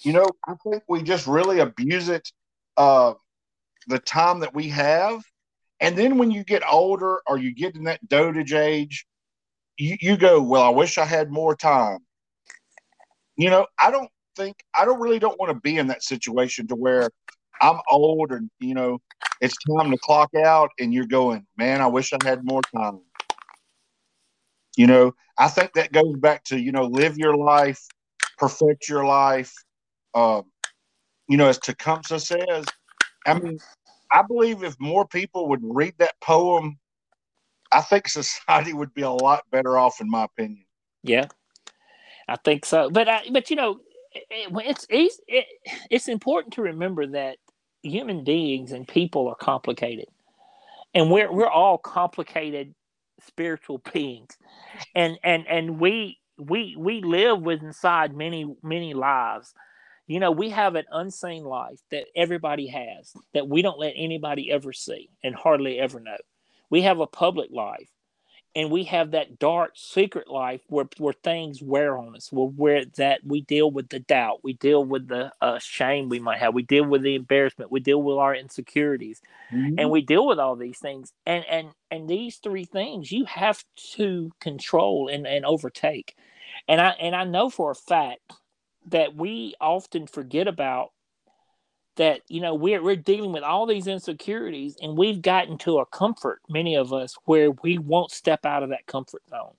You 0.00 0.12
know, 0.12 0.26
I 0.46 0.54
think 0.62 0.82
we 0.88 1.02
just 1.02 1.26
really 1.26 1.60
abuse 1.60 2.08
it, 2.08 2.30
uh, 2.76 3.14
the 3.88 3.98
time 3.98 4.40
that 4.40 4.54
we 4.54 4.68
have, 4.68 5.22
and 5.80 5.96
then 5.96 6.18
when 6.18 6.30
you 6.30 6.44
get 6.44 6.62
older 6.70 7.20
or 7.26 7.38
you 7.38 7.54
get 7.54 7.76
in 7.76 7.84
that 7.84 8.06
dotage 8.08 8.52
age, 8.52 9.06
you, 9.76 9.96
you 10.00 10.16
go, 10.16 10.42
well, 10.42 10.62
I 10.62 10.70
wish 10.70 10.98
I 10.98 11.04
had 11.04 11.30
more 11.30 11.54
time. 11.54 11.98
You 13.36 13.50
know, 13.50 13.66
I 13.78 13.90
don't 13.90 14.10
think 14.34 14.56
I 14.74 14.84
don't 14.84 15.00
really 15.00 15.18
don't 15.18 15.38
want 15.38 15.50
to 15.52 15.60
be 15.60 15.76
in 15.76 15.88
that 15.88 16.02
situation 16.02 16.66
to 16.68 16.74
where 16.74 17.10
I'm 17.60 17.80
old 17.90 18.32
and 18.32 18.50
you 18.60 18.74
know 18.74 19.00
it's 19.40 19.56
time 19.76 19.90
to 19.90 19.98
clock 19.98 20.30
out 20.34 20.70
and 20.78 20.92
you're 20.92 21.06
going, 21.06 21.46
man, 21.56 21.80
I 21.80 21.86
wish 21.86 22.12
I 22.12 22.18
had 22.24 22.44
more 22.44 22.62
time. 22.74 23.00
You 24.76 24.86
know, 24.86 25.14
I 25.38 25.48
think 25.48 25.72
that 25.74 25.92
goes 25.92 26.16
back 26.16 26.44
to, 26.44 26.58
you 26.58 26.72
know, 26.72 26.84
live 26.84 27.16
your 27.18 27.36
life, 27.36 27.80
perfect 28.38 28.88
your 28.88 29.04
life. 29.04 29.52
Um, 30.14 30.44
you 31.28 31.36
know, 31.36 31.48
as 31.48 31.58
Tecumseh 31.58 32.20
says, 32.20 32.64
I 33.26 33.38
mean, 33.38 33.58
I 34.12 34.22
believe 34.22 34.62
if 34.62 34.76
more 34.78 35.06
people 35.06 35.48
would 35.48 35.62
read 35.62 35.94
that 35.98 36.14
poem, 36.20 36.78
I 37.72 37.80
think 37.80 38.08
society 38.08 38.72
would 38.72 38.94
be 38.94 39.02
a 39.02 39.10
lot 39.10 39.44
better 39.50 39.78
off, 39.78 40.00
in 40.00 40.10
my 40.10 40.24
opinion. 40.24 40.64
Yeah, 41.02 41.26
I 42.28 42.36
think 42.36 42.64
so. 42.64 42.90
But 42.90 43.08
I, 43.08 43.22
but 43.30 43.50
you 43.50 43.56
know, 43.56 43.80
it, 44.12 44.50
it's 44.64 44.86
it's 44.88 45.20
it, 45.26 45.46
it's 45.90 46.08
important 46.08 46.54
to 46.54 46.62
remember 46.62 47.06
that 47.08 47.38
human 47.88 48.24
beings 48.24 48.72
and 48.72 48.86
people 48.86 49.28
are 49.28 49.36
complicated, 49.36 50.06
and 50.94 51.10
we're 51.10 51.32
we're 51.32 51.48
all 51.48 51.78
complicated 51.78 52.74
spiritual 53.20 53.78
beings, 53.92 54.36
and 54.94 55.18
and 55.24 55.46
and 55.48 55.80
we 55.80 56.18
we 56.38 56.76
we 56.78 57.02
live 57.02 57.40
with 57.42 57.62
inside 57.62 58.14
many 58.16 58.56
many 58.62 58.94
lives. 58.94 59.54
You 60.06 60.20
know, 60.20 60.30
we 60.30 60.50
have 60.50 60.76
an 60.76 60.84
unseen 60.92 61.44
life 61.44 61.80
that 61.90 62.06
everybody 62.14 62.68
has 62.68 63.12
that 63.34 63.48
we 63.48 63.62
don't 63.62 63.78
let 63.78 63.94
anybody 63.96 64.52
ever 64.52 64.72
see 64.72 65.10
and 65.24 65.34
hardly 65.34 65.80
ever 65.80 65.98
know. 65.98 66.16
We 66.70 66.82
have 66.82 67.00
a 67.00 67.08
public 67.08 67.50
life 67.50 67.88
and 68.56 68.70
we 68.70 68.84
have 68.84 69.10
that 69.10 69.38
dark 69.38 69.72
secret 69.74 70.28
life 70.28 70.62
where, 70.68 70.88
where 70.96 71.12
things 71.12 71.62
wear 71.62 71.96
on 71.98 72.16
us 72.16 72.32
where, 72.32 72.48
where 72.48 72.84
that 72.96 73.20
we 73.24 73.42
deal 73.42 73.70
with 73.70 73.88
the 73.90 74.00
doubt 74.00 74.40
we 74.42 74.54
deal 74.54 74.84
with 74.84 75.06
the 75.06 75.30
uh, 75.40 75.58
shame 75.58 76.08
we 76.08 76.18
might 76.18 76.38
have 76.38 76.54
we 76.54 76.62
deal 76.62 76.84
with 76.84 77.02
the 77.02 77.14
embarrassment 77.14 77.70
we 77.70 77.78
deal 77.78 78.02
with 78.02 78.16
our 78.16 78.34
insecurities 78.34 79.20
mm-hmm. 79.52 79.78
and 79.78 79.90
we 79.90 80.00
deal 80.00 80.26
with 80.26 80.40
all 80.40 80.56
these 80.56 80.78
things 80.78 81.12
and 81.26 81.44
and 81.48 81.68
and 81.90 82.08
these 82.08 82.36
three 82.38 82.64
things 82.64 83.12
you 83.12 83.24
have 83.26 83.62
to 83.76 84.32
control 84.40 85.08
and, 85.08 85.26
and 85.26 85.44
overtake 85.44 86.16
and 86.66 86.80
i 86.80 86.90
and 86.98 87.14
i 87.14 87.22
know 87.22 87.48
for 87.50 87.70
a 87.70 87.76
fact 87.76 88.32
that 88.88 89.14
we 89.14 89.54
often 89.60 90.06
forget 90.06 90.48
about 90.48 90.90
that 91.96 92.20
you 92.28 92.40
know 92.40 92.54
we're 92.54 92.82
we're 92.82 92.96
dealing 92.96 93.32
with 93.32 93.42
all 93.42 93.66
these 93.66 93.86
insecurities 93.86 94.76
and 94.80 94.96
we've 94.96 95.22
gotten 95.22 95.58
to 95.58 95.78
a 95.78 95.86
comfort 95.86 96.40
many 96.48 96.76
of 96.76 96.92
us 96.92 97.16
where 97.24 97.50
we 97.62 97.78
won't 97.78 98.10
step 98.10 98.46
out 98.46 98.62
of 98.62 98.70
that 98.70 98.86
comfort 98.86 99.22
zone. 99.28 99.54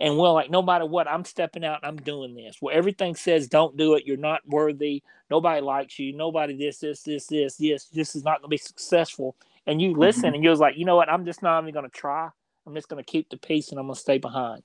And 0.00 0.18
we're 0.18 0.30
like 0.30 0.50
no 0.50 0.60
matter 0.60 0.84
what 0.84 1.08
i'm 1.08 1.24
stepping 1.24 1.64
out 1.64 1.80
i'm 1.82 1.96
doing 1.96 2.34
this. 2.34 2.56
Where 2.60 2.74
everything 2.74 3.14
says 3.14 3.48
don't 3.48 3.76
do 3.76 3.94
it. 3.94 4.04
You're 4.06 4.16
not 4.16 4.46
worthy. 4.46 5.02
Nobody 5.30 5.60
likes 5.60 5.98
you. 5.98 6.14
Nobody 6.14 6.56
this 6.56 6.78
this 6.78 7.02
this 7.02 7.26
this 7.26 7.56
this. 7.56 7.84
This 7.86 8.16
is 8.16 8.24
not 8.24 8.40
going 8.40 8.48
to 8.50 8.54
be 8.54 8.58
successful. 8.58 9.36
And 9.66 9.80
you 9.80 9.94
listen 9.94 10.24
mm-hmm. 10.24 10.34
and 10.34 10.44
you're 10.44 10.56
like 10.56 10.76
you 10.76 10.84
know 10.84 10.96
what? 10.96 11.08
I'm 11.08 11.24
just 11.24 11.42
not 11.42 11.62
even 11.62 11.72
going 11.72 11.88
to 11.88 11.96
try. 11.96 12.28
I'm 12.66 12.74
just 12.74 12.88
going 12.88 13.02
to 13.02 13.10
keep 13.10 13.30
the 13.30 13.38
peace 13.38 13.70
and 13.70 13.78
i'm 13.78 13.86
going 13.86 13.94
to 13.94 14.00
stay 14.00 14.18
behind. 14.18 14.62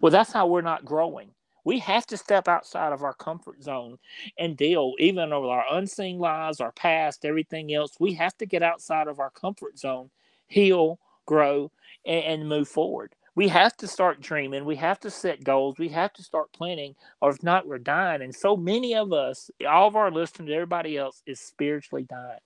Well 0.00 0.12
that's 0.12 0.32
how 0.32 0.46
we're 0.48 0.60
not 0.62 0.84
growing 0.84 1.30
we 1.66 1.80
have 1.80 2.06
to 2.06 2.16
step 2.16 2.46
outside 2.46 2.92
of 2.92 3.02
our 3.02 3.12
comfort 3.12 3.60
zone 3.60 3.98
and 4.38 4.56
deal 4.56 4.94
even 5.00 5.30
with 5.30 5.50
our 5.50 5.64
unseen 5.72 6.16
lives, 6.16 6.60
our 6.60 6.70
past, 6.70 7.24
everything 7.24 7.74
else. 7.74 7.96
We 7.98 8.14
have 8.14 8.38
to 8.38 8.46
get 8.46 8.62
outside 8.62 9.08
of 9.08 9.18
our 9.18 9.30
comfort 9.30 9.76
zone, 9.76 10.10
heal, 10.46 11.00
grow, 11.26 11.72
and, 12.06 12.24
and 12.24 12.48
move 12.48 12.68
forward. 12.68 13.16
We 13.34 13.48
have 13.48 13.76
to 13.78 13.88
start 13.88 14.20
dreaming. 14.20 14.64
We 14.64 14.76
have 14.76 15.00
to 15.00 15.10
set 15.10 15.42
goals. 15.42 15.76
We 15.76 15.88
have 15.88 16.12
to 16.14 16.22
start 16.22 16.52
planning, 16.52 16.94
or 17.20 17.30
if 17.30 17.42
not, 17.42 17.66
we're 17.66 17.78
dying. 17.78 18.22
And 18.22 18.34
so 18.34 18.56
many 18.56 18.94
of 18.94 19.12
us, 19.12 19.50
all 19.68 19.88
of 19.88 19.96
our 19.96 20.12
listeners, 20.12 20.48
everybody 20.52 20.96
else, 20.96 21.20
is 21.26 21.40
spiritually 21.40 22.06
dying. 22.08 22.38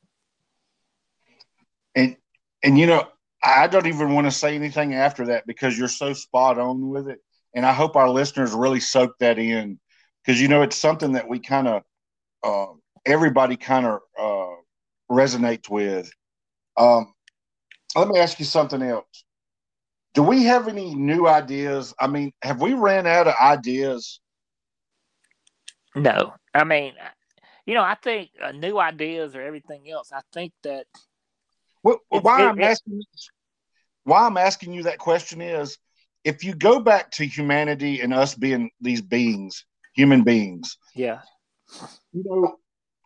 And 1.95 2.17
and 2.65 2.79
you 2.79 2.87
know, 2.87 3.07
I 3.43 3.67
don't 3.67 3.87
even 3.87 4.15
want 4.15 4.29
to 4.29 4.33
say 4.33 4.55
anything 4.55 4.95
after 4.95 5.27
that 5.27 5.47
because 5.47 5.79
you're 5.79 5.89
so 5.89 6.15
spot 6.15 6.59
on 6.59 6.89
with 6.89 7.09
it 7.09 7.21
and 7.54 7.66
I 7.66 7.73
hope 7.73 7.97
our 7.97 8.09
listeners 8.09 8.52
really 8.52 8.80
soak 8.80 9.19
that 9.19 9.38
in 9.38 9.78
because 10.25 10.40
you 10.40 10.49
know 10.49 10.62
it's 10.62 10.76
something 10.76 11.12
that 11.12 11.28
we 11.28 11.38
kind 11.40 11.69
of 11.69 11.83
uh, 12.42 12.73
everybody 13.04 13.57
kind 13.57 13.87
of 13.87 14.00
uh, 14.19 14.57
resonates 15.11 15.69
with. 15.69 16.11
Um, 16.76 17.12
let 17.97 18.09
me 18.09 18.19
ask 18.19 18.38
you 18.38 18.45
something 18.45 18.83
else. 18.83 19.25
Do 20.14 20.23
we 20.23 20.45
have 20.45 20.69
any 20.69 20.95
new 20.95 21.26
ideas? 21.26 21.95
I 21.99 22.07
mean, 22.07 22.33
have 22.42 22.61
we 22.61 22.75
ran 22.75 23.07
out 23.07 23.28
of 23.28 23.35
ideas? 23.40 24.21
No, 25.95 26.35
I 26.54 26.64
mean, 26.64 26.95
you 27.66 27.75
know, 27.75 27.83
I 27.83 27.97
think 27.97 28.30
uh, 28.42 28.52
new 28.52 28.78
ideas 28.78 29.35
or 29.35 29.42
everything 29.42 29.90
else. 29.90 30.12
I 30.12 30.21
think 30.33 30.52
that. 30.62 30.87
Well, 31.83 32.00
why 32.11 32.42
it, 32.42 32.49
I'm 32.49 32.61
asking, 32.61 33.02
why 34.04 34.26
I'm 34.26 34.37
asking 34.37 34.73
you 34.73 34.85
that 34.85 34.99
question 34.99 35.40
is 35.40 35.78
if 36.25 36.45
you 36.45 36.55
go 36.55 36.81
back 36.81 37.11
to 37.12 37.25
humanity 37.25 38.00
and 38.00 38.12
us 38.12 38.35
being 38.35 38.71
these 38.81 39.00
beings, 39.00 39.65
human 39.95 40.23
beings, 40.23 40.77
yeah, 40.95 41.21
you 42.12 42.23
know, 42.25 42.57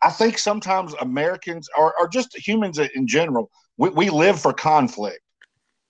I 0.01 0.09
think 0.09 0.37
sometimes 0.37 0.93
Americans 0.99 1.69
or, 1.77 1.93
or 1.99 2.07
just 2.07 2.35
humans 2.35 2.79
in 2.79 3.07
general, 3.07 3.49
we, 3.77 3.89
we 3.89 4.09
live 4.09 4.39
for 4.39 4.53
conflict. 4.53 5.19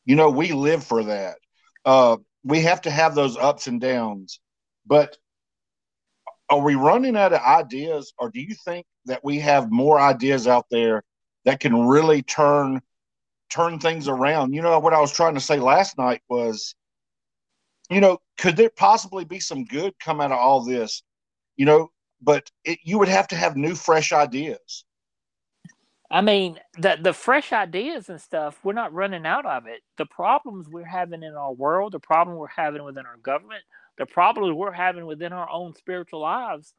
You 0.05 0.15
know, 0.15 0.29
we 0.29 0.51
live 0.51 0.83
for 0.83 1.03
that. 1.03 1.37
Uh, 1.83 2.17
we 2.43 2.61
have 2.61 2.81
to 2.81 2.91
have 2.91 3.15
those 3.15 3.37
ups 3.37 3.67
and 3.67 3.81
downs. 3.81 4.39
But 4.85 5.17
are 6.49 6.61
we 6.61 6.75
running 6.75 7.17
out 7.17 7.33
of 7.33 7.41
ideas, 7.41 8.13
or 8.19 8.29
do 8.29 8.39
you 8.39 8.53
think 8.65 8.85
that 9.05 9.23
we 9.23 9.39
have 9.39 9.71
more 9.71 9.99
ideas 9.99 10.47
out 10.47 10.65
there 10.69 11.03
that 11.43 11.59
can 11.59 11.87
really 11.87 12.21
turn 12.21 12.81
turn 13.49 13.79
things 13.79 14.07
around? 14.07 14.53
You 14.53 14.61
know, 14.61 14.77
what 14.79 14.93
I 14.93 15.01
was 15.01 15.11
trying 15.11 15.33
to 15.33 15.39
say 15.39 15.57
last 15.57 15.97
night 15.97 16.21
was 16.29 16.75
you 17.89 18.01
know, 18.01 18.19
could 18.37 18.57
there 18.57 18.69
possibly 18.69 19.25
be 19.25 19.39
some 19.39 19.65
good 19.65 19.93
come 19.99 20.21
out 20.21 20.31
of 20.31 20.39
all 20.39 20.63
this? 20.63 21.03
You 21.55 21.65
know, 21.65 21.91
but 22.21 22.49
it, 22.63 22.79
you 22.83 22.97
would 22.99 23.07
have 23.07 23.27
to 23.29 23.35
have 23.35 23.55
new, 23.55 23.75
fresh 23.75 24.11
ideas. 24.11 24.85
I 26.11 26.21
mean, 26.21 26.59
the 26.77 26.97
the 27.01 27.13
fresh 27.13 27.51
ideas 27.51 28.09
and 28.09 28.21
stuff, 28.21 28.59
we're 28.63 28.73
not 28.73 28.93
running 28.93 29.25
out 29.25 29.45
of 29.45 29.65
it. 29.67 29.81
The 29.97 30.05
problems 30.05 30.67
we're 30.69 30.85
having 30.85 31.23
in 31.23 31.33
our 31.33 31.53
world, 31.53 31.93
the 31.93 31.99
problem 31.99 32.37
we're 32.37 32.47
having 32.47 32.83
within 32.83 33.05
our 33.05 33.17
government, 33.17 33.63
the 33.97 34.05
problems 34.05 34.53
we're 34.53 34.71
having 34.71 35.05
within 35.05 35.33
our 35.33 35.49
own 35.49 35.73
spiritual 35.75 36.21
lives, 36.21 36.73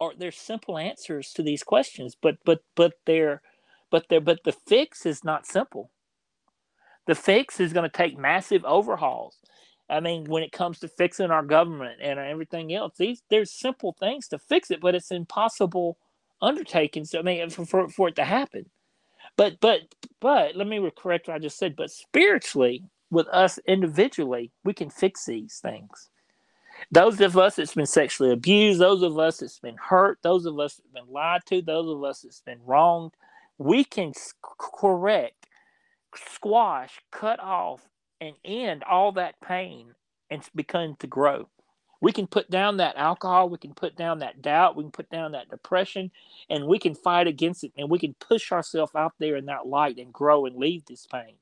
are 0.00 0.12
there's 0.18 0.36
simple 0.36 0.78
answers 0.78 1.32
to 1.34 1.42
these 1.42 1.62
questions, 1.62 2.16
but 2.20 2.36
but 2.44 2.60
but 2.74 2.94
they're 3.06 3.42
but 3.90 4.06
they're 4.08 4.20
but 4.20 4.40
the 4.44 4.52
fix 4.52 5.06
is 5.06 5.24
not 5.24 5.46
simple. 5.46 5.90
The 7.06 7.14
fix 7.14 7.60
is 7.60 7.72
going 7.72 7.88
to 7.88 7.96
take 7.96 8.18
massive 8.18 8.64
overhauls. 8.64 9.38
I 9.88 10.00
mean, 10.00 10.24
when 10.24 10.42
it 10.42 10.52
comes 10.52 10.80
to 10.80 10.88
fixing 10.88 11.30
our 11.30 11.44
government 11.44 12.00
and 12.02 12.18
everything 12.18 12.74
else, 12.74 12.96
these 12.96 13.22
there's 13.30 13.52
simple 13.52 13.96
things 13.98 14.28
to 14.28 14.38
fix 14.38 14.70
it, 14.70 14.80
but 14.80 14.94
it's 14.94 15.10
impossible 15.10 15.98
undertakings. 16.42 17.14
I 17.14 17.22
mean, 17.22 17.48
for, 17.50 17.64
for, 17.64 17.88
for 17.88 18.08
it 18.08 18.16
to 18.16 18.24
happen. 18.24 18.66
But 19.36 19.60
but 19.60 19.82
but 20.20 20.56
let 20.56 20.66
me 20.66 20.90
correct 20.96 21.28
what 21.28 21.34
I 21.34 21.38
just 21.38 21.58
said. 21.58 21.76
But 21.76 21.90
spiritually, 21.90 22.84
with 23.10 23.28
us 23.28 23.58
individually, 23.66 24.50
we 24.64 24.74
can 24.74 24.90
fix 24.90 25.26
these 25.26 25.58
things. 25.58 26.10
Those 26.90 27.20
of 27.20 27.38
us 27.38 27.56
that's 27.56 27.74
been 27.74 27.86
sexually 27.86 28.32
abused, 28.32 28.80
those 28.80 29.02
of 29.02 29.18
us 29.18 29.38
that's 29.38 29.58
been 29.58 29.76
hurt, 29.76 30.18
those 30.22 30.46
of 30.46 30.58
us 30.60 30.74
that's 30.76 30.90
been 30.90 31.12
lied 31.12 31.42
to, 31.46 31.62
those 31.62 31.88
of 31.88 32.04
us 32.04 32.20
that's 32.20 32.42
been 32.42 32.60
wronged, 32.64 33.12
we 33.58 33.84
can 33.84 34.12
correct, 34.58 35.46
squash, 36.14 37.00
cut 37.10 37.40
off, 37.40 37.88
and 38.20 38.34
end 38.44 38.82
all 38.84 39.12
that 39.12 39.40
pain 39.40 39.94
and 40.30 40.42
begin 40.54 40.96
to 41.00 41.06
grow. 41.06 41.48
We 42.00 42.12
can 42.12 42.26
put 42.26 42.50
down 42.50 42.76
that 42.76 42.96
alcohol, 42.96 43.48
we 43.48 43.58
can 43.58 43.74
put 43.74 43.96
down 43.96 44.18
that 44.18 44.42
doubt, 44.42 44.76
we 44.76 44.84
can 44.84 44.92
put 44.92 45.10
down 45.10 45.32
that 45.32 45.48
depression, 45.48 46.10
and 46.50 46.66
we 46.66 46.78
can 46.78 46.94
fight 46.94 47.26
against 47.26 47.64
it 47.64 47.72
and 47.76 47.88
we 47.88 47.98
can 47.98 48.14
push 48.20 48.52
ourselves 48.52 48.94
out 48.94 49.14
there 49.18 49.36
in 49.36 49.46
that 49.46 49.66
light 49.66 49.98
and 49.98 50.12
grow 50.12 50.44
and 50.44 50.56
leave 50.56 50.84
this 50.84 51.06
pain. 51.06 51.34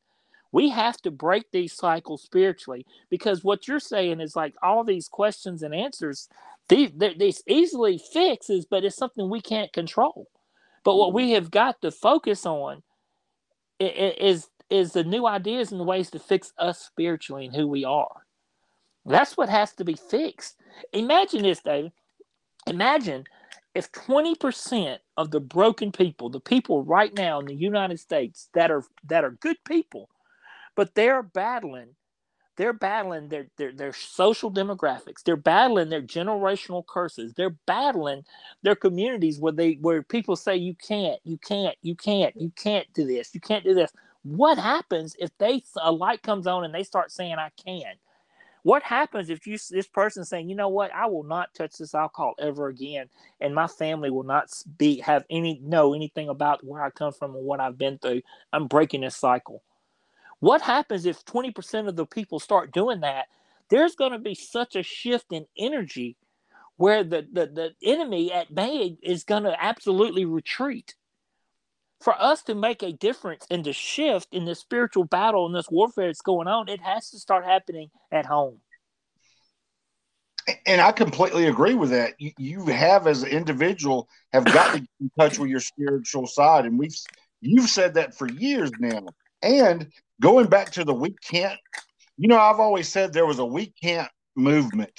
We 0.52 0.68
have 0.70 0.98
to 0.98 1.10
break 1.10 1.50
these 1.50 1.72
cycles 1.72 2.22
spiritually 2.22 2.86
because 3.10 3.42
what 3.42 3.66
you're 3.66 3.80
saying 3.80 4.20
is 4.20 4.36
like 4.36 4.54
all 4.62 4.84
these 4.84 5.08
questions 5.08 5.64
and 5.64 5.74
answers, 5.74 6.28
these, 6.68 6.92
these 7.18 7.42
easily 7.48 7.98
fixes, 7.98 8.64
but 8.64 8.84
it's 8.84 8.96
something 8.96 9.28
we 9.28 9.40
can't 9.40 9.72
control. 9.72 10.28
But 10.84 10.94
what 10.94 11.12
we 11.12 11.24
mm-hmm. 11.24 11.34
have 11.34 11.50
got 11.50 11.82
to 11.82 11.90
focus 11.90 12.46
on 12.46 12.84
is 13.80 14.48
is 14.70 14.92
the 14.92 15.04
new 15.04 15.26
ideas 15.26 15.70
and 15.72 15.80
the 15.80 15.84
ways 15.84 16.10
to 16.10 16.18
fix 16.18 16.52
us 16.58 16.80
spiritually 16.80 17.46
and 17.46 17.56
who 17.56 17.68
we 17.68 17.84
are. 17.84 18.26
That's 19.06 19.36
what 19.36 19.48
has 19.48 19.72
to 19.74 19.84
be 19.84 19.94
fixed. 19.94 20.56
Imagine 20.92 21.42
this, 21.42 21.60
David. 21.62 21.92
Imagine 22.66 23.24
if 23.74 23.92
20% 23.92 24.98
of 25.16 25.30
the 25.30 25.40
broken 25.40 25.92
people, 25.92 26.30
the 26.30 26.40
people 26.40 26.84
right 26.84 27.14
now 27.14 27.40
in 27.40 27.46
the 27.46 27.54
United 27.54 28.00
States 28.00 28.48
that 28.54 28.70
are 28.70 28.84
that 29.08 29.24
are 29.24 29.32
good 29.32 29.58
people, 29.66 30.08
but 30.76 30.94
they're 30.94 31.22
battling 31.22 31.88
they're 32.56 32.72
battling 32.74 33.28
their, 33.28 33.48
their 33.56 33.72
their 33.72 33.92
social 33.92 34.52
demographics 34.52 35.22
they're 35.24 35.36
battling 35.36 35.88
their 35.88 36.02
generational 36.02 36.86
curses 36.86 37.34
they're 37.34 37.56
battling 37.66 38.24
their 38.62 38.76
communities 38.76 39.38
where 39.40 39.52
they 39.52 39.74
where 39.80 40.02
people 40.02 40.36
say 40.36 40.56
you 40.56 40.74
can't 40.76 41.20
you 41.24 41.38
can't 41.38 41.76
you 41.82 41.94
can't 41.94 42.34
you 42.36 42.52
can't 42.56 42.86
do 42.94 43.06
this 43.06 43.34
you 43.34 43.40
can't 43.40 43.64
do 43.64 43.74
this 43.74 43.92
what 44.24 44.58
happens 44.58 45.14
if 45.18 45.30
they 45.38 45.62
a 45.80 45.92
light 45.92 46.22
comes 46.22 46.46
on 46.46 46.64
and 46.64 46.74
they 46.74 46.82
start 46.82 47.12
saying 47.12 47.34
I 47.34 47.50
can? 47.64 47.94
What 48.62 48.82
happens 48.82 49.28
if 49.28 49.46
you 49.46 49.58
this 49.70 49.86
person 49.86 50.24
saying, 50.24 50.48
you 50.48 50.56
know 50.56 50.70
what, 50.70 50.90
I 50.94 51.06
will 51.06 51.22
not 51.22 51.52
touch 51.52 51.76
this 51.76 51.94
alcohol 51.94 52.32
ever 52.38 52.68
again, 52.68 53.10
and 53.38 53.54
my 53.54 53.66
family 53.66 54.10
will 54.10 54.22
not 54.22 54.48
be 54.78 55.00
have 55.00 55.24
any 55.28 55.60
know 55.62 55.92
anything 55.92 56.30
about 56.30 56.64
where 56.64 56.82
I 56.82 56.88
come 56.88 57.12
from 57.12 57.36
and 57.36 57.44
what 57.44 57.60
I've 57.60 57.76
been 57.76 57.98
through. 57.98 58.22
I'm 58.54 58.66
breaking 58.66 59.02
this 59.02 59.16
cycle. 59.16 59.62
What 60.40 60.62
happens 60.62 61.04
if 61.04 61.24
20% 61.26 61.88
of 61.88 61.96
the 61.96 62.06
people 62.06 62.40
start 62.40 62.72
doing 62.72 63.00
that? 63.00 63.26
There's 63.68 63.94
going 63.96 64.12
to 64.12 64.18
be 64.18 64.34
such 64.34 64.76
a 64.76 64.82
shift 64.82 65.32
in 65.32 65.46
energy 65.58 66.16
where 66.76 67.04
the, 67.04 67.26
the, 67.30 67.46
the 67.46 67.74
enemy 67.82 68.32
at 68.32 68.54
bay 68.54 68.96
is 69.02 69.24
going 69.24 69.44
to 69.44 69.62
absolutely 69.62 70.24
retreat 70.24 70.94
for 72.04 72.20
us 72.20 72.42
to 72.42 72.54
make 72.54 72.82
a 72.82 72.92
difference 72.92 73.46
and 73.50 73.64
to 73.64 73.72
shift 73.72 74.28
in 74.30 74.44
this 74.44 74.60
spiritual 74.60 75.04
battle 75.04 75.46
and 75.46 75.54
this 75.54 75.70
warfare 75.70 76.08
that's 76.08 76.20
going 76.20 76.46
on, 76.46 76.68
it 76.68 76.82
has 76.82 77.08
to 77.10 77.18
start 77.18 77.46
happening 77.46 77.90
at 78.12 78.26
home. 78.26 78.58
And 80.66 80.82
I 80.82 80.92
completely 80.92 81.46
agree 81.46 81.72
with 81.72 81.88
that. 81.90 82.12
You, 82.18 82.32
you 82.36 82.66
have, 82.66 83.06
as 83.06 83.22
an 83.22 83.30
individual, 83.30 84.06
have 84.34 84.44
got 84.44 84.74
to 84.74 84.80
get 84.80 84.88
in 85.00 85.10
touch 85.18 85.38
with 85.38 85.48
your 85.48 85.60
spiritual 85.60 86.26
side, 86.26 86.66
and 86.66 86.78
we've 86.78 86.94
you've 87.40 87.70
said 87.70 87.94
that 87.94 88.14
for 88.14 88.28
years 88.28 88.70
now. 88.78 89.06
And 89.42 89.90
going 90.20 90.48
back 90.48 90.70
to 90.72 90.84
the 90.84 90.92
we 90.92 91.16
can't, 91.26 91.58
you 92.18 92.28
know, 92.28 92.38
I've 92.38 92.60
always 92.60 92.90
said 92.90 93.14
there 93.14 93.24
was 93.24 93.38
a 93.38 93.46
we 93.46 93.72
can't 93.82 94.10
movement 94.36 94.92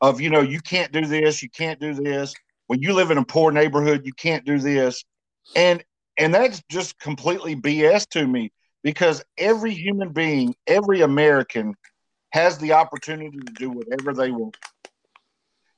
of, 0.00 0.20
you 0.20 0.30
know, 0.30 0.40
you 0.40 0.60
can't 0.60 0.90
do 0.90 1.06
this, 1.06 1.40
you 1.40 1.50
can't 1.50 1.78
do 1.78 1.94
this. 1.94 2.34
When 2.66 2.82
you 2.82 2.92
live 2.94 3.12
in 3.12 3.18
a 3.18 3.24
poor 3.24 3.52
neighborhood, 3.52 4.04
you 4.04 4.12
can't 4.12 4.44
do 4.44 4.58
this. 4.58 5.04
And 5.54 5.84
and 6.18 6.34
that's 6.34 6.62
just 6.68 6.98
completely 6.98 7.56
BS 7.56 8.08
to 8.10 8.26
me 8.26 8.52
because 8.82 9.22
every 9.38 9.72
human 9.72 10.10
being, 10.10 10.54
every 10.66 11.00
American 11.00 11.74
has 12.32 12.58
the 12.58 12.72
opportunity 12.72 13.38
to 13.38 13.52
do 13.54 13.70
whatever 13.70 14.12
they 14.12 14.30
want. 14.30 14.56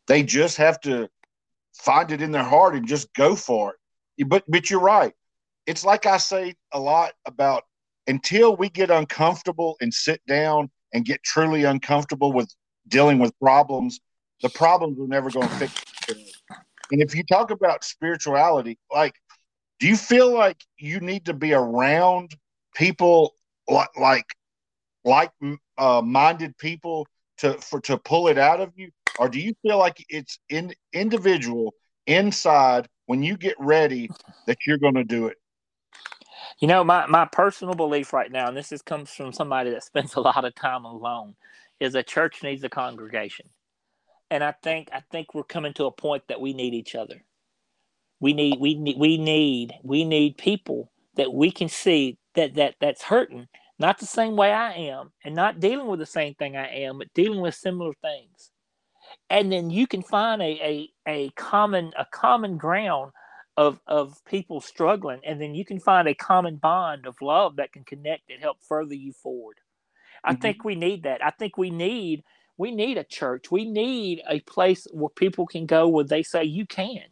They 0.06 0.22
just 0.22 0.56
have 0.56 0.80
to 0.80 1.08
find 1.74 2.10
it 2.10 2.22
in 2.22 2.32
their 2.32 2.42
heart 2.42 2.74
and 2.74 2.86
just 2.88 3.12
go 3.14 3.36
for 3.36 3.74
it. 4.18 4.28
But 4.28 4.44
but 4.48 4.70
you're 4.70 4.80
right. 4.80 5.12
It's 5.66 5.84
like 5.84 6.06
I 6.06 6.16
say 6.16 6.54
a 6.72 6.80
lot 6.80 7.12
about 7.26 7.64
until 8.06 8.56
we 8.56 8.68
get 8.68 8.90
uncomfortable 8.90 9.76
and 9.80 9.94
sit 9.94 10.20
down 10.26 10.70
and 10.92 11.04
get 11.04 11.22
truly 11.22 11.64
uncomfortable 11.64 12.32
with 12.32 12.52
dealing 12.88 13.18
with 13.18 13.38
problems, 13.38 14.00
the 14.42 14.48
problems 14.48 14.98
are 14.98 15.06
never 15.06 15.30
going 15.30 15.48
to 15.48 15.54
fix. 15.54 15.84
And 16.90 17.00
if 17.00 17.14
you 17.14 17.22
talk 17.22 17.52
about 17.52 17.84
spirituality, 17.84 18.78
like, 18.92 19.14
do 19.80 19.88
you 19.88 19.96
feel 19.96 20.32
like 20.32 20.62
you 20.78 21.00
need 21.00 21.26
to 21.26 21.34
be 21.34 21.52
around 21.52 22.36
people 22.74 23.34
like 23.68 23.88
like 23.98 24.26
like 25.04 25.30
uh, 25.78 26.02
minded 26.04 26.56
people 26.58 27.06
to 27.38 27.54
for 27.54 27.80
to 27.80 27.96
pull 27.98 28.28
it 28.28 28.38
out 28.38 28.60
of 28.60 28.72
you, 28.76 28.90
or 29.18 29.28
do 29.28 29.40
you 29.40 29.54
feel 29.62 29.78
like 29.78 30.04
it's 30.08 30.38
in 30.48 30.72
individual 30.92 31.74
inside 32.06 32.86
when 33.06 33.22
you 33.22 33.36
get 33.36 33.56
ready 33.58 34.10
that 34.46 34.58
you're 34.66 34.78
going 34.78 34.94
to 34.94 35.04
do 35.04 35.26
it? 35.26 35.38
You 36.60 36.68
know, 36.68 36.84
my, 36.84 37.06
my 37.06 37.24
personal 37.24 37.74
belief 37.74 38.12
right 38.12 38.30
now, 38.30 38.48
and 38.48 38.56
this 38.56 38.72
is, 38.72 38.82
comes 38.82 39.10
from 39.10 39.32
somebody 39.32 39.70
that 39.70 39.84
spends 39.84 40.14
a 40.16 40.20
lot 40.20 40.44
of 40.44 40.54
time 40.54 40.84
alone, 40.84 41.34
is 41.80 41.94
a 41.94 42.02
church 42.02 42.42
needs 42.42 42.62
a 42.64 42.68
congregation. 42.68 43.48
And 44.30 44.44
I 44.44 44.52
think 44.62 44.90
I 44.92 45.00
think 45.10 45.34
we're 45.34 45.42
coming 45.42 45.72
to 45.74 45.86
a 45.86 45.90
point 45.90 46.24
that 46.28 46.40
we 46.40 46.52
need 46.52 46.74
each 46.74 46.94
other. 46.94 47.24
We 48.20 48.32
need 48.34 48.60
we 48.60 48.74
need 48.74 48.98
we 48.98 49.16
need 49.16 49.72
we 49.82 50.04
need 50.04 50.36
people 50.36 50.92
that 51.16 51.32
we 51.32 51.50
can 51.50 51.68
see 51.68 52.18
that 52.34 52.54
that 52.54 52.76
that's 52.80 53.02
hurting, 53.02 53.48
not 53.78 53.98
the 53.98 54.06
same 54.06 54.36
way 54.36 54.52
I 54.52 54.72
am, 54.72 55.12
and 55.24 55.34
not 55.34 55.60
dealing 55.60 55.86
with 55.86 56.00
the 56.00 56.06
same 56.06 56.34
thing 56.34 56.56
I 56.56 56.68
am, 56.68 56.98
but 56.98 57.12
dealing 57.14 57.40
with 57.40 57.54
similar 57.54 57.92
things. 58.02 58.50
And 59.28 59.50
then 59.50 59.70
you 59.70 59.86
can 59.86 60.02
find 60.02 60.42
a 60.42 60.60
a, 60.62 60.90
a 61.08 61.30
common 61.30 61.92
a 61.98 62.04
common 62.04 62.58
ground 62.58 63.12
of 63.56 63.80
of 63.86 64.24
people 64.24 64.60
struggling 64.60 65.20
and 65.24 65.40
then 65.40 65.54
you 65.54 65.64
can 65.64 65.78
find 65.78 66.08
a 66.08 66.14
common 66.14 66.56
bond 66.56 67.06
of 67.06 67.14
love 67.20 67.56
that 67.56 67.72
can 67.72 67.84
connect 67.84 68.30
and 68.30 68.40
help 68.40 68.56
further 68.62 68.94
you 68.94 69.12
forward 69.12 69.58
i 70.24 70.32
mm-hmm. 70.32 70.40
think 70.40 70.64
we 70.64 70.74
need 70.74 71.02
that 71.02 71.22
i 71.24 71.30
think 71.30 71.58
we 71.58 71.68
need 71.68 72.22
we 72.56 72.70
need 72.70 72.96
a 72.96 73.04
church 73.04 73.50
we 73.50 73.64
need 73.64 74.22
a 74.28 74.40
place 74.40 74.86
where 74.92 75.10
people 75.10 75.46
can 75.46 75.66
go 75.66 75.88
where 75.88 76.04
they 76.04 76.22
say 76.22 76.44
you 76.44 76.64
can 76.64 77.02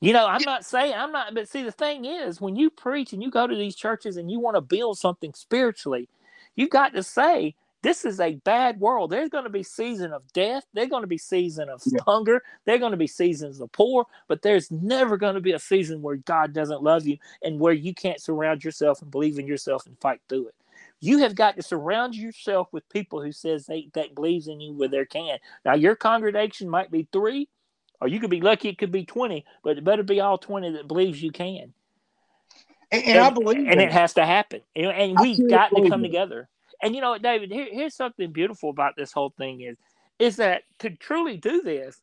you 0.00 0.12
know 0.12 0.26
i'm 0.26 0.42
not 0.44 0.64
saying 0.64 0.94
i'm 0.96 1.12
not 1.12 1.34
but 1.34 1.48
see 1.48 1.62
the 1.62 1.72
thing 1.72 2.04
is 2.04 2.40
when 2.40 2.56
you 2.56 2.70
preach 2.70 3.12
and 3.12 3.22
you 3.22 3.30
go 3.30 3.46
to 3.46 3.56
these 3.56 3.76
churches 3.76 4.16
and 4.16 4.30
you 4.30 4.40
want 4.40 4.56
to 4.56 4.60
build 4.60 4.98
something 4.98 5.32
spiritually 5.34 6.08
you've 6.56 6.70
got 6.70 6.92
to 6.92 7.02
say 7.02 7.54
this 7.82 8.04
is 8.04 8.20
a 8.20 8.34
bad 8.34 8.78
world. 8.78 9.10
There's 9.10 9.30
going 9.30 9.44
to 9.44 9.50
be 9.50 9.62
season 9.62 10.12
of 10.12 10.30
death. 10.32 10.64
There's 10.74 10.88
going 10.88 11.02
to 11.02 11.08
be 11.08 11.18
season 11.18 11.68
of 11.68 11.82
yeah. 11.86 12.00
hunger. 12.06 12.42
There's 12.64 12.80
going 12.80 12.90
to 12.90 12.98
be 12.98 13.06
seasons 13.06 13.60
of 13.60 13.72
poor. 13.72 14.06
But 14.28 14.42
there's 14.42 14.70
never 14.70 15.16
going 15.16 15.34
to 15.34 15.40
be 15.40 15.52
a 15.52 15.58
season 15.58 16.02
where 16.02 16.16
God 16.16 16.52
doesn't 16.52 16.82
love 16.82 17.06
you 17.06 17.16
and 17.42 17.58
where 17.58 17.72
you 17.72 17.94
can't 17.94 18.20
surround 18.20 18.64
yourself 18.64 19.00
and 19.00 19.10
believe 19.10 19.38
in 19.38 19.46
yourself 19.46 19.86
and 19.86 19.98
fight 19.98 20.20
through 20.28 20.48
it. 20.48 20.54
You 21.00 21.18
have 21.18 21.34
got 21.34 21.56
to 21.56 21.62
surround 21.62 22.14
yourself 22.14 22.68
with 22.72 22.88
people 22.90 23.22
who 23.22 23.32
says 23.32 23.64
they 23.64 23.88
that 23.94 24.14
believes 24.14 24.48
in 24.48 24.60
you 24.60 24.74
where 24.74 24.88
they 24.88 25.04
can. 25.06 25.38
Now 25.64 25.74
your 25.74 25.96
congregation 25.96 26.68
might 26.68 26.90
be 26.90 27.08
three, 27.10 27.48
or 28.00 28.08
you 28.08 28.20
could 28.20 28.30
be 28.30 28.40
lucky 28.40 28.68
it 28.68 28.78
could 28.78 28.92
be 28.92 29.04
twenty, 29.04 29.44
but 29.62 29.78
it 29.78 29.84
better 29.84 30.02
be 30.02 30.20
all 30.20 30.38
twenty 30.38 30.72
that 30.72 30.88
believes 30.88 31.22
you 31.22 31.32
can. 31.32 31.72
And, 32.92 33.04
and, 33.04 33.16
and 33.16 33.18
I 33.20 33.30
believe, 33.30 33.68
and 33.68 33.80
it 33.80 33.92
has 33.92 34.14
to 34.14 34.26
happen. 34.26 34.62
And 34.74 35.18
we've 35.20 35.48
got 35.48 35.68
to 35.70 35.88
come 35.88 36.02
together. 36.02 36.48
And 36.82 36.94
you 36.94 37.00
know, 37.00 37.16
David, 37.18 37.52
here, 37.52 37.68
here's 37.70 37.94
something 37.94 38.32
beautiful 38.32 38.70
about 38.70 38.96
this 38.96 39.12
whole 39.12 39.32
thing 39.36 39.60
is 39.60 39.76
is 40.18 40.36
that 40.36 40.62
to 40.80 40.90
truly 40.90 41.36
do 41.36 41.62
this, 41.62 42.00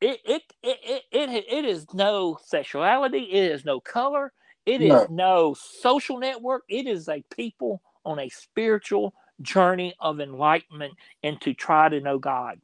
it 0.00 0.20
it 0.24 0.42
it 0.62 0.78
it, 1.12 1.30
it, 1.30 1.44
it 1.48 1.64
is 1.64 1.86
no 1.94 2.38
sexuality, 2.44 3.22
it 3.30 3.50
is 3.50 3.64
no 3.64 3.80
color, 3.80 4.32
it 4.66 4.82
is 4.82 4.90
no. 4.90 5.06
no 5.10 5.54
social 5.54 6.18
network. 6.18 6.64
It 6.68 6.86
is 6.86 7.08
a 7.08 7.24
people 7.34 7.80
on 8.04 8.18
a 8.18 8.28
spiritual 8.28 9.14
journey 9.42 9.94
of 10.00 10.20
enlightenment 10.20 10.94
and 11.22 11.40
to 11.40 11.54
try 11.54 11.88
to 11.88 12.00
know 12.00 12.18
God. 12.18 12.60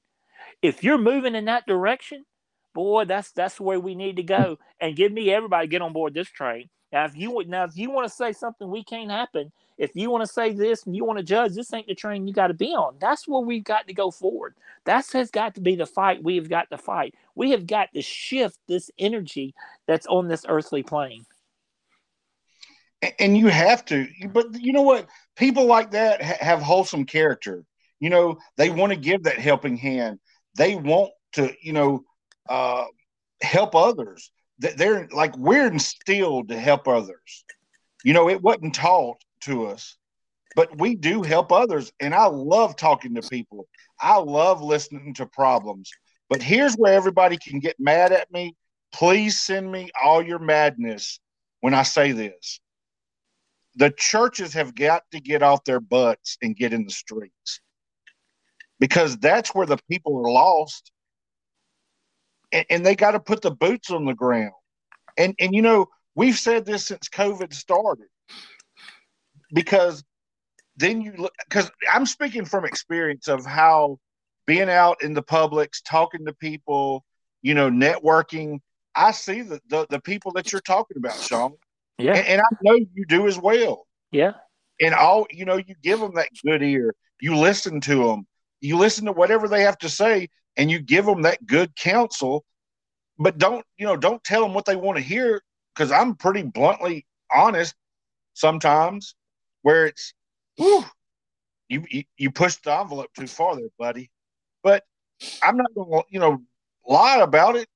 If 0.63 0.85
you're 0.85 0.99
moving 0.99 1.35
in 1.35 1.47
that 1.47 1.67
direction, 1.67 2.25
boy, 2.77 3.07
that's 3.07 3.33
that's 3.33 3.59
where 3.59 3.81
we 3.81 3.95
need 3.95 4.17
to 4.17 4.23
go. 4.23 4.59
And 4.81 4.95
give 4.95 5.11
me 5.11 5.33
everybody 5.33 5.67
get 5.67 5.81
on 5.83 5.95
board 5.95 6.12
this 6.12 6.29
train. 6.29 6.69
Now, 6.93 7.07
if 7.07 7.17
you 7.17 7.43
now, 7.47 7.65
if 7.65 7.77
you 7.77 7.91
want 7.91 8.07
to 8.07 8.15
say 8.15 8.33
something 8.33 8.71
we 8.71 8.85
can't 8.85 9.11
happen, 9.11 9.51
if 9.79 9.97
you 9.97 10.11
want 10.11 10.25
to 10.25 10.33
say 10.33 10.53
this 10.53 10.85
and 10.85 10.95
you 10.95 11.05
want 11.05 11.19
to 11.19 11.25
judge, 11.25 11.55
this 11.55 11.73
ain't 11.73 11.87
the 11.87 11.95
train 11.95 12.29
you 12.29 12.35
got 12.35 12.49
to 12.49 12.55
be 12.55 12.75
on. 12.75 12.97
That's 13.01 13.27
where 13.27 13.41
we've 13.41 13.65
got 13.65 13.89
to 13.89 13.95
go 13.95 14.11
forward. 14.11 14.55
That 14.85 15.07
has 15.15 15.31
got 15.31 15.55
to 15.55 15.61
be 15.62 15.75
the 15.75 15.87
fight 15.87 16.23
we 16.23 16.37
have 16.37 16.51
got 16.51 16.71
to 16.71 16.79
fight. 16.79 17.15
We 17.35 17.51
have 17.53 17.67
got 17.67 17.93
to 17.95 18.03
shift 18.03 18.59
this 18.69 18.91
energy 18.99 19.55
that's 19.87 20.07
on 20.07 20.29
this 20.29 20.45
earthly 20.47 20.83
plane. 20.83 21.25
And 23.19 23.37
you 23.37 23.49
have 23.49 23.85
to, 23.87 24.07
but 24.33 24.47
you 24.61 24.73
know 24.73 24.83
what? 24.83 25.07
People 25.35 25.65
like 25.65 25.93
that 25.93 26.23
have 26.23 26.61
wholesome 26.61 27.07
character. 27.07 27.65
You 28.01 28.11
know, 28.11 28.37
they 28.57 28.69
want 28.69 28.93
to 28.93 28.99
give 28.99 29.23
that 29.25 29.39
helping 29.39 29.77
hand. 29.77 30.19
They 30.57 30.75
want 30.75 31.11
to, 31.33 31.53
you 31.61 31.73
know, 31.73 32.05
uh, 32.49 32.85
help 33.43 33.75
others. 33.75 34.31
They're 34.59 35.09
like 35.13 35.37
we're 35.37 35.67
instilled 35.67 36.49
to 36.49 36.59
help 36.59 36.89
others. 36.89 37.45
You 38.05 38.15
know, 38.15 38.31
it 38.31 38.41
wasn't 38.41 38.75
taught 38.75 39.19
to 39.43 39.67
us, 39.67 39.97
but 40.55 40.79
we 40.79 40.95
do 40.95 41.23
help 41.23 41.53
others. 41.53 41.93
And 42.01 42.15
I 42.15 42.27
love 42.27 42.77
talking 42.77 43.15
to 43.15 43.23
people. 43.23 43.69
I 44.01 44.17
love 44.17 44.63
listening 44.63 45.15
to 45.15 45.27
problems. 45.27 45.91
But 46.29 46.43
here's 46.43 46.75
where 46.75 46.95
everybody 46.95 47.37
can 47.37 47.61
get 47.61 47.77
mad 47.79 48.13
at 48.13 48.31
me. 48.33 48.57
Please 48.93 49.41
send 49.41 49.71
me 49.71 49.91
all 50.03 50.23
your 50.23 50.39
madness 50.39 51.21
when 51.61 51.75
I 51.75 51.83
say 51.83 52.13
this. 52.13 52.61
The 53.77 53.91
churches 53.91 54.55
have 54.55 54.75
got 54.75 55.03
to 55.13 55.21
get 55.21 55.43
off 55.43 55.65
their 55.65 55.81
butts 55.81 56.39
and 56.41 56.57
get 56.57 56.73
in 56.73 56.85
the 56.85 56.93
streets 56.93 57.61
because 58.81 59.17
that's 59.19 59.55
where 59.55 59.67
the 59.67 59.79
people 59.91 60.17
are 60.19 60.31
lost. 60.31 60.93
And, 62.57 62.66
and 62.71 62.87
they 62.87 62.97
got 62.97 63.11
to 63.11 63.21
put 63.21 63.42
the 63.42 63.51
boots 63.51 63.90
on 63.90 64.07
the 64.07 64.14
ground. 64.14 64.53
And, 65.19 65.35
and, 65.38 65.55
you 65.55 65.61
know, 65.61 65.88
we've 66.14 66.38
said 66.38 66.64
this 66.64 66.87
since 66.87 67.09
COVID 67.11 67.53
started 67.53 68.07
because 69.53 70.03
then 70.77 71.01
you 71.01 71.12
look 71.16 71.33
because 71.49 71.71
I'm 71.92 72.07
speaking 72.07 72.45
from 72.45 72.64
experience 72.64 73.29
of 73.29 73.45
how 73.45 73.99
being 74.47 74.71
out 74.71 75.03
in 75.03 75.14
the 75.14 75.23
publics, 75.23 75.81
talking 75.83 76.25
to 76.27 76.33
people, 76.33 77.05
you 77.42 77.55
know, 77.55 77.71
networking. 77.71 78.61
I 78.95 79.12
see 79.12 79.42
the 79.42 79.61
the, 79.69 79.87
the 79.90 80.01
people 80.01 80.33
that 80.33 80.53
you're 80.53 80.61
talking 80.61 80.97
about, 80.97 81.16
Sean. 81.21 81.55
Yeah, 81.99 82.14
and, 82.14 82.27
and, 82.27 82.40
I 82.40 82.57
know 82.62 82.75
you 82.75 83.07
do 83.07 83.27
as 83.27 83.38
well. 83.38 83.87
Yeah, 84.11 84.33
and 84.81 84.95
all 84.95 85.27
you 85.31 85.45
know, 85.45 85.57
you 85.57 85.75
give 85.83 86.01
them 86.01 86.14
that 86.14 86.29
good 86.45 86.62
ear. 86.62 86.95
You 87.21 87.37
listen 87.37 87.81
to 87.83 88.07
them. 88.07 88.27
You 88.61 88.77
listen 88.77 89.07
to 89.07 89.12
whatever 89.12 89.49
they 89.49 89.62
have 89.62 89.79
to 89.79 89.88
say, 89.88 90.29
and 90.57 90.71
you 90.71 90.79
give 90.81 91.07
them 91.07 91.23
that 91.23 91.47
good 91.47 91.75
counsel. 91.77 92.45
But 93.19 93.38
don't 93.38 93.64
you 93.79 93.87
know? 93.87 93.97
Don't 93.97 94.23
tell 94.25 94.42
them 94.42 94.55
what 94.55 94.66
they 94.66 94.77
want 94.77 94.99
to 94.99 95.03
hear 95.03 95.40
because 95.75 95.90
I'm 95.90 96.14
pretty 96.14 96.42
bluntly 96.42 97.07
honest 97.33 97.75
sometimes 98.35 99.14
where 99.62 99.87
it's 99.87 100.12
whew, 100.57 100.85
you, 101.69 101.85
you 101.90 102.05
you 102.16 102.31
the 102.31 102.79
envelope 102.79 103.11
too 103.16 103.27
far 103.27 103.57
there, 103.57 103.69
buddy. 103.79 104.11
But 104.62 104.85
I'm 105.42 105.57
not 105.57 105.75
going 105.75 105.90
to 105.90 106.05
you 106.11 106.21
know 106.21 106.42
lie 106.87 107.19
about 107.19 107.57
it. 107.57 107.69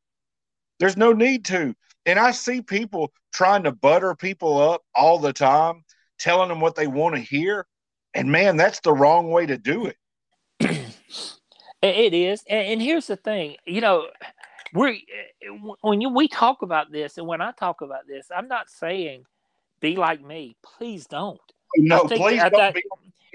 There's 0.78 0.96
no 0.96 1.12
need 1.12 1.44
to. 1.46 1.74
And 2.06 2.18
I 2.18 2.30
see 2.30 2.62
people 2.62 3.12
trying 3.32 3.64
to 3.64 3.72
butter 3.72 4.14
people 4.14 4.58
up 4.58 4.82
all 4.94 5.18
the 5.18 5.32
time, 5.32 5.84
telling 6.18 6.48
them 6.48 6.60
what 6.60 6.74
they 6.74 6.86
want 6.86 7.14
to 7.14 7.20
hear. 7.20 7.66
And 8.14 8.30
man, 8.30 8.56
that's 8.56 8.80
the 8.80 8.92
wrong 8.92 9.30
way 9.30 9.46
to 9.46 9.58
do 9.58 9.86
it. 9.86 9.96
it 11.82 12.14
is. 12.14 12.44
And, 12.48 12.80
here's 12.80 13.06
the 13.06 13.16
thing, 13.16 13.56
you 13.66 13.80
know, 13.80 14.08
we 14.74 15.06
when 15.80 16.00
you, 16.00 16.10
we 16.10 16.28
talk 16.28 16.62
about 16.62 16.92
this, 16.92 17.18
and 17.18 17.26
when 17.26 17.40
I 17.40 17.50
talk 17.52 17.80
about 17.80 18.06
this, 18.06 18.28
I'm 18.34 18.48
not 18.48 18.70
saying 18.70 19.24
be 19.80 19.96
like 19.96 20.22
me. 20.22 20.56
Please 20.62 21.06
don't. 21.06 21.40
No, 21.76 22.06
think, 22.06 22.20
please 22.20 22.40
I, 22.40 22.48
don't 22.48 22.60
I, 22.60 22.72
be. 22.72 22.82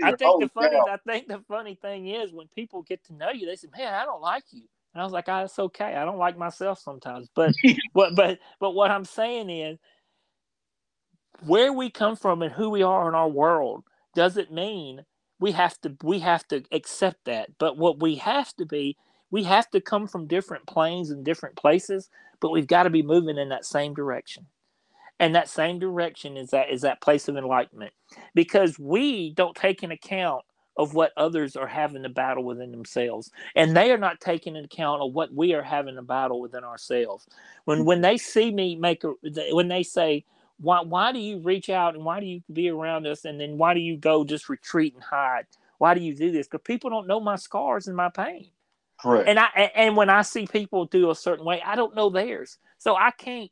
I 0.03 0.09
think 0.11 0.21
oh, 0.23 0.39
the 0.39 0.49
funny, 0.49 0.77
I 0.77 0.97
think 1.05 1.27
the 1.27 1.43
funny 1.47 1.75
thing 1.75 2.07
is 2.07 2.31
when 2.31 2.47
people 2.55 2.83
get 2.83 3.03
to 3.05 3.13
know 3.13 3.31
you, 3.31 3.45
they 3.47 3.55
say, 3.55 3.67
"Man, 3.75 3.93
I 3.93 4.05
don't 4.05 4.21
like 4.21 4.43
you," 4.51 4.63
and 4.93 5.01
I 5.01 5.03
was 5.03 5.13
like, 5.13 5.25
"Ah, 5.27 5.43
it's 5.43 5.57
okay. 5.57 5.95
I 5.95 6.05
don't 6.05 6.17
like 6.17 6.37
myself 6.37 6.79
sometimes." 6.79 7.29
But, 7.35 7.53
but, 7.93 8.15
but, 8.15 8.39
but 8.59 8.71
what 8.71 8.91
I'm 8.91 9.05
saying 9.05 9.49
is, 9.49 9.77
where 11.45 11.73
we 11.73 11.89
come 11.89 12.15
from 12.15 12.41
and 12.41 12.51
who 12.51 12.69
we 12.69 12.83
are 12.83 13.07
in 13.09 13.15
our 13.15 13.29
world 13.29 13.83
doesn't 14.15 14.51
mean 14.51 15.03
we 15.39 15.51
have 15.53 15.79
to 15.81 15.95
we 16.03 16.19
have 16.19 16.47
to 16.49 16.63
accept 16.71 17.25
that. 17.25 17.49
But 17.59 17.77
what 17.77 18.01
we 18.01 18.15
have 18.15 18.53
to 18.55 18.65
be, 18.65 18.97
we 19.31 19.43
have 19.43 19.69
to 19.71 19.81
come 19.81 20.07
from 20.07 20.27
different 20.27 20.65
planes 20.67 21.11
and 21.11 21.25
different 21.25 21.55
places, 21.55 22.09
but 22.39 22.51
we've 22.51 22.67
got 22.67 22.83
to 22.83 22.89
be 22.89 23.03
moving 23.03 23.37
in 23.37 23.49
that 23.49 23.65
same 23.65 23.93
direction. 23.93 24.47
And 25.19 25.35
that 25.35 25.49
same 25.49 25.79
direction 25.79 26.37
is 26.37 26.51
that 26.51 26.69
is 26.71 26.81
that 26.81 27.01
place 27.01 27.27
of 27.27 27.37
enlightenment. 27.37 27.93
Because 28.35 28.79
we 28.79 29.33
don't 29.33 29.55
take 29.55 29.83
an 29.83 29.91
account 29.91 30.43
of 30.77 30.93
what 30.93 31.13
others 31.17 31.55
are 31.55 31.67
having 31.67 32.03
to 32.03 32.09
battle 32.09 32.43
within 32.43 32.71
themselves 32.71 33.31
and 33.55 33.75
they 33.75 33.91
are 33.91 33.97
not 33.97 34.19
taking 34.19 34.55
into 34.55 34.65
account 34.65 35.01
of 35.01 35.13
what 35.13 35.33
we 35.33 35.53
are 35.53 35.63
having 35.63 35.95
to 35.95 36.01
battle 36.01 36.41
within 36.41 36.63
ourselves 36.65 37.27
when 37.65 37.85
when 37.85 38.01
they 38.01 38.17
see 38.17 38.51
me 38.51 38.75
make 38.75 39.03
a 39.05 39.13
when 39.53 39.69
they 39.69 39.83
say 39.83 40.25
why 40.59 40.81
why 40.81 41.11
do 41.11 41.19
you 41.19 41.39
reach 41.39 41.69
out 41.69 41.95
and 41.95 42.05
why 42.05 42.19
do 42.19 42.25
you 42.25 42.41
be 42.51 42.69
around 42.69 43.07
us? 43.07 43.25
And 43.25 43.39
then 43.39 43.57
why 43.57 43.73
do 43.73 43.79
you 43.79 43.97
go 43.97 44.23
just 44.23 44.49
retreat 44.49 44.93
and 44.93 45.03
hide? 45.03 45.45
Why 45.77 45.93
do 45.93 46.01
you 46.01 46.15
do 46.15 46.31
this? 46.31 46.47
Because 46.47 46.63
people 46.63 46.89
don't 46.89 47.07
know 47.07 47.19
my 47.19 47.35
scars 47.35 47.87
and 47.87 47.97
my 47.97 48.09
pain. 48.09 48.51
Correct. 49.01 49.27
And 49.27 49.39
i 49.39 49.47
and 49.75 49.97
when 49.97 50.09
i 50.09 50.21
see 50.21 50.47
people 50.47 50.85
do 50.85 51.11
a 51.11 51.15
certain 51.15 51.45
way 51.45 51.61
i 51.65 51.75
don't 51.75 51.95
know 51.95 52.09
theirs. 52.09 52.57
So 52.77 52.95
i 52.95 53.11
can't 53.11 53.51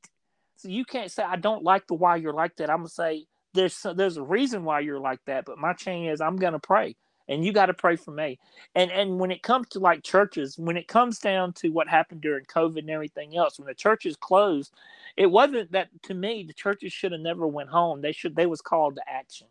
so 0.55 0.69
you 0.69 0.85
can't 0.85 1.11
say 1.11 1.23
i 1.23 1.35
don't 1.35 1.63
like 1.63 1.87
the 1.87 1.95
why 1.95 2.15
you're 2.15 2.33
like 2.33 2.55
that. 2.57 2.69
I'm 2.69 2.77
gonna 2.79 2.89
say 2.89 3.25
there's 3.53 3.85
there's 3.95 4.17
a 4.17 4.23
reason 4.23 4.63
why 4.63 4.79
you're 4.79 4.99
like 4.99 5.19
that 5.25 5.45
but 5.45 5.57
my 5.57 5.73
chain 5.73 6.07
is 6.07 6.21
i'm 6.21 6.37
gonna 6.37 6.59
pray 6.59 6.95
and 7.27 7.45
you 7.45 7.53
got 7.53 7.67
to 7.67 7.73
pray 7.73 7.95
for 7.95 8.11
me. 8.11 8.39
And 8.75 8.91
and 8.91 9.19
when 9.19 9.31
it 9.31 9.43
comes 9.43 9.69
to 9.69 9.79
like 9.79 10.03
churches 10.03 10.57
when 10.57 10.77
it 10.77 10.87
comes 10.87 11.19
down 11.19 11.53
to 11.53 11.69
what 11.69 11.87
happened 11.87 12.21
during 12.21 12.45
covid 12.45 12.79
and 12.79 12.89
everything 12.89 13.37
else 13.37 13.59
when 13.59 13.67
the 13.67 13.73
churches 13.73 14.15
closed 14.15 14.73
it 15.15 15.27
wasn't 15.27 15.71
that 15.71 15.89
to 16.03 16.13
me 16.13 16.43
the 16.43 16.53
churches 16.53 16.91
should 16.91 17.11
have 17.11 17.21
never 17.21 17.47
went 17.47 17.69
home. 17.69 18.01
They 18.01 18.11
should 18.11 18.35
they 18.35 18.45
was 18.45 18.61
called 18.61 18.95
to 18.95 19.09
action. 19.09 19.47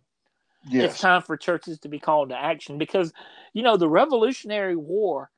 Yes. 0.68 0.92
it's 0.92 1.00
time 1.00 1.22
for 1.22 1.36
churches 1.36 1.80
to 1.80 1.88
be 1.88 1.98
called 1.98 2.28
to 2.28 2.38
action 2.38 2.78
because 2.78 3.12
you 3.52 3.62
know 3.62 3.76
the 3.76 3.88
revolutionary 3.88 4.76
war 4.76 5.30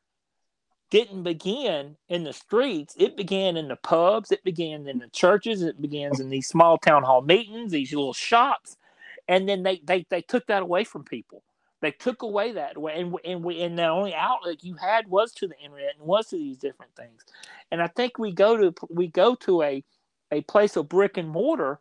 didn't 0.90 1.22
begin 1.22 1.96
in 2.08 2.24
the 2.24 2.32
streets. 2.32 2.94
It 2.98 3.16
began 3.16 3.56
in 3.56 3.68
the 3.68 3.76
pubs. 3.76 4.30
It 4.30 4.44
began 4.44 4.86
in 4.86 4.98
the 4.98 5.08
churches. 5.08 5.62
It 5.62 5.80
begins 5.80 6.20
in 6.20 6.28
these 6.28 6.46
small 6.46 6.78
town 6.78 7.02
hall 7.02 7.22
meetings 7.22 7.72
these 7.72 7.92
little 7.92 8.12
shops. 8.12 8.76
And 9.26 9.48
then 9.48 9.62
they 9.62 9.80
they, 9.84 10.06
they 10.10 10.22
took 10.22 10.46
that 10.46 10.62
away 10.62 10.84
from 10.84 11.04
people 11.04 11.42
they 11.84 11.90
took 11.90 12.22
away 12.22 12.52
that 12.52 12.78
way, 12.78 12.98
and 12.98 13.14
and 13.26 13.44
we 13.44 13.60
and 13.60 13.78
the 13.78 13.86
only 13.86 14.14
outlet 14.14 14.64
you 14.64 14.74
had 14.74 15.06
was 15.06 15.32
to 15.32 15.46
the 15.46 15.58
internet 15.58 15.96
and 15.98 16.06
was 16.06 16.28
to 16.28 16.36
these 16.36 16.56
different 16.56 16.96
things. 16.96 17.22
And 17.70 17.82
I 17.82 17.88
think 17.88 18.18
we 18.18 18.32
go 18.32 18.56
to 18.56 18.74
we 18.88 19.06
go 19.08 19.34
to 19.36 19.62
a 19.62 19.84
a 20.32 20.40
place 20.42 20.76
of 20.76 20.88
brick 20.88 21.18
and 21.18 21.28
mortar, 21.28 21.78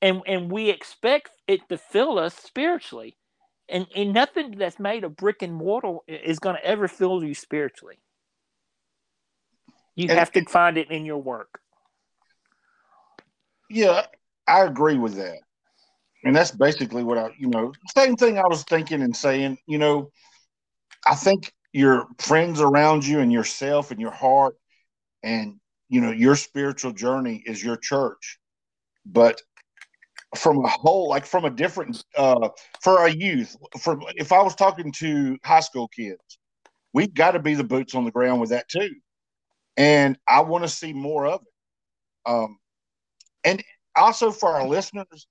and 0.00 0.22
and 0.26 0.50
we 0.50 0.70
expect 0.70 1.30
it 1.46 1.68
to 1.68 1.78
fill 1.78 2.18
us 2.18 2.34
spiritually, 2.34 3.16
and 3.68 3.86
and 3.94 4.12
nothing 4.12 4.56
that's 4.58 4.80
made 4.80 5.04
of 5.04 5.14
brick 5.14 5.40
and 5.40 5.54
mortar 5.54 5.98
is 6.08 6.40
going 6.40 6.56
to 6.56 6.64
ever 6.64 6.88
fill 6.88 7.22
you 7.22 7.34
spiritually. 7.34 8.00
You 9.94 10.08
and, 10.08 10.18
have 10.18 10.32
to 10.32 10.44
find 10.46 10.78
it 10.78 10.90
in 10.90 11.06
your 11.06 11.22
work. 11.22 11.60
Yeah, 13.70 14.06
I 14.48 14.64
agree 14.64 14.98
with 14.98 15.14
that. 15.14 15.38
And 16.24 16.34
that's 16.36 16.52
basically 16.52 17.02
what 17.02 17.18
I, 17.18 17.30
you 17.38 17.48
know, 17.48 17.72
same 17.96 18.16
thing 18.16 18.38
I 18.38 18.46
was 18.46 18.62
thinking 18.64 19.02
and 19.02 19.16
saying, 19.16 19.58
you 19.66 19.78
know, 19.78 20.10
I 21.06 21.14
think 21.14 21.52
your 21.72 22.06
friends 22.18 22.60
around 22.60 23.04
you 23.04 23.20
and 23.20 23.32
yourself 23.32 23.90
and 23.90 24.00
your 24.00 24.12
heart 24.12 24.54
and, 25.22 25.58
you 25.88 26.00
know, 26.00 26.12
your 26.12 26.36
spiritual 26.36 26.92
journey 26.92 27.42
is 27.44 27.62
your 27.62 27.76
church. 27.76 28.38
But 29.04 29.40
from 30.36 30.64
a 30.64 30.68
whole, 30.68 31.08
like 31.08 31.26
from 31.26 31.44
a 31.44 31.50
different, 31.50 32.04
uh, 32.16 32.48
for 32.82 32.98
our 32.98 33.08
youth, 33.08 33.56
from 33.80 34.02
if 34.14 34.30
I 34.32 34.42
was 34.42 34.54
talking 34.54 34.92
to 34.92 35.38
high 35.44 35.60
school 35.60 35.88
kids, 35.88 36.38
we've 36.92 37.12
got 37.12 37.32
to 37.32 37.40
be 37.40 37.54
the 37.54 37.64
boots 37.64 37.94
on 37.94 38.04
the 38.04 38.12
ground 38.12 38.40
with 38.40 38.50
that 38.50 38.68
too. 38.68 38.90
And 39.76 40.18
I 40.28 40.40
want 40.42 40.64
to 40.64 40.68
see 40.68 40.92
more 40.92 41.26
of 41.26 41.40
it. 41.42 42.30
Um, 42.30 42.58
and 43.44 43.62
also 43.96 44.30
for 44.30 44.50
our 44.50 44.68
listeners, 44.68 45.26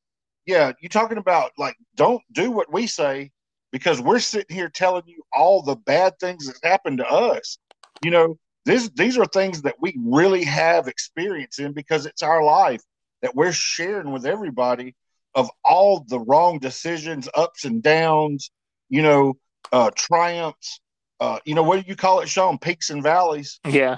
yeah, 0.46 0.72
you're 0.80 0.90
talking 0.90 1.18
about 1.18 1.52
like 1.58 1.76
don't 1.96 2.22
do 2.32 2.52
what 2.52 2.72
we 2.72 2.88
say 2.88 3.32
because 3.72 4.02
we're 4.02 4.20
sitting 4.20 4.56
here 4.56 4.70
telling 4.70 5.04
you 5.06 5.24
all 5.34 5.62
the 5.62 5.76
bad 5.76 6.14
things 6.20 6.48
that 6.48 6.68
happened 6.68 6.98
to 6.98 7.08
us. 7.08 7.58
You 8.04 8.12
know, 8.12 8.38
this 8.66 8.90
these 8.90 9.18
are 9.18 9.26
things 9.26 9.62
that 9.64 9.76
we 9.80 9.96
really 10.04 10.44
have 10.44 10.88
experience 10.88 11.60
in 11.60 11.74
because 11.74 12.06
it's 12.06 12.24
our 12.24 12.44
life 12.44 12.82
that 13.22 13.36
we're 13.36 13.52
sharing 13.52 14.12
with 14.12 14.26
everybody 14.26 14.96
of 15.36 15.50
all 15.64 16.06
the 16.08 16.20
wrong 16.20 16.60
decisions, 16.60 17.30
ups 17.36 17.64
and 17.64 17.82
downs, 17.82 18.52
you 18.90 19.02
know, 19.02 19.38
uh, 19.72 19.92
triumphs. 19.96 20.82
Uh, 21.20 21.38
you 21.46 21.54
know, 21.54 21.62
what 21.62 21.82
do 21.82 21.88
you 21.88 21.96
call 21.96 22.22
it, 22.22 22.28
Sean? 22.28 22.58
Peaks 22.58 22.90
and 22.90 23.04
valleys. 23.04 23.60
Yeah. 23.66 23.98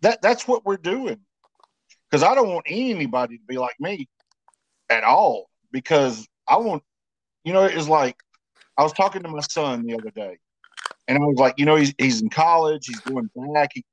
That 0.00 0.22
that's 0.22 0.48
what 0.48 0.64
we're 0.64 0.78
doing. 0.78 1.18
Because 2.10 2.22
I 2.22 2.34
don't 2.34 2.48
want 2.48 2.64
anybody 2.66 3.36
to 3.36 3.44
be 3.46 3.58
like 3.58 3.78
me 3.78 4.08
at 4.88 5.04
all 5.04 5.47
because 5.72 6.26
I 6.46 6.56
want, 6.58 6.82
you 7.44 7.52
know, 7.52 7.64
it's 7.64 7.88
like 7.88 8.16
I 8.76 8.82
was 8.82 8.92
talking 8.92 9.22
to 9.22 9.28
my 9.28 9.40
son 9.40 9.84
the 9.86 9.94
other 9.94 10.10
day, 10.10 10.38
and 11.06 11.18
I 11.18 11.20
was 11.20 11.38
like, 11.38 11.54
you 11.58 11.66
know, 11.66 11.76
he's 11.76 11.94
he's 11.98 12.22
in 12.22 12.30
college, 12.30 12.86
he's 12.86 13.00
going 13.00 13.28
back, 13.52 13.70
he, 13.74 13.84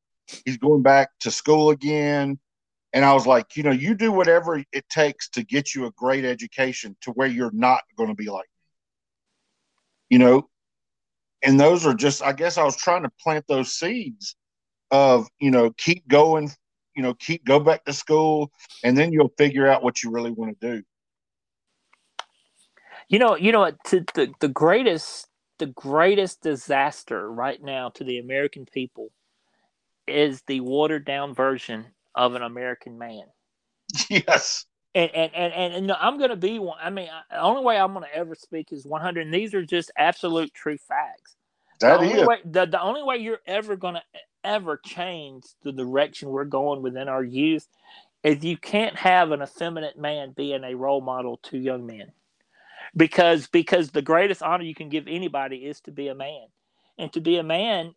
he's 0.45 0.57
going 0.57 0.81
back 0.81 1.09
to 1.21 1.31
school 1.31 1.69
again, 1.71 2.39
and 2.93 3.05
I 3.05 3.13
was 3.13 3.27
like, 3.27 3.57
you 3.57 3.63
know, 3.63 3.71
you 3.71 3.95
do 3.95 4.11
whatever 4.11 4.63
it 4.71 4.89
takes 4.89 5.29
to 5.29 5.43
get 5.43 5.75
you 5.75 5.85
a 5.85 5.91
great 5.91 6.25
education 6.25 6.95
to 7.01 7.11
where 7.11 7.27
you're 7.27 7.51
not 7.51 7.81
going 7.97 8.09
to 8.09 8.15
be 8.15 8.29
like 8.29 8.47
me, 10.09 10.17
you 10.17 10.19
know, 10.19 10.49
and 11.43 11.59
those 11.59 11.85
are 11.85 11.93
just, 11.93 12.23
I 12.23 12.33
guess, 12.33 12.57
I 12.57 12.63
was 12.63 12.75
trying 12.75 13.03
to 13.03 13.11
plant 13.21 13.45
those 13.47 13.73
seeds 13.73 14.35
of, 14.91 15.27
you 15.39 15.51
know, 15.51 15.71
keep 15.77 16.07
going, 16.07 16.51
you 16.95 17.03
know, 17.03 17.13
keep 17.15 17.45
go 17.45 17.59
back 17.59 17.83
to 17.85 17.93
school, 17.93 18.51
and 18.83 18.97
then 18.97 19.11
you'll 19.11 19.33
figure 19.38 19.67
out 19.67 19.83
what 19.83 20.01
you 20.03 20.09
really 20.11 20.31
want 20.31 20.59
to 20.59 20.75
do. 20.75 20.83
You 23.10 23.20
know, 23.20 23.36
you 23.36 23.52
know, 23.52 23.72
to 23.86 24.06
the 24.13 24.34
the 24.39 24.48
greatest 24.48 25.28
the 25.60 25.68
greatest 25.68 26.41
disaster 26.41 27.32
right 27.32 27.62
now 27.62 27.89
to 27.89 28.04
the 28.04 28.20
American 28.20 28.65
people 28.65 29.10
is 30.08 30.41
the 30.48 30.60
watered 30.60 31.06
down 31.06 31.34
version 31.34 31.88
of 32.13 32.36
an 32.36 32.41
American 32.41 32.98
man. 32.98 33.24
Yes. 34.10 34.65
And 34.96 35.12
and 35.13 35.32
and, 35.36 35.54
and, 35.54 35.74
and 35.74 35.91
I'm 35.91 36.18
going 36.18 36.30
to 36.32 36.36
be 36.36 36.58
one. 36.58 36.78
I 36.82 36.89
mean, 36.89 37.10
the 37.30 37.41
only 37.41 37.63
way 37.63 37.78
I'm 37.78 37.94
going 37.94 38.06
to 38.06 38.15
ever 38.15 38.34
speak 38.34 38.72
is 38.72 38.86
100. 38.86 39.26
And 39.26 39.34
these 39.34 39.54
are 39.54 39.63
just 39.65 39.91
absolute 39.98 40.54
true 40.54 40.78
facts. 40.78 41.36
That 41.82 42.00
the 42.00 42.06
is. 42.06 42.12
only 42.13 42.26
way 42.26 42.38
the, 42.46 42.65
the 42.65 42.82
only 42.82 43.04
way 43.04 43.18
you're 43.18 43.41
ever 43.46 43.76
going 43.76 43.96
to 43.96 44.04
ever 44.44 44.80
change 44.84 45.44
the 45.63 45.72
direction 45.72 46.30
we're 46.30 46.46
going 46.46 46.82
within 46.82 47.10
our 47.10 47.24
youth 47.24 47.68
is 48.24 48.44
you 48.44 48.58
can't 48.58 48.96
have 48.96 49.32
an 49.32 49.41
effeminate 49.41 49.98
man 49.98 50.34
being 50.36 50.63
a 50.63 50.76
role 50.76 51.02
model 51.02 51.38
to 51.44 51.58
young 51.58 51.86
men 51.86 52.12
because 52.95 53.47
because 53.47 53.91
the 53.91 54.01
greatest 54.01 54.41
honor 54.41 54.63
you 54.63 54.75
can 54.75 54.89
give 54.89 55.08
anybody 55.08 55.58
is 55.58 55.81
to 55.81 55.91
be 55.91 56.08
a 56.08 56.15
man. 56.15 56.47
And 56.97 57.12
to 57.13 57.19
be 57.19 57.38
a 57.38 57.43
man 57.43 57.93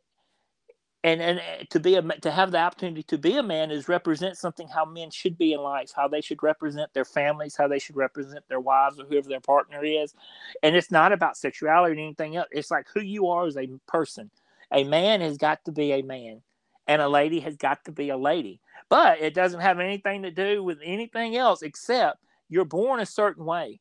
and 1.04 1.20
and 1.20 1.40
to 1.70 1.78
be 1.78 1.94
a 1.94 2.02
to 2.02 2.30
have 2.30 2.50
the 2.50 2.58
opportunity 2.58 3.04
to 3.04 3.18
be 3.18 3.36
a 3.36 3.42
man 3.42 3.70
is 3.70 3.88
represent 3.88 4.36
something 4.36 4.66
how 4.66 4.84
men 4.84 5.10
should 5.10 5.38
be 5.38 5.52
in 5.52 5.60
life 5.60 5.92
how 5.94 6.08
they 6.08 6.20
should 6.20 6.42
represent 6.42 6.92
their 6.92 7.04
families 7.04 7.54
how 7.56 7.68
they 7.68 7.78
should 7.78 7.94
represent 7.94 8.42
their 8.48 8.58
wives 8.58 8.98
or 8.98 9.04
whoever 9.04 9.28
their 9.28 9.40
partner 9.40 9.84
is. 9.84 10.14
And 10.62 10.74
it's 10.74 10.90
not 10.90 11.12
about 11.12 11.36
sexuality 11.36 11.94
or 11.96 12.04
anything 12.04 12.36
else. 12.36 12.48
It's 12.50 12.70
like 12.70 12.86
who 12.92 13.00
you 13.00 13.28
are 13.28 13.46
as 13.46 13.56
a 13.56 13.68
person. 13.86 14.30
A 14.72 14.84
man 14.84 15.20
has 15.20 15.38
got 15.38 15.64
to 15.64 15.72
be 15.72 15.92
a 15.92 16.02
man 16.02 16.42
and 16.88 17.00
a 17.00 17.08
lady 17.08 17.40
has 17.40 17.56
got 17.56 17.84
to 17.84 17.92
be 17.92 18.08
a 18.08 18.16
lady. 18.16 18.60
But 18.88 19.20
it 19.20 19.34
doesn't 19.34 19.60
have 19.60 19.78
anything 19.78 20.22
to 20.22 20.30
do 20.30 20.64
with 20.64 20.78
anything 20.82 21.36
else 21.36 21.62
except 21.62 22.18
you're 22.48 22.64
born 22.64 22.98
a 23.00 23.06
certain 23.06 23.44
way 23.44 23.80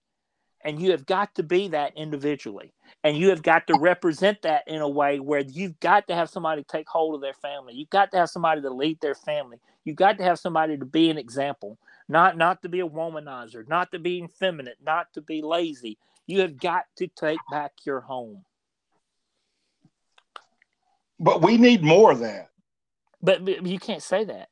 and 0.67 0.81
you 0.81 0.91
have 0.91 1.05
got 1.05 1.33
to 1.35 1.43
be 1.43 1.69
that 1.69 1.93
individually 1.95 2.73
and 3.05 3.17
you 3.17 3.29
have 3.29 3.41
got 3.41 3.65
to 3.67 3.79
represent 3.79 4.41
that 4.41 4.63
in 4.67 4.81
a 4.81 4.89
way 4.89 5.17
where 5.17 5.39
you've 5.39 5.79
got 5.79 6.05
to 6.09 6.13
have 6.13 6.29
somebody 6.29 6.61
take 6.63 6.89
hold 6.89 7.15
of 7.15 7.21
their 7.21 7.33
family. 7.33 7.73
You've 7.73 7.89
got 7.89 8.11
to 8.11 8.17
have 8.17 8.29
somebody 8.29 8.59
to 8.61 8.69
lead 8.69 8.99
their 8.99 9.15
family. 9.15 9.59
You've 9.85 9.95
got 9.95 10.17
to 10.17 10.25
have 10.25 10.37
somebody 10.37 10.77
to 10.77 10.85
be 10.85 11.09
an 11.09 11.17
example 11.17 11.79
not 12.09 12.37
not 12.37 12.61
to 12.61 12.69
be 12.69 12.81
a 12.81 12.87
womanizer 12.87 13.67
not 13.67 13.91
to 13.91 13.99
be 13.99 14.21
effeminate 14.23 14.77
not 14.85 15.07
to 15.13 15.21
be 15.21 15.41
lazy. 15.41 15.97
You 16.25 16.41
have 16.41 16.57
got 16.57 16.83
to 16.97 17.07
take 17.07 17.39
back 17.49 17.71
your 17.85 18.01
home. 18.01 18.43
But 21.17 21.41
we 21.41 21.57
need 21.57 21.81
more 21.81 22.11
of 22.11 22.19
that. 22.19 22.49
But, 23.21 23.45
but 23.45 23.65
you 23.65 23.79
can't 23.79 24.03
say 24.03 24.25
that. 24.25 24.49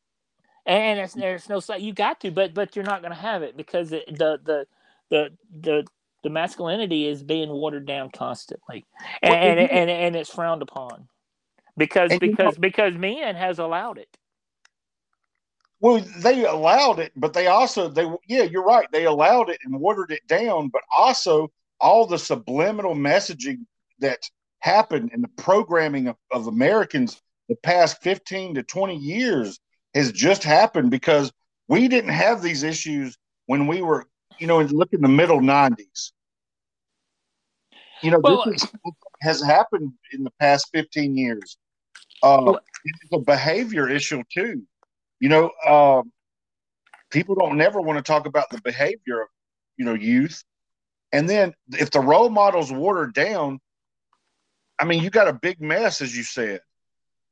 And 0.65 0.99
it's, 0.99 1.13
there's 1.13 1.49
no 1.49 1.59
such. 1.59 1.81
you 1.81 1.93
got 1.93 2.21
to 2.21 2.31
but 2.31 2.53
but 2.53 2.75
you're 2.75 2.85
not 2.85 3.01
going 3.01 3.13
to 3.13 3.19
have 3.19 3.43
it 3.43 3.57
because 3.57 3.91
it, 3.91 4.05
the 4.07 4.39
the 4.43 4.65
the 5.09 5.29
the 5.61 5.85
the 6.25 6.31
masculinity 6.31 7.07
is 7.07 7.23
being 7.23 7.49
watered 7.49 7.85
down 7.85 8.09
constantly, 8.09 8.83
and 9.21 9.31
well, 9.31 9.41
and, 9.43 9.59
and, 9.59 9.89
and, 9.89 10.15
it's 10.15 10.33
frowned 10.33 10.63
upon 10.63 11.07
because 11.77 12.09
because 12.19 12.37
you 12.39 12.43
know, 12.43 12.51
because 12.59 12.95
men 12.95 13.35
has 13.35 13.59
allowed 13.59 13.99
it. 13.99 14.09
Well, 15.79 16.03
they 16.17 16.45
allowed 16.45 16.97
it, 16.97 17.11
but 17.15 17.33
they 17.33 17.45
also 17.45 17.89
they 17.89 18.09
yeah, 18.27 18.41
you're 18.41 18.65
right. 18.65 18.87
They 18.91 19.05
allowed 19.05 19.49
it 19.51 19.59
and 19.63 19.79
watered 19.79 20.11
it 20.11 20.25
down, 20.27 20.69
but 20.69 20.81
also 20.91 21.51
all 21.79 22.07
the 22.07 22.17
subliminal 22.17 22.95
messaging 22.95 23.59
that 23.99 24.19
happened 24.59 25.11
in 25.13 25.21
the 25.21 25.29
programming 25.37 26.07
of, 26.07 26.15
of 26.31 26.47
Americans 26.47 27.21
the 27.49 27.55
past 27.57 28.01
15 28.01 28.55
to 28.55 28.63
20 28.63 28.95
years 28.95 29.59
has 29.93 30.11
just 30.11 30.43
happened 30.43 30.89
because 30.89 31.31
we 31.67 31.87
didn't 31.87 32.09
have 32.09 32.41
these 32.41 32.63
issues 32.63 33.15
when 33.45 33.67
we 33.67 33.83
were, 33.83 34.07
you 34.39 34.47
know, 34.47 34.59
look 34.61 34.91
in 34.91 35.01
the 35.01 35.07
middle 35.07 35.39
90s. 35.39 36.11
You 38.01 38.11
know, 38.11 38.19
well, 38.19 38.43
this 38.45 38.63
is, 38.63 38.69
has 39.21 39.41
happened 39.41 39.93
in 40.11 40.23
the 40.23 40.31
past 40.39 40.69
15 40.73 41.17
years. 41.17 41.57
Uh, 42.21 42.41
well, 42.45 42.59
it's 42.83 43.13
a 43.13 43.19
behavior 43.19 43.89
issue 43.89 44.23
too. 44.33 44.63
You 45.19 45.29
know, 45.29 45.51
uh, 45.65 46.03
people 47.09 47.35
don't 47.35 47.57
never 47.57 47.81
want 47.81 47.97
to 47.97 48.03
talk 48.03 48.25
about 48.25 48.49
the 48.49 48.61
behavior 48.61 49.21
of, 49.21 49.27
you 49.77 49.85
know, 49.85 49.93
youth. 49.93 50.43
And 51.11 51.29
then 51.29 51.53
if 51.69 51.91
the 51.91 51.99
role 51.99 52.29
model's 52.29 52.71
watered 52.71 53.13
down, 53.13 53.59
I 54.77 54.85
mean, 54.85 55.01
you 55.01 55.09
got 55.09 55.27
a 55.27 55.33
big 55.33 55.61
mess, 55.61 56.01
as 56.01 56.15
you 56.15 56.23
said. 56.23 56.59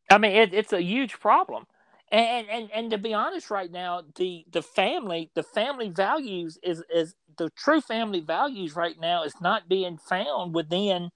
I 0.10 0.18
mean, 0.18 0.32
it, 0.32 0.54
it's 0.54 0.74
a 0.74 0.82
huge 0.82 1.20
problem. 1.20 1.66
And, 2.12 2.48
and 2.48 2.70
and 2.72 2.92
to 2.92 3.00
be 3.00 3.16
honest, 3.16 3.50
right 3.50 3.72
now, 3.72 4.04
the 4.16 4.46
the 4.52 4.62
family 4.62 5.32
the 5.34 5.42
family 5.42 5.90
values 5.90 6.60
is 6.62 6.84
is 6.94 7.16
the 7.38 7.50
true 7.52 7.82
family 7.82 8.20
values 8.20 8.76
right 8.76 9.00
now 9.00 9.24
is 9.24 9.34
not 9.42 9.70
being 9.70 9.98
found 9.98 10.54
within. 10.54 11.10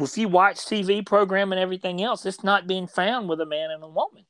If 0.00 0.16
you 0.16 0.28
watch 0.28 0.58
TV 0.58 1.04
program 1.04 1.52
and 1.52 1.60
everything 1.60 2.02
else, 2.02 2.24
it's 2.24 2.44
not 2.44 2.66
being 2.66 2.86
found 2.86 3.28
with 3.28 3.40
a 3.40 3.46
man 3.46 3.70
and 3.70 3.82
a 3.82 3.88
woman. 3.88 4.24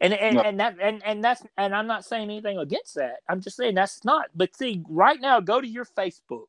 And 0.00 0.14
and, 0.14 0.36
no. 0.36 0.42
and 0.42 0.60
that 0.60 0.76
and, 0.80 1.02
and 1.04 1.22
that's 1.22 1.42
and 1.58 1.74
I'm 1.74 1.86
not 1.86 2.04
saying 2.04 2.24
anything 2.24 2.58
against 2.58 2.94
that. 2.94 3.16
I'm 3.28 3.40
just 3.40 3.56
saying 3.56 3.74
that's 3.74 4.04
not. 4.04 4.26
But 4.34 4.56
see, 4.56 4.82
right 4.88 5.20
now, 5.20 5.40
go 5.40 5.60
to 5.60 5.66
your 5.66 5.84
Facebook 5.84 6.46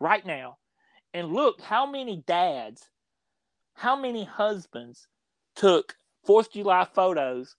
right 0.00 0.24
now 0.26 0.56
and 1.14 1.32
look 1.32 1.60
how 1.60 1.86
many 1.86 2.24
dads, 2.26 2.88
how 3.74 3.94
many 3.94 4.24
husbands 4.24 5.06
took 5.54 5.94
Fourth 6.24 6.48
of 6.48 6.52
July 6.52 6.86
photos 6.92 7.56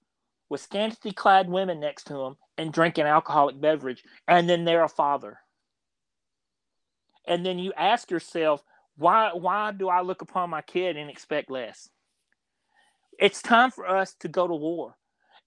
with 0.50 0.62
scantily 0.62 1.14
clad 1.14 1.50
women 1.50 1.80
next 1.80 2.06
to 2.06 2.14
them 2.14 2.38
and 2.58 2.72
drinking 2.72 3.06
alcoholic 3.06 3.60
beverage, 3.60 4.04
and 4.28 4.50
then 4.50 4.66
they're 4.66 4.84
a 4.84 4.90
father. 4.90 5.40
And 7.28 7.46
then 7.46 7.60
you 7.60 7.74
ask 7.78 8.12
yourself, 8.12 8.64
why 8.98 9.32
why 9.34 9.72
do 9.72 9.90
I 9.90 10.02
look 10.02 10.22
upon 10.22 10.50
my 10.50 10.62
kid 10.62 10.98
and 10.98 11.10
expect 11.10 11.50
less? 11.50 11.90
It's 13.20 13.42
time 13.42 13.72
for 13.72 13.88
us 13.88 14.14
to 14.20 14.28
go 14.28 14.48
to 14.48 14.54
war. 14.54 14.96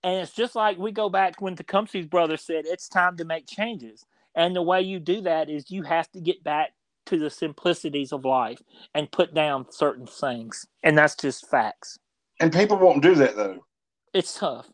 And 0.03 0.21
it's 0.21 0.33
just 0.33 0.55
like 0.55 0.79
we 0.79 0.93
go 0.93 1.09
back 1.09 1.41
when 1.41 1.57
Tecumseh's 1.57 2.07
brother 2.07 2.37
said, 2.37 2.65
it's 2.67 2.89
time 2.89 3.17
to 3.17 3.25
make 3.25 3.47
changes. 3.47 4.05
And 4.35 4.55
the 4.55 4.62
way 4.62 4.83
you 4.83 5.01
do 5.01 5.23
that 5.23 5.49
is 5.51 5.71
you 5.71 5.83
have 5.83 6.11
to 6.12 6.21
get 6.21 6.45
back 6.45 6.75
to 7.07 7.19
the 7.19 7.31
simplicities 7.31 8.12
of 8.12 8.25
life 8.25 8.61
and 8.95 9.11
put 9.11 9.35
down 9.35 9.67
certain 9.71 10.07
things. 10.07 10.67
And 10.83 10.97
that's 10.97 11.17
just 11.17 11.49
facts. 11.49 11.99
And 12.41 12.53
people 12.53 12.77
won't 12.77 13.03
do 13.03 13.15
that 13.17 13.37
though. 13.37 13.65
It's 14.12 14.39
tough. 14.39 14.69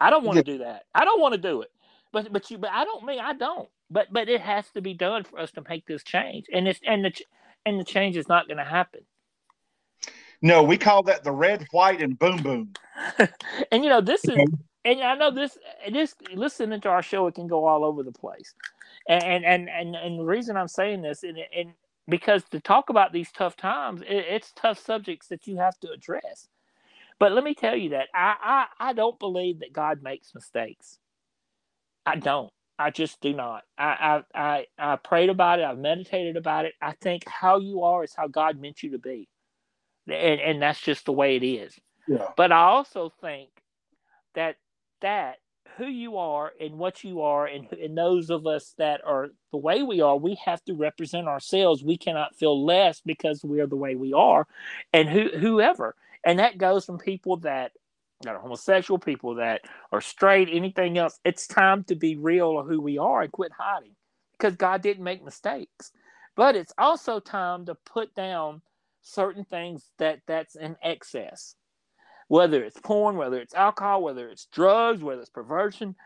I 0.00 0.10
don't 0.10 0.24
want 0.24 0.44
to 0.44 0.50
yeah. 0.50 0.58
do 0.58 0.64
that. 0.64 0.84
I 0.94 1.04
don't 1.04 1.20
want 1.20 1.34
to 1.34 1.40
do 1.40 1.62
it. 1.62 1.70
But 2.12 2.32
but 2.32 2.50
you 2.50 2.58
but 2.58 2.70
I 2.72 2.84
don't 2.84 3.04
mean 3.04 3.20
I 3.20 3.34
don't. 3.34 3.68
But 3.92 4.12
but 4.12 4.28
it 4.28 4.40
has 4.40 4.68
to 4.70 4.80
be 4.80 4.94
done 4.94 5.24
for 5.24 5.38
us 5.38 5.50
to 5.52 5.62
make 5.68 5.86
this 5.86 6.02
change. 6.02 6.46
And 6.52 6.66
it's 6.66 6.80
and 6.86 7.04
the 7.04 7.12
and 7.66 7.78
the 7.78 7.84
change 7.84 8.16
is 8.16 8.28
not 8.28 8.48
going 8.48 8.58
to 8.58 8.64
happen. 8.64 9.02
No, 10.40 10.62
we 10.62 10.76
call 10.76 11.04
that 11.04 11.22
the 11.22 11.30
red, 11.30 11.66
white, 11.70 12.02
and 12.02 12.18
boom 12.18 12.42
boom. 12.42 12.72
and 13.70 13.84
you 13.84 13.88
know 13.90 14.00
this 14.00 14.24
is, 14.24 14.38
and 14.84 15.00
I 15.00 15.14
know 15.14 15.30
this. 15.30 15.56
This 15.90 16.14
listening 16.34 16.80
to 16.80 16.88
our 16.88 17.02
show, 17.02 17.26
it 17.28 17.34
can 17.34 17.46
go 17.46 17.66
all 17.66 17.84
over 17.84 18.02
the 18.02 18.12
place. 18.12 18.54
And 19.08 19.44
and 19.44 19.68
and 19.68 19.94
and 19.94 20.18
the 20.18 20.24
reason 20.24 20.56
I'm 20.56 20.68
saying 20.68 21.02
this, 21.02 21.22
and, 21.22 21.38
and 21.56 21.74
because 22.08 22.42
to 22.50 22.60
talk 22.60 22.90
about 22.90 23.12
these 23.12 23.30
tough 23.30 23.56
times, 23.56 24.02
it, 24.02 24.26
it's 24.28 24.52
tough 24.52 24.78
subjects 24.78 25.28
that 25.28 25.46
you 25.46 25.58
have 25.58 25.78
to 25.80 25.90
address. 25.92 26.48
But 27.18 27.32
let 27.32 27.44
me 27.44 27.54
tell 27.54 27.76
you 27.76 27.90
that 27.90 28.08
I, 28.12 28.66
I, 28.80 28.88
I 28.88 28.92
don't 28.94 29.18
believe 29.20 29.60
that 29.60 29.72
God 29.72 30.02
makes 30.02 30.34
mistakes. 30.34 30.98
I 32.04 32.16
don't. 32.16 32.52
I 32.78 32.90
just 32.90 33.20
do 33.20 33.32
not. 33.32 33.62
I, 33.78 34.22
I, 34.34 34.40
I, 34.40 34.66
I 34.78 34.96
prayed 34.96 35.30
about 35.30 35.58
it. 35.58 35.64
I've 35.64 35.78
meditated 35.78 36.36
about 36.36 36.64
it. 36.64 36.74
I 36.80 36.92
think 37.00 37.28
how 37.28 37.58
you 37.58 37.82
are 37.82 38.02
is 38.02 38.14
how 38.14 38.28
God 38.28 38.60
meant 38.60 38.82
you 38.82 38.90
to 38.90 38.98
be. 38.98 39.28
And, 40.08 40.40
and 40.40 40.62
that's 40.62 40.80
just 40.80 41.04
the 41.04 41.12
way 41.12 41.36
it 41.36 41.44
is. 41.44 41.78
Yeah. 42.08 42.28
But 42.36 42.50
I 42.50 42.62
also 42.62 43.12
think 43.20 43.50
that 44.34 44.56
that 45.00 45.36
who 45.76 45.86
you 45.86 46.16
are 46.16 46.52
and 46.60 46.78
what 46.78 47.02
you 47.04 47.22
are 47.22 47.46
and, 47.46 47.70
and 47.72 47.96
those 47.96 48.30
of 48.30 48.46
us 48.46 48.74
that 48.78 49.00
are 49.06 49.28
the 49.52 49.58
way 49.58 49.82
we 49.82 50.00
are 50.00 50.16
we 50.16 50.34
have 50.44 50.62
to 50.64 50.74
represent 50.74 51.26
ourselves 51.26 51.82
we 51.82 51.96
cannot 51.96 52.34
feel 52.36 52.64
less 52.64 53.00
because 53.00 53.42
we 53.42 53.60
are 53.60 53.66
the 53.66 53.76
way 53.76 53.94
we 53.94 54.12
are 54.12 54.46
and 54.92 55.08
who, 55.08 55.28
whoever 55.38 55.94
and 56.24 56.38
that 56.38 56.58
goes 56.58 56.84
from 56.84 56.98
people 56.98 57.36
that 57.38 57.72
that 58.22 58.34
are 58.34 58.40
homosexual, 58.40 58.98
people 58.98 59.36
that 59.36 59.62
are 59.92 60.00
straight, 60.00 60.48
anything 60.52 60.98
else. 60.98 61.20
It's 61.24 61.46
time 61.46 61.84
to 61.84 61.94
be 61.96 62.16
real 62.16 62.58
of 62.58 62.66
who 62.66 62.80
we 62.80 62.98
are 62.98 63.22
and 63.22 63.32
quit 63.32 63.52
hiding 63.58 63.96
because 64.38 64.56
God 64.56 64.82
didn't 64.82 65.04
make 65.04 65.24
mistakes. 65.24 65.92
But 66.36 66.56
it's 66.56 66.72
also 66.78 67.20
time 67.20 67.66
to 67.66 67.74
put 67.74 68.14
down 68.14 68.62
certain 69.02 69.44
things 69.44 69.90
that 69.98 70.20
that's 70.26 70.56
in 70.56 70.76
excess. 70.82 71.56
Whether 72.28 72.64
it's 72.64 72.80
porn, 72.80 73.16
whether 73.16 73.40
it's 73.40 73.54
alcohol, 73.54 74.02
whether 74.02 74.28
it's 74.28 74.46
drugs, 74.46 75.02
whether 75.02 75.20
it's 75.20 75.30
perversion, 75.30 75.96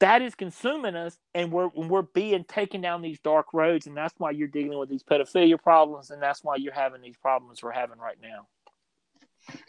that 0.00 0.22
is 0.22 0.34
consuming 0.34 0.96
us 0.96 1.18
and 1.34 1.50
we're 1.52 1.70
we're 1.74 2.02
being 2.02 2.44
taken 2.44 2.80
down 2.80 3.02
these 3.02 3.20
dark 3.20 3.46
roads 3.54 3.86
and 3.86 3.96
that's 3.96 4.14
why 4.18 4.30
you're 4.30 4.48
dealing 4.48 4.78
with 4.78 4.90
these 4.90 5.02
pedophilia 5.04 5.62
problems 5.62 6.10
and 6.10 6.22
that's 6.22 6.44
why 6.44 6.56
you're 6.56 6.74
having 6.74 7.00
these 7.00 7.16
problems 7.16 7.62
we're 7.62 7.72
having 7.72 7.98
right 7.98 8.18
now 8.22 8.46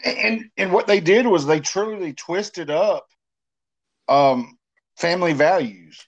and 0.05 0.45
and 0.57 0.71
what 0.71 0.87
they 0.87 0.99
did 0.99 1.27
was 1.27 1.45
they 1.45 1.59
truly 1.59 2.13
twisted 2.13 2.69
up 2.69 3.07
um, 4.07 4.57
family 4.97 5.33
values. 5.33 6.05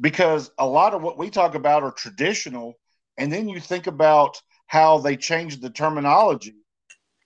Because 0.00 0.50
a 0.58 0.66
lot 0.66 0.92
of 0.92 1.02
what 1.02 1.18
we 1.18 1.30
talk 1.30 1.54
about 1.54 1.84
are 1.84 1.92
traditional 1.92 2.74
and 3.16 3.32
then 3.32 3.48
you 3.48 3.60
think 3.60 3.86
about 3.86 4.40
how 4.66 4.98
they 4.98 5.16
changed 5.16 5.62
the 5.62 5.70
terminology. 5.70 6.54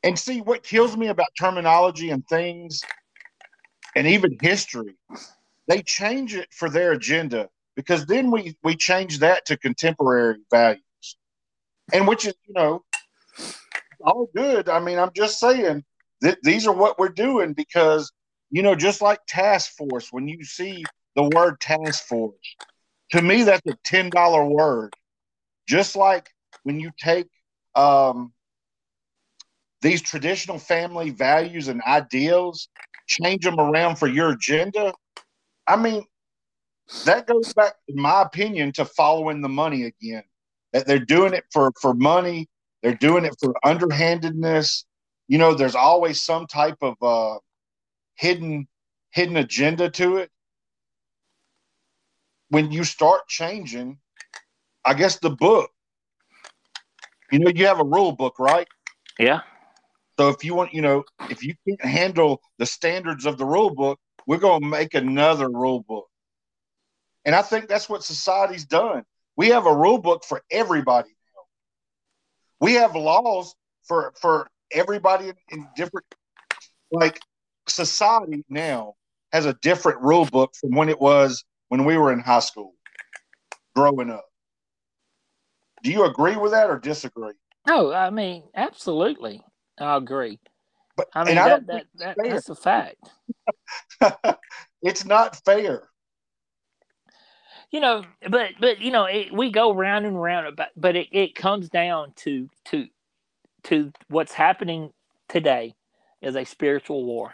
And 0.05 0.19
see 0.19 0.43
what 0.43 0.63
kills 0.63 0.97
me 0.97 1.09
about 1.09 1.29
terminology 1.39 2.11
and 2.11 2.27
things 2.29 2.83
and 3.97 4.07
even 4.07 4.37
history 4.41 4.95
they 5.69 5.83
change 5.83 6.35
it 6.35 6.49
for 6.53 6.69
their 6.69 6.93
agenda 6.93 7.49
because 7.77 8.07
then 8.07 8.31
we 8.31 8.57
we 8.65 8.75
change 8.75 9.21
that 9.21 9.45
to 9.47 9.57
contemporary 9.57 10.39
values. 10.51 10.83
And 11.93 12.09
which 12.09 12.27
is 12.27 12.35
you 12.47 12.55
know 12.55 12.83
all 14.01 14.29
good. 14.35 14.69
I 14.69 14.81
mean, 14.81 14.99
I'm 14.99 15.13
just 15.15 15.39
saying 15.39 15.85
that 16.21 16.39
these 16.43 16.67
are 16.67 16.75
what 16.75 16.99
we're 16.99 17.09
doing 17.09 17.53
because, 17.53 18.13
you 18.51 18.63
know, 18.63 18.75
just 18.75 19.03
like 19.03 19.21
task 19.29 19.73
force, 19.77 20.09
when 20.11 20.29
you 20.29 20.45
see 20.45 20.85
the 21.17 21.31
word 21.35 21.61
task 21.61 22.05
force, 22.05 22.57
to 23.11 23.23
me, 23.23 23.43
that's 23.43 23.67
a 23.67 23.77
$10 23.87 24.51
word. 24.51 24.95
Just 25.67 25.97
like 25.97 26.29
when 26.63 26.81
you 26.81 26.91
take 26.99 27.29
um, 27.75 28.33
these 29.83 30.03
traditional 30.03 30.59
family 30.59 31.11
values 31.11 31.69
and 31.69 31.83
ideals, 31.87 32.69
change 33.07 33.45
them 33.45 33.59
around 33.59 33.97
for 33.97 34.07
your 34.07 34.31
agenda. 34.31 34.93
I 35.67 35.77
mean, 35.77 36.05
that 37.05 37.27
goes 37.27 37.53
back, 37.55 37.75
in 37.87 38.01
my 38.01 38.23
opinion, 38.23 38.73
to 38.73 38.85
following 38.85 39.41
the 39.41 39.49
money 39.49 39.85
again. 39.85 40.25
That 40.73 40.87
they're 40.87 40.99
doing 40.99 41.33
it 41.33 41.45
for 41.51 41.73
for 41.81 41.95
money 41.95 42.49
they're 42.83 42.95
doing 42.95 43.25
it 43.25 43.35
for 43.41 43.55
underhandedness. 43.65 44.85
You 45.27 45.39
know, 45.39 45.55
there's 45.55 45.75
always 45.75 46.23
some 46.23 46.47
type 46.47 46.79
of 46.81 46.95
uh, 47.03 47.39
hidden 48.15 48.69
hidden 49.11 49.37
agenda 49.37 49.91
to 49.91 50.19
it. 50.19 50.31
When 52.51 52.71
you 52.71 52.85
start 52.85 53.27
changing, 53.29 53.99
I 54.85 54.95
guess 54.95 55.19
the 55.19 55.31
book. 55.31 55.71
You 57.31 57.41
know, 57.41 57.51
you 57.55 57.67
have 57.67 57.81
a 57.81 57.85
rule 57.85 58.13
book, 58.13 58.39
right? 58.39 58.67
Yeah. 59.19 59.41
So 60.19 60.31
if 60.31 60.45
you 60.45 60.55
want, 60.55 60.73
you 60.73 60.81
know, 60.81 61.05
if 61.29 61.45
you 61.45 61.55
can't 61.67 61.85
handle 61.85 62.41
the 62.59 62.67
standards 62.67 63.27
of 63.27 63.37
the 63.37 63.45
rule 63.45 63.71
book, 63.71 64.01
we're 64.27 64.39
going 64.39 64.63
to 64.63 64.67
make 64.67 64.95
another 64.95 65.49
rule 65.49 65.81
book. 65.81 66.07
And 67.25 67.35
I 67.35 67.43
think 67.43 67.69
that's 67.69 67.89
what 67.89 68.03
society's 68.03 68.65
done. 68.65 69.05
We 69.37 69.49
have 69.49 69.67
a 69.67 69.75
rule 69.75 69.99
book 69.99 70.25
for 70.25 70.43
everybody 70.51 71.18
we 72.61 72.75
have 72.75 72.95
laws 72.95 73.55
for 73.85 74.13
for 74.21 74.49
everybody 74.73 75.33
in, 75.51 75.67
different 75.77 76.07
like 76.91 77.21
society 77.69 78.45
now 78.49 78.95
has 79.33 79.47
a 79.47 79.55
different 79.55 80.01
rule 80.01 80.25
book 80.27 80.53
from 80.61 80.75
when 80.75 80.89
it 80.89 81.01
was 81.01 81.45
when 81.69 81.85
we 81.85 81.97
were 81.97 82.13
in 82.13 82.21
high 82.21 82.39
school 82.41 82.75
growing 83.75 84.11
up. 84.11 84.25
Do 85.83 85.93
you 85.93 86.05
agree 86.05 86.37
with 86.37 86.53
that 86.53 86.71
or 86.71 86.79
disagree? 86.79 87.35
No, 87.67 87.93
I 87.93 88.11
mean 88.11 88.45
absolutely, 88.55 89.43
I 89.79 89.97
agree. 89.97 90.39
But 90.97 91.09
I 91.15 91.25
mean 91.25 91.37
that, 91.37 91.67
that, 91.67 91.87
that 91.97 92.17
that's 92.23 92.49
a 92.49 92.55
fact. 92.55 93.11
it's 94.83 95.05
not 95.05 95.37
fair. 95.45 95.89
You 97.71 97.81
know, 97.81 98.05
but 98.29 98.53
but 98.61 98.81
you 98.81 98.91
know, 98.91 99.05
it, 99.05 99.33
we 99.33 99.51
go 99.51 99.73
round 99.73 100.07
and 100.07 100.21
round 100.21 100.47
about, 100.47 100.69
but 100.77 100.97
it, 100.97 101.09
it 101.13 101.35
comes 101.35 101.69
down 101.69 102.13
to 102.17 102.49
to 102.67 102.87
to 103.65 103.93
what's 104.09 104.33
happening 104.33 104.93
today 105.29 105.75
is 106.23 106.37
a 106.37 106.45
spiritual 106.45 107.05
war, 107.05 107.33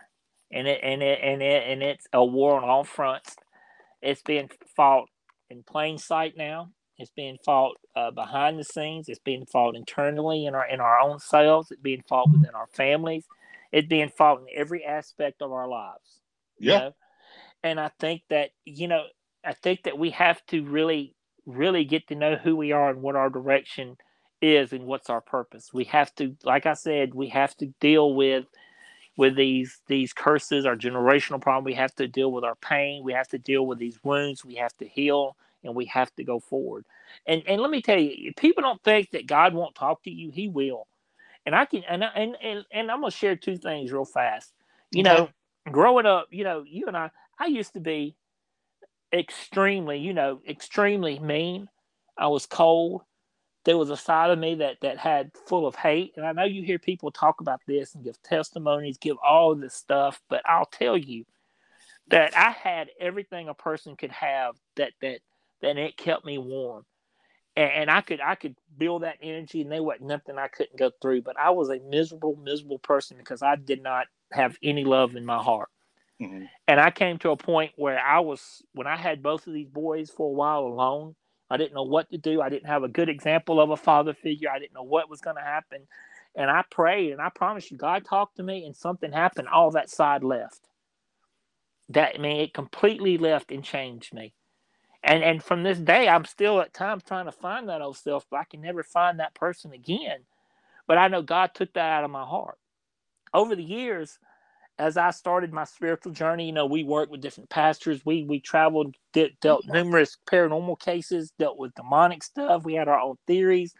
and 0.50 0.66
it 0.66 0.80
and 0.82 1.02
it 1.02 1.20
and 1.22 1.42
it 1.42 1.62
and 1.68 1.82
it's 1.82 2.06
a 2.12 2.24
war 2.24 2.56
on 2.56 2.68
all 2.68 2.84
fronts. 2.84 3.36
It's 4.02 4.22
being 4.22 4.50
fought 4.76 5.08
in 5.50 5.62
plain 5.62 5.98
sight 5.98 6.34
now. 6.36 6.70
It's 6.98 7.10
being 7.10 7.38
fought 7.44 7.76
uh, 7.96 8.10
behind 8.10 8.58
the 8.58 8.64
scenes. 8.64 9.08
It's 9.08 9.18
being 9.18 9.46
fought 9.46 9.76
internally 9.76 10.46
in 10.46 10.54
our 10.54 10.66
in 10.66 10.80
our 10.80 11.00
own 11.00 11.18
selves. 11.18 11.70
It's 11.70 11.80
being 11.80 12.02
fought 12.08 12.30
within 12.30 12.54
our 12.54 12.68
families. 12.72 13.24
It's 13.72 13.88
being 13.88 14.10
fought 14.10 14.40
in 14.40 14.46
every 14.54 14.84
aspect 14.84 15.42
of 15.42 15.52
our 15.52 15.68
lives. 15.68 16.20
Yeah. 16.58 16.78
know? 16.78 16.94
And 17.62 17.80
I 17.80 17.90
think 17.98 18.22
that 18.30 18.50
you 18.64 18.88
know, 18.88 19.04
I 19.44 19.52
think 19.52 19.82
that 19.84 19.98
we 19.98 20.10
have 20.10 20.44
to 20.46 20.64
really, 20.64 21.14
really 21.46 21.84
get 21.84 22.08
to 22.08 22.14
know 22.14 22.36
who 22.36 22.56
we 22.56 22.72
are 22.72 22.90
and 22.90 23.02
what 23.02 23.16
our 23.16 23.30
direction 23.30 23.96
is 24.40 24.72
and 24.72 24.84
what's 24.84 25.10
our 25.10 25.20
purpose. 25.20 25.72
We 25.72 25.84
have 25.84 26.14
to, 26.16 26.36
like 26.44 26.66
I 26.66 26.74
said, 26.74 27.14
we 27.14 27.28
have 27.28 27.56
to 27.58 27.66
deal 27.80 28.14
with 28.14 28.46
with 29.16 29.36
these 29.36 29.80
these 29.86 30.12
curses, 30.12 30.66
our 30.66 30.76
generational 30.76 31.40
problem. 31.40 31.64
We 31.64 31.74
have 31.74 31.94
to 31.96 32.08
deal 32.08 32.32
with 32.32 32.44
our 32.44 32.56
pain. 32.56 33.04
We 33.04 33.12
have 33.12 33.28
to 33.28 33.38
deal 33.38 33.66
with 33.66 33.78
these 33.78 33.98
wounds. 34.02 34.44
We 34.44 34.56
have 34.56 34.76
to 34.78 34.88
heal 34.88 35.36
and 35.62 35.74
we 35.74 35.86
have 35.86 36.14
to 36.16 36.24
go 36.24 36.40
forward. 36.40 36.84
And 37.26 37.42
and 37.46 37.60
let 37.60 37.70
me 37.70 37.80
tell 37.82 37.98
you, 37.98 38.32
people 38.36 38.62
don't 38.62 38.82
think 38.82 39.10
that 39.12 39.26
God 39.26 39.54
won't 39.54 39.74
talk 39.74 40.02
to 40.04 40.10
you. 40.10 40.30
He 40.30 40.48
will. 40.48 40.86
And 41.46 41.54
I 41.54 41.64
can 41.64 41.84
and 41.88 42.02
and 42.02 42.36
and, 42.42 42.64
and 42.72 42.90
I'm 42.90 43.00
gonna 43.00 43.10
share 43.10 43.36
two 43.36 43.56
things 43.56 43.92
real 43.92 44.04
fast. 44.04 44.52
You 44.90 45.02
okay. 45.02 45.14
know, 45.14 45.28
growing 45.70 46.06
up, 46.06 46.28
you 46.30 46.44
know, 46.44 46.64
you 46.66 46.86
and 46.86 46.96
I, 46.96 47.10
I 47.38 47.46
used 47.46 47.74
to 47.74 47.80
be 47.80 48.16
extremely, 49.14 49.98
you 49.98 50.12
know, 50.12 50.40
extremely 50.48 51.18
mean. 51.18 51.68
I 52.18 52.28
was 52.28 52.46
cold. 52.46 53.02
There 53.64 53.78
was 53.78 53.90
a 53.90 53.96
side 53.96 54.30
of 54.30 54.38
me 54.38 54.56
that 54.56 54.76
that 54.82 54.98
had 54.98 55.30
full 55.46 55.66
of 55.66 55.74
hate, 55.74 56.12
and 56.16 56.26
I 56.26 56.32
know 56.32 56.44
you 56.44 56.62
hear 56.62 56.78
people 56.78 57.10
talk 57.10 57.40
about 57.40 57.60
this 57.66 57.94
and 57.94 58.04
give 58.04 58.22
testimonies, 58.22 58.98
give 58.98 59.16
all 59.24 59.54
this 59.54 59.74
stuff, 59.74 60.20
but 60.28 60.42
I'll 60.46 60.66
tell 60.66 60.98
you 60.98 61.24
that 62.08 62.36
I 62.36 62.50
had 62.50 62.90
everything 63.00 63.48
a 63.48 63.54
person 63.54 63.96
could 63.96 64.12
have 64.12 64.56
that 64.76 64.92
that 65.00 65.20
and 65.62 65.78
it 65.78 65.96
kept 65.96 66.24
me 66.24 66.38
warm. 66.38 66.84
And, 67.56 67.70
and 67.72 67.90
I 67.90 68.00
could 68.00 68.20
I 68.20 68.34
could 68.34 68.56
build 68.76 69.02
that 69.02 69.18
energy, 69.22 69.62
and 69.62 69.72
there 69.72 69.82
wasn't 69.82 70.08
nothing 70.08 70.38
I 70.38 70.48
couldn't 70.48 70.78
go 70.78 70.90
through. 71.00 71.22
But 71.22 71.38
I 71.38 71.50
was 71.50 71.70
a 71.70 71.78
miserable, 71.88 72.36
miserable 72.36 72.80
person 72.80 73.16
because 73.16 73.42
I 73.42 73.56
did 73.56 73.82
not 73.82 74.06
have 74.32 74.56
any 74.62 74.84
love 74.84 75.16
in 75.16 75.24
my 75.24 75.38
heart. 75.42 75.68
Mm-hmm. 76.22 76.46
And 76.68 76.80
I 76.80 76.90
came 76.90 77.18
to 77.20 77.30
a 77.30 77.36
point 77.36 77.72
where 77.76 77.98
I 77.98 78.20
was 78.20 78.62
when 78.74 78.86
I 78.86 78.96
had 78.96 79.22
both 79.22 79.46
of 79.46 79.54
these 79.54 79.68
boys 79.68 80.10
for 80.10 80.28
a 80.28 80.32
while 80.34 80.60
alone. 80.62 81.16
I 81.50 81.56
didn't 81.58 81.74
know 81.74 81.84
what 81.84 82.10
to 82.10 82.18
do. 82.18 82.42
I 82.42 82.48
didn't 82.50 82.68
have 82.68 82.84
a 82.84 82.88
good 82.88 83.08
example 83.08 83.60
of 83.60 83.70
a 83.70 83.76
father 83.76 84.14
figure. 84.14 84.50
I 84.50 84.58
didn't 84.58 84.74
know 84.74 84.82
what 84.84 85.10
was 85.10 85.20
going 85.20 85.36
to 85.36 85.42
happen. 85.42 85.82
And 86.36 86.50
I 86.50 86.64
prayed, 86.70 87.12
and 87.12 87.20
I 87.22 87.30
promise 87.30 87.70
you, 87.70 87.76
God 87.78 88.04
talked 88.04 88.36
to 88.38 88.42
me, 88.44 88.64
and 88.66 88.76
something 88.76 89.12
happened. 89.12 89.48
All 89.48 89.70
that 89.72 89.90
side 89.90 90.24
left. 90.24 90.68
That 91.90 92.14
I 92.16 92.18
mean, 92.18 92.40
it 92.40 92.54
completely 92.54 93.18
left 93.18 93.52
and 93.52 93.64
changed 93.64 94.14
me 94.14 94.32
and 95.02 95.22
and 95.22 95.42
from 95.42 95.62
this 95.62 95.78
day 95.78 96.08
i'm 96.08 96.24
still 96.24 96.60
at 96.60 96.72
times 96.74 97.02
trying 97.04 97.26
to 97.26 97.32
find 97.32 97.68
that 97.68 97.82
old 97.82 97.96
self 97.96 98.26
but 98.30 98.38
i 98.40 98.44
can 98.44 98.60
never 98.60 98.82
find 98.82 99.18
that 99.20 99.34
person 99.34 99.72
again 99.72 100.20
but 100.88 100.98
i 100.98 101.08
know 101.08 101.22
god 101.22 101.52
took 101.54 101.72
that 101.74 101.90
out 101.92 102.04
of 102.04 102.10
my 102.10 102.24
heart 102.24 102.58
over 103.34 103.56
the 103.56 103.64
years 103.64 104.18
as 104.78 104.96
i 104.96 105.10
started 105.10 105.52
my 105.52 105.64
spiritual 105.64 106.12
journey 106.12 106.46
you 106.46 106.52
know 106.52 106.66
we 106.66 106.82
worked 106.82 107.10
with 107.10 107.20
different 107.20 107.50
pastors. 107.50 108.04
We 108.04 108.24
we 108.24 108.40
traveled 108.40 108.96
dealt 109.12 109.64
numerous 109.66 110.16
paranormal 110.26 110.80
cases 110.80 111.32
dealt 111.38 111.58
with 111.58 111.74
demonic 111.74 112.22
stuff. 112.22 112.64
We 112.64 112.74
had 112.74 112.88
our 112.88 112.98
own 112.98 113.16
theories 113.26 113.74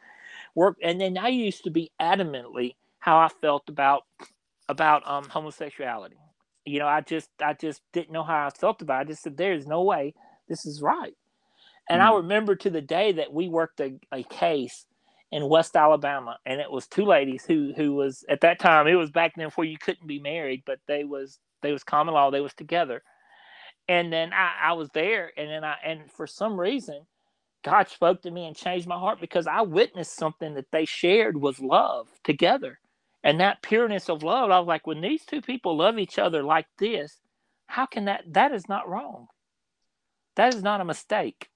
work 0.54 0.76
and 0.82 1.00
then 1.00 1.18
i 1.18 1.28
used 1.28 1.64
to 1.64 1.70
be 1.70 1.90
adamantly 2.00 2.76
how 3.00 3.18
i 3.18 3.28
felt 3.40 3.68
about 3.68 4.04
about 4.68 5.06
um 5.08 5.24
homosexuality. 5.28 6.16
You 6.64 6.78
know 6.78 6.86
i 6.86 7.00
just 7.00 7.28
i 7.42 7.52
just 7.54 7.82
didn't 7.92 8.12
know 8.12 8.22
how 8.22 8.46
i 8.46 8.50
felt 8.50 8.82
about 8.82 9.00
it. 9.00 9.00
I 9.00 9.10
just 9.10 9.22
said 9.22 9.36
there's 9.36 9.66
no 9.66 9.82
way 9.82 10.14
this 10.48 10.66
is 10.66 10.82
right. 10.82 11.14
And 11.88 12.00
mm. 12.00 12.04
I 12.04 12.16
remember 12.16 12.54
to 12.56 12.70
the 12.70 12.80
day 12.80 13.12
that 13.12 13.32
we 13.32 13.48
worked 13.48 13.80
a, 13.80 13.98
a 14.12 14.22
case 14.22 14.86
in 15.34 15.48
West 15.48 15.74
Alabama, 15.74 16.38
and 16.46 16.60
it 16.60 16.70
was 16.70 16.86
two 16.86 17.04
ladies 17.04 17.44
who 17.44 17.72
who 17.76 17.92
was 17.96 18.24
at 18.28 18.42
that 18.42 18.60
time 18.60 18.86
it 18.86 18.94
was 18.94 19.10
back 19.10 19.34
then 19.34 19.48
before 19.48 19.64
you 19.64 19.76
couldn't 19.76 20.06
be 20.06 20.20
married, 20.20 20.62
but 20.64 20.78
they 20.86 21.02
was 21.02 21.40
they 21.60 21.72
was 21.72 21.82
common 21.82 22.14
law, 22.14 22.30
they 22.30 22.40
was 22.40 22.54
together. 22.54 23.02
And 23.88 24.12
then 24.12 24.32
I, 24.32 24.70
I 24.70 24.72
was 24.74 24.90
there, 24.94 25.32
and 25.36 25.50
then 25.50 25.64
I 25.64 25.74
and 25.84 26.08
for 26.12 26.28
some 26.28 26.58
reason, 26.58 27.00
God 27.64 27.88
spoke 27.88 28.22
to 28.22 28.30
me 28.30 28.46
and 28.46 28.54
changed 28.54 28.86
my 28.86 28.96
heart 28.96 29.20
because 29.20 29.48
I 29.48 29.62
witnessed 29.62 30.14
something 30.14 30.54
that 30.54 30.70
they 30.70 30.84
shared 30.84 31.36
was 31.36 31.58
love 31.58 32.06
together. 32.22 32.78
And 33.24 33.40
that 33.40 33.60
pureness 33.60 34.08
of 34.08 34.22
love, 34.22 34.52
I 34.52 34.60
was 34.60 34.68
like, 34.68 34.86
when 34.86 35.00
these 35.00 35.24
two 35.24 35.40
people 35.42 35.76
love 35.76 35.98
each 35.98 36.16
other 36.16 36.44
like 36.44 36.66
this, 36.78 37.20
how 37.66 37.86
can 37.86 38.04
that 38.04 38.22
that 38.34 38.52
is 38.52 38.68
not 38.68 38.88
wrong? 38.88 39.26
That 40.36 40.54
is 40.54 40.62
not 40.62 40.80
a 40.80 40.84
mistake. 40.84 41.48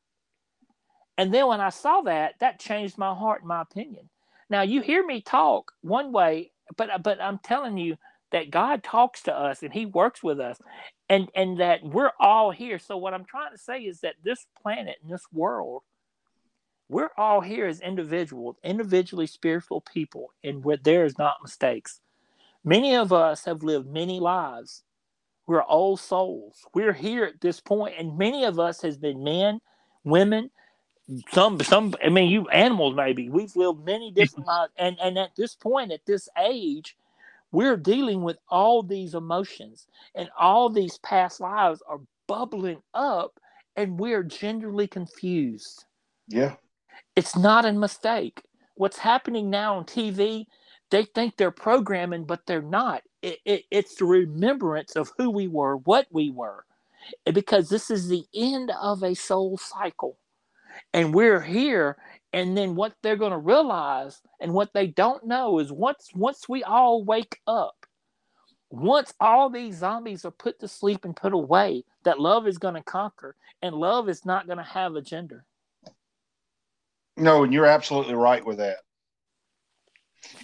And 1.18 1.34
then 1.34 1.48
when 1.48 1.60
I 1.60 1.70
saw 1.70 2.00
that, 2.02 2.36
that 2.38 2.60
changed 2.60 2.96
my 2.96 3.12
heart, 3.14 3.40
and 3.40 3.48
my 3.48 3.60
opinion. 3.60 4.08
Now 4.48 4.62
you 4.62 4.80
hear 4.80 5.04
me 5.04 5.20
talk 5.20 5.72
one 5.82 6.12
way, 6.12 6.52
but 6.76 7.02
but 7.02 7.20
I'm 7.20 7.38
telling 7.38 7.76
you 7.76 7.96
that 8.30 8.50
God 8.50 8.82
talks 8.82 9.22
to 9.22 9.34
us 9.34 9.62
and 9.62 9.72
He 9.72 9.84
works 9.84 10.22
with 10.22 10.40
us, 10.40 10.58
and 11.08 11.28
and 11.34 11.60
that 11.60 11.82
we're 11.82 12.12
all 12.18 12.50
here. 12.50 12.78
So 12.78 12.96
what 12.96 13.12
I'm 13.12 13.24
trying 13.24 13.52
to 13.52 13.58
say 13.58 13.80
is 13.80 14.00
that 14.00 14.14
this 14.22 14.46
planet 14.62 14.96
and 15.02 15.12
this 15.12 15.26
world, 15.32 15.82
we're 16.88 17.10
all 17.18 17.40
here 17.40 17.66
as 17.66 17.80
individuals, 17.80 18.56
individually 18.62 19.26
spiritual 19.26 19.82
people, 19.82 20.32
and 20.44 20.64
where 20.64 20.78
there 20.78 21.04
is 21.04 21.18
not 21.18 21.42
mistakes. 21.42 22.00
Many 22.64 22.94
of 22.94 23.12
us 23.12 23.44
have 23.44 23.62
lived 23.62 23.88
many 23.88 24.20
lives, 24.20 24.82
we're 25.48 25.64
old 25.64 25.98
souls. 25.98 26.66
We're 26.74 26.92
here 26.92 27.24
at 27.24 27.40
this 27.40 27.58
point, 27.58 27.94
and 27.98 28.18
many 28.18 28.44
of 28.44 28.60
us 28.60 28.82
has 28.82 28.98
been 28.98 29.24
men, 29.24 29.60
women, 30.04 30.50
some 31.32 31.60
some. 31.60 31.94
I 32.04 32.08
mean, 32.10 32.30
you 32.30 32.48
animals 32.48 32.96
maybe. 32.96 33.30
We've 33.30 33.54
lived 33.56 33.84
many 33.84 34.10
different 34.10 34.46
lives, 34.48 34.72
and 34.78 34.96
and 35.02 35.18
at 35.18 35.36
this 35.36 35.54
point, 35.54 35.92
at 35.92 36.06
this 36.06 36.28
age, 36.38 36.96
we're 37.52 37.76
dealing 37.76 38.22
with 38.22 38.38
all 38.48 38.82
these 38.82 39.14
emotions, 39.14 39.86
and 40.14 40.30
all 40.38 40.70
these 40.70 40.98
past 40.98 41.40
lives 41.40 41.82
are 41.88 42.00
bubbling 42.28 42.82
up, 42.94 43.40
and 43.76 43.98
we're 44.00 44.24
generally 44.24 44.86
confused. 44.88 45.84
Yeah, 46.28 46.56
it's 47.16 47.36
not 47.36 47.66
a 47.66 47.72
mistake. 47.72 48.42
What's 48.76 48.98
happening 48.98 49.50
now 49.50 49.76
on 49.78 49.84
TV? 49.84 50.46
They 50.90 51.04
think 51.04 51.36
they're 51.36 51.50
programming, 51.50 52.24
but 52.24 52.46
they're 52.46 52.62
not 52.62 53.02
it, 53.22 53.38
it, 53.44 53.64
it's 53.70 53.96
the 53.96 54.04
remembrance 54.04 54.96
of 54.96 55.12
who 55.18 55.30
we 55.30 55.48
were, 55.48 55.76
what 55.76 56.06
we 56.10 56.30
were, 56.30 56.64
because 57.32 57.68
this 57.68 57.90
is 57.90 58.08
the 58.08 58.24
end 58.34 58.72
of 58.80 59.02
a 59.02 59.14
soul 59.14 59.58
cycle. 59.58 60.18
And 60.92 61.14
we're 61.14 61.40
here, 61.40 61.96
and 62.32 62.56
then 62.56 62.74
what 62.74 62.94
they're 63.02 63.16
going 63.16 63.32
to 63.32 63.38
realize 63.38 64.20
and 64.40 64.52
what 64.52 64.72
they 64.72 64.86
don't 64.86 65.24
know 65.26 65.58
is 65.58 65.72
once 65.72 66.10
once 66.14 66.48
we 66.48 66.62
all 66.62 67.04
wake 67.04 67.40
up, 67.46 67.86
once 68.70 69.14
all 69.20 69.50
these 69.50 69.76
zombies 69.76 70.24
are 70.24 70.30
put 70.30 70.60
to 70.60 70.68
sleep 70.68 71.04
and 71.04 71.16
put 71.16 71.32
away, 71.32 71.84
that 72.04 72.20
love 72.20 72.46
is 72.46 72.58
going 72.58 72.74
to 72.74 72.82
conquer, 72.82 73.36
and 73.62 73.74
love 73.74 74.08
is 74.08 74.24
not 74.24 74.46
going 74.46 74.58
to 74.58 74.64
have 74.64 74.94
a 74.94 75.02
gender. 75.02 75.44
No, 77.16 77.42
and 77.42 77.52
you're 77.52 77.66
absolutely 77.66 78.14
right 78.14 78.44
with 78.44 78.58
that. 78.58 78.76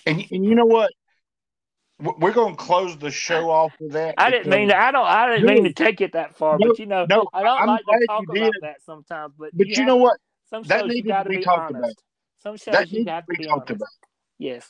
And, 0.06 0.24
and 0.30 0.44
you 0.44 0.54
know 0.54 0.66
what? 0.66 0.90
we're 2.00 2.32
going 2.32 2.56
to 2.56 2.62
close 2.62 2.96
the 2.98 3.10
show 3.10 3.50
off 3.50 3.72
with 3.80 3.92
that. 3.92 4.14
I 4.18 4.30
didn't 4.30 4.50
mean 4.50 4.68
to, 4.68 4.76
I 4.76 4.90
don't. 4.90 5.06
I 5.06 5.30
didn't 5.30 5.46
no, 5.46 5.54
mean 5.54 5.64
to 5.64 5.72
take 5.72 6.00
it 6.00 6.12
that 6.12 6.36
far, 6.36 6.58
no, 6.58 6.68
but 6.68 6.78
you 6.78 6.86
know, 6.86 7.06
no, 7.08 7.26
I 7.32 7.42
don't 7.42 7.60
I'm 7.60 7.68
like 7.68 7.82
to 7.86 8.06
talk 8.06 8.24
about 8.28 8.52
that 8.62 8.82
sometimes. 8.84 9.34
But 9.38 9.50
but 9.54 9.68
you, 9.68 9.74
you 9.76 9.84
know 9.84 9.96
what? 9.96 10.16
Some 10.44 10.62
that 10.64 10.86
needed 10.86 11.08
to 11.08 11.28
be, 11.28 11.36
be 11.38 11.42
talked 11.42 11.74
honest. 11.74 11.78
about. 11.78 11.94
Some 12.38 12.56
shows 12.56 12.74
that 12.74 12.90
you 12.90 13.04
got 13.04 13.26
to 13.26 13.36
be, 13.36 13.44
talked 13.46 13.70
honest. 13.70 13.82
about. 13.82 13.88
Yes, 14.38 14.68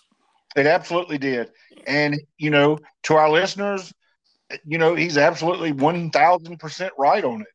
it 0.57 0.67
absolutely 0.67 1.19
did. 1.19 1.51
And 1.87 2.21
you 2.39 2.51
know, 2.51 2.79
to 3.05 3.15
our 3.15 3.31
listeners, 3.31 3.93
you 4.65 4.79
know, 4.79 4.95
he's 4.95 5.19
absolutely 5.19 5.73
one 5.73 6.11
thousand 6.11 6.59
percent 6.59 6.93
right 6.99 7.25
on 7.25 7.43
it. 7.43 7.49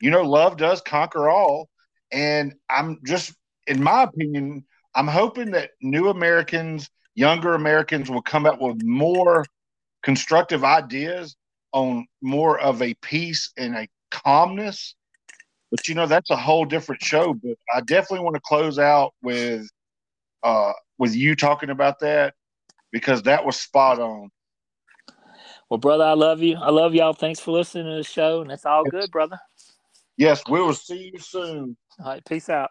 You 0.00 0.10
know, 0.10 0.22
love 0.22 0.56
does 0.56 0.80
conquer 0.80 1.28
all, 1.28 1.68
and 2.10 2.54
I'm 2.70 2.98
just, 3.04 3.34
in 3.66 3.82
my 3.82 4.04
opinion, 4.04 4.64
I'm 4.94 5.08
hoping 5.08 5.50
that 5.52 5.70
new 5.82 6.08
Americans 6.08 6.88
younger 7.14 7.54
Americans 7.54 8.08
will 8.08 8.22
come 8.22 8.46
up 8.46 8.60
with 8.60 8.80
more 8.84 9.44
constructive 10.04 10.62
ideas 10.62 11.34
on 11.72 12.06
more 12.22 12.58
of 12.60 12.80
a 12.80 12.94
peace 12.94 13.52
and 13.56 13.76
a 13.76 13.88
calmness. 14.10 14.94
But 15.70 15.86
you 15.88 15.94
know, 15.94 16.06
that's 16.06 16.30
a 16.30 16.36
whole 16.36 16.64
different 16.64 17.02
show. 17.02 17.34
But 17.34 17.56
I 17.74 17.80
definitely 17.80 18.24
want 18.24 18.36
to 18.36 18.42
close 18.44 18.78
out 18.78 19.14
with 19.22 19.68
uh 20.42 20.72
with 20.98 21.14
you 21.14 21.36
talking 21.36 21.70
about 21.70 22.00
that 22.00 22.34
because 22.92 23.22
that 23.24 23.44
was 23.44 23.56
spot 23.56 23.98
on. 23.98 24.30
Well, 25.68 25.78
brother, 25.78 26.04
I 26.04 26.14
love 26.14 26.42
you. 26.42 26.56
I 26.56 26.70
love 26.70 26.94
y'all. 26.94 27.12
Thanks 27.12 27.40
for 27.40 27.50
listening 27.50 27.84
to 27.86 27.96
the 27.96 28.02
show, 28.02 28.40
and 28.40 28.50
it's 28.50 28.64
all 28.64 28.84
good, 28.84 29.10
brother. 29.10 29.38
Yes, 30.16 30.42
we 30.48 30.60
will 30.60 30.74
see 30.74 31.10
you 31.12 31.20
soon. 31.20 31.76
All 32.00 32.06
right, 32.06 32.24
peace 32.24 32.48
out. 32.48 32.70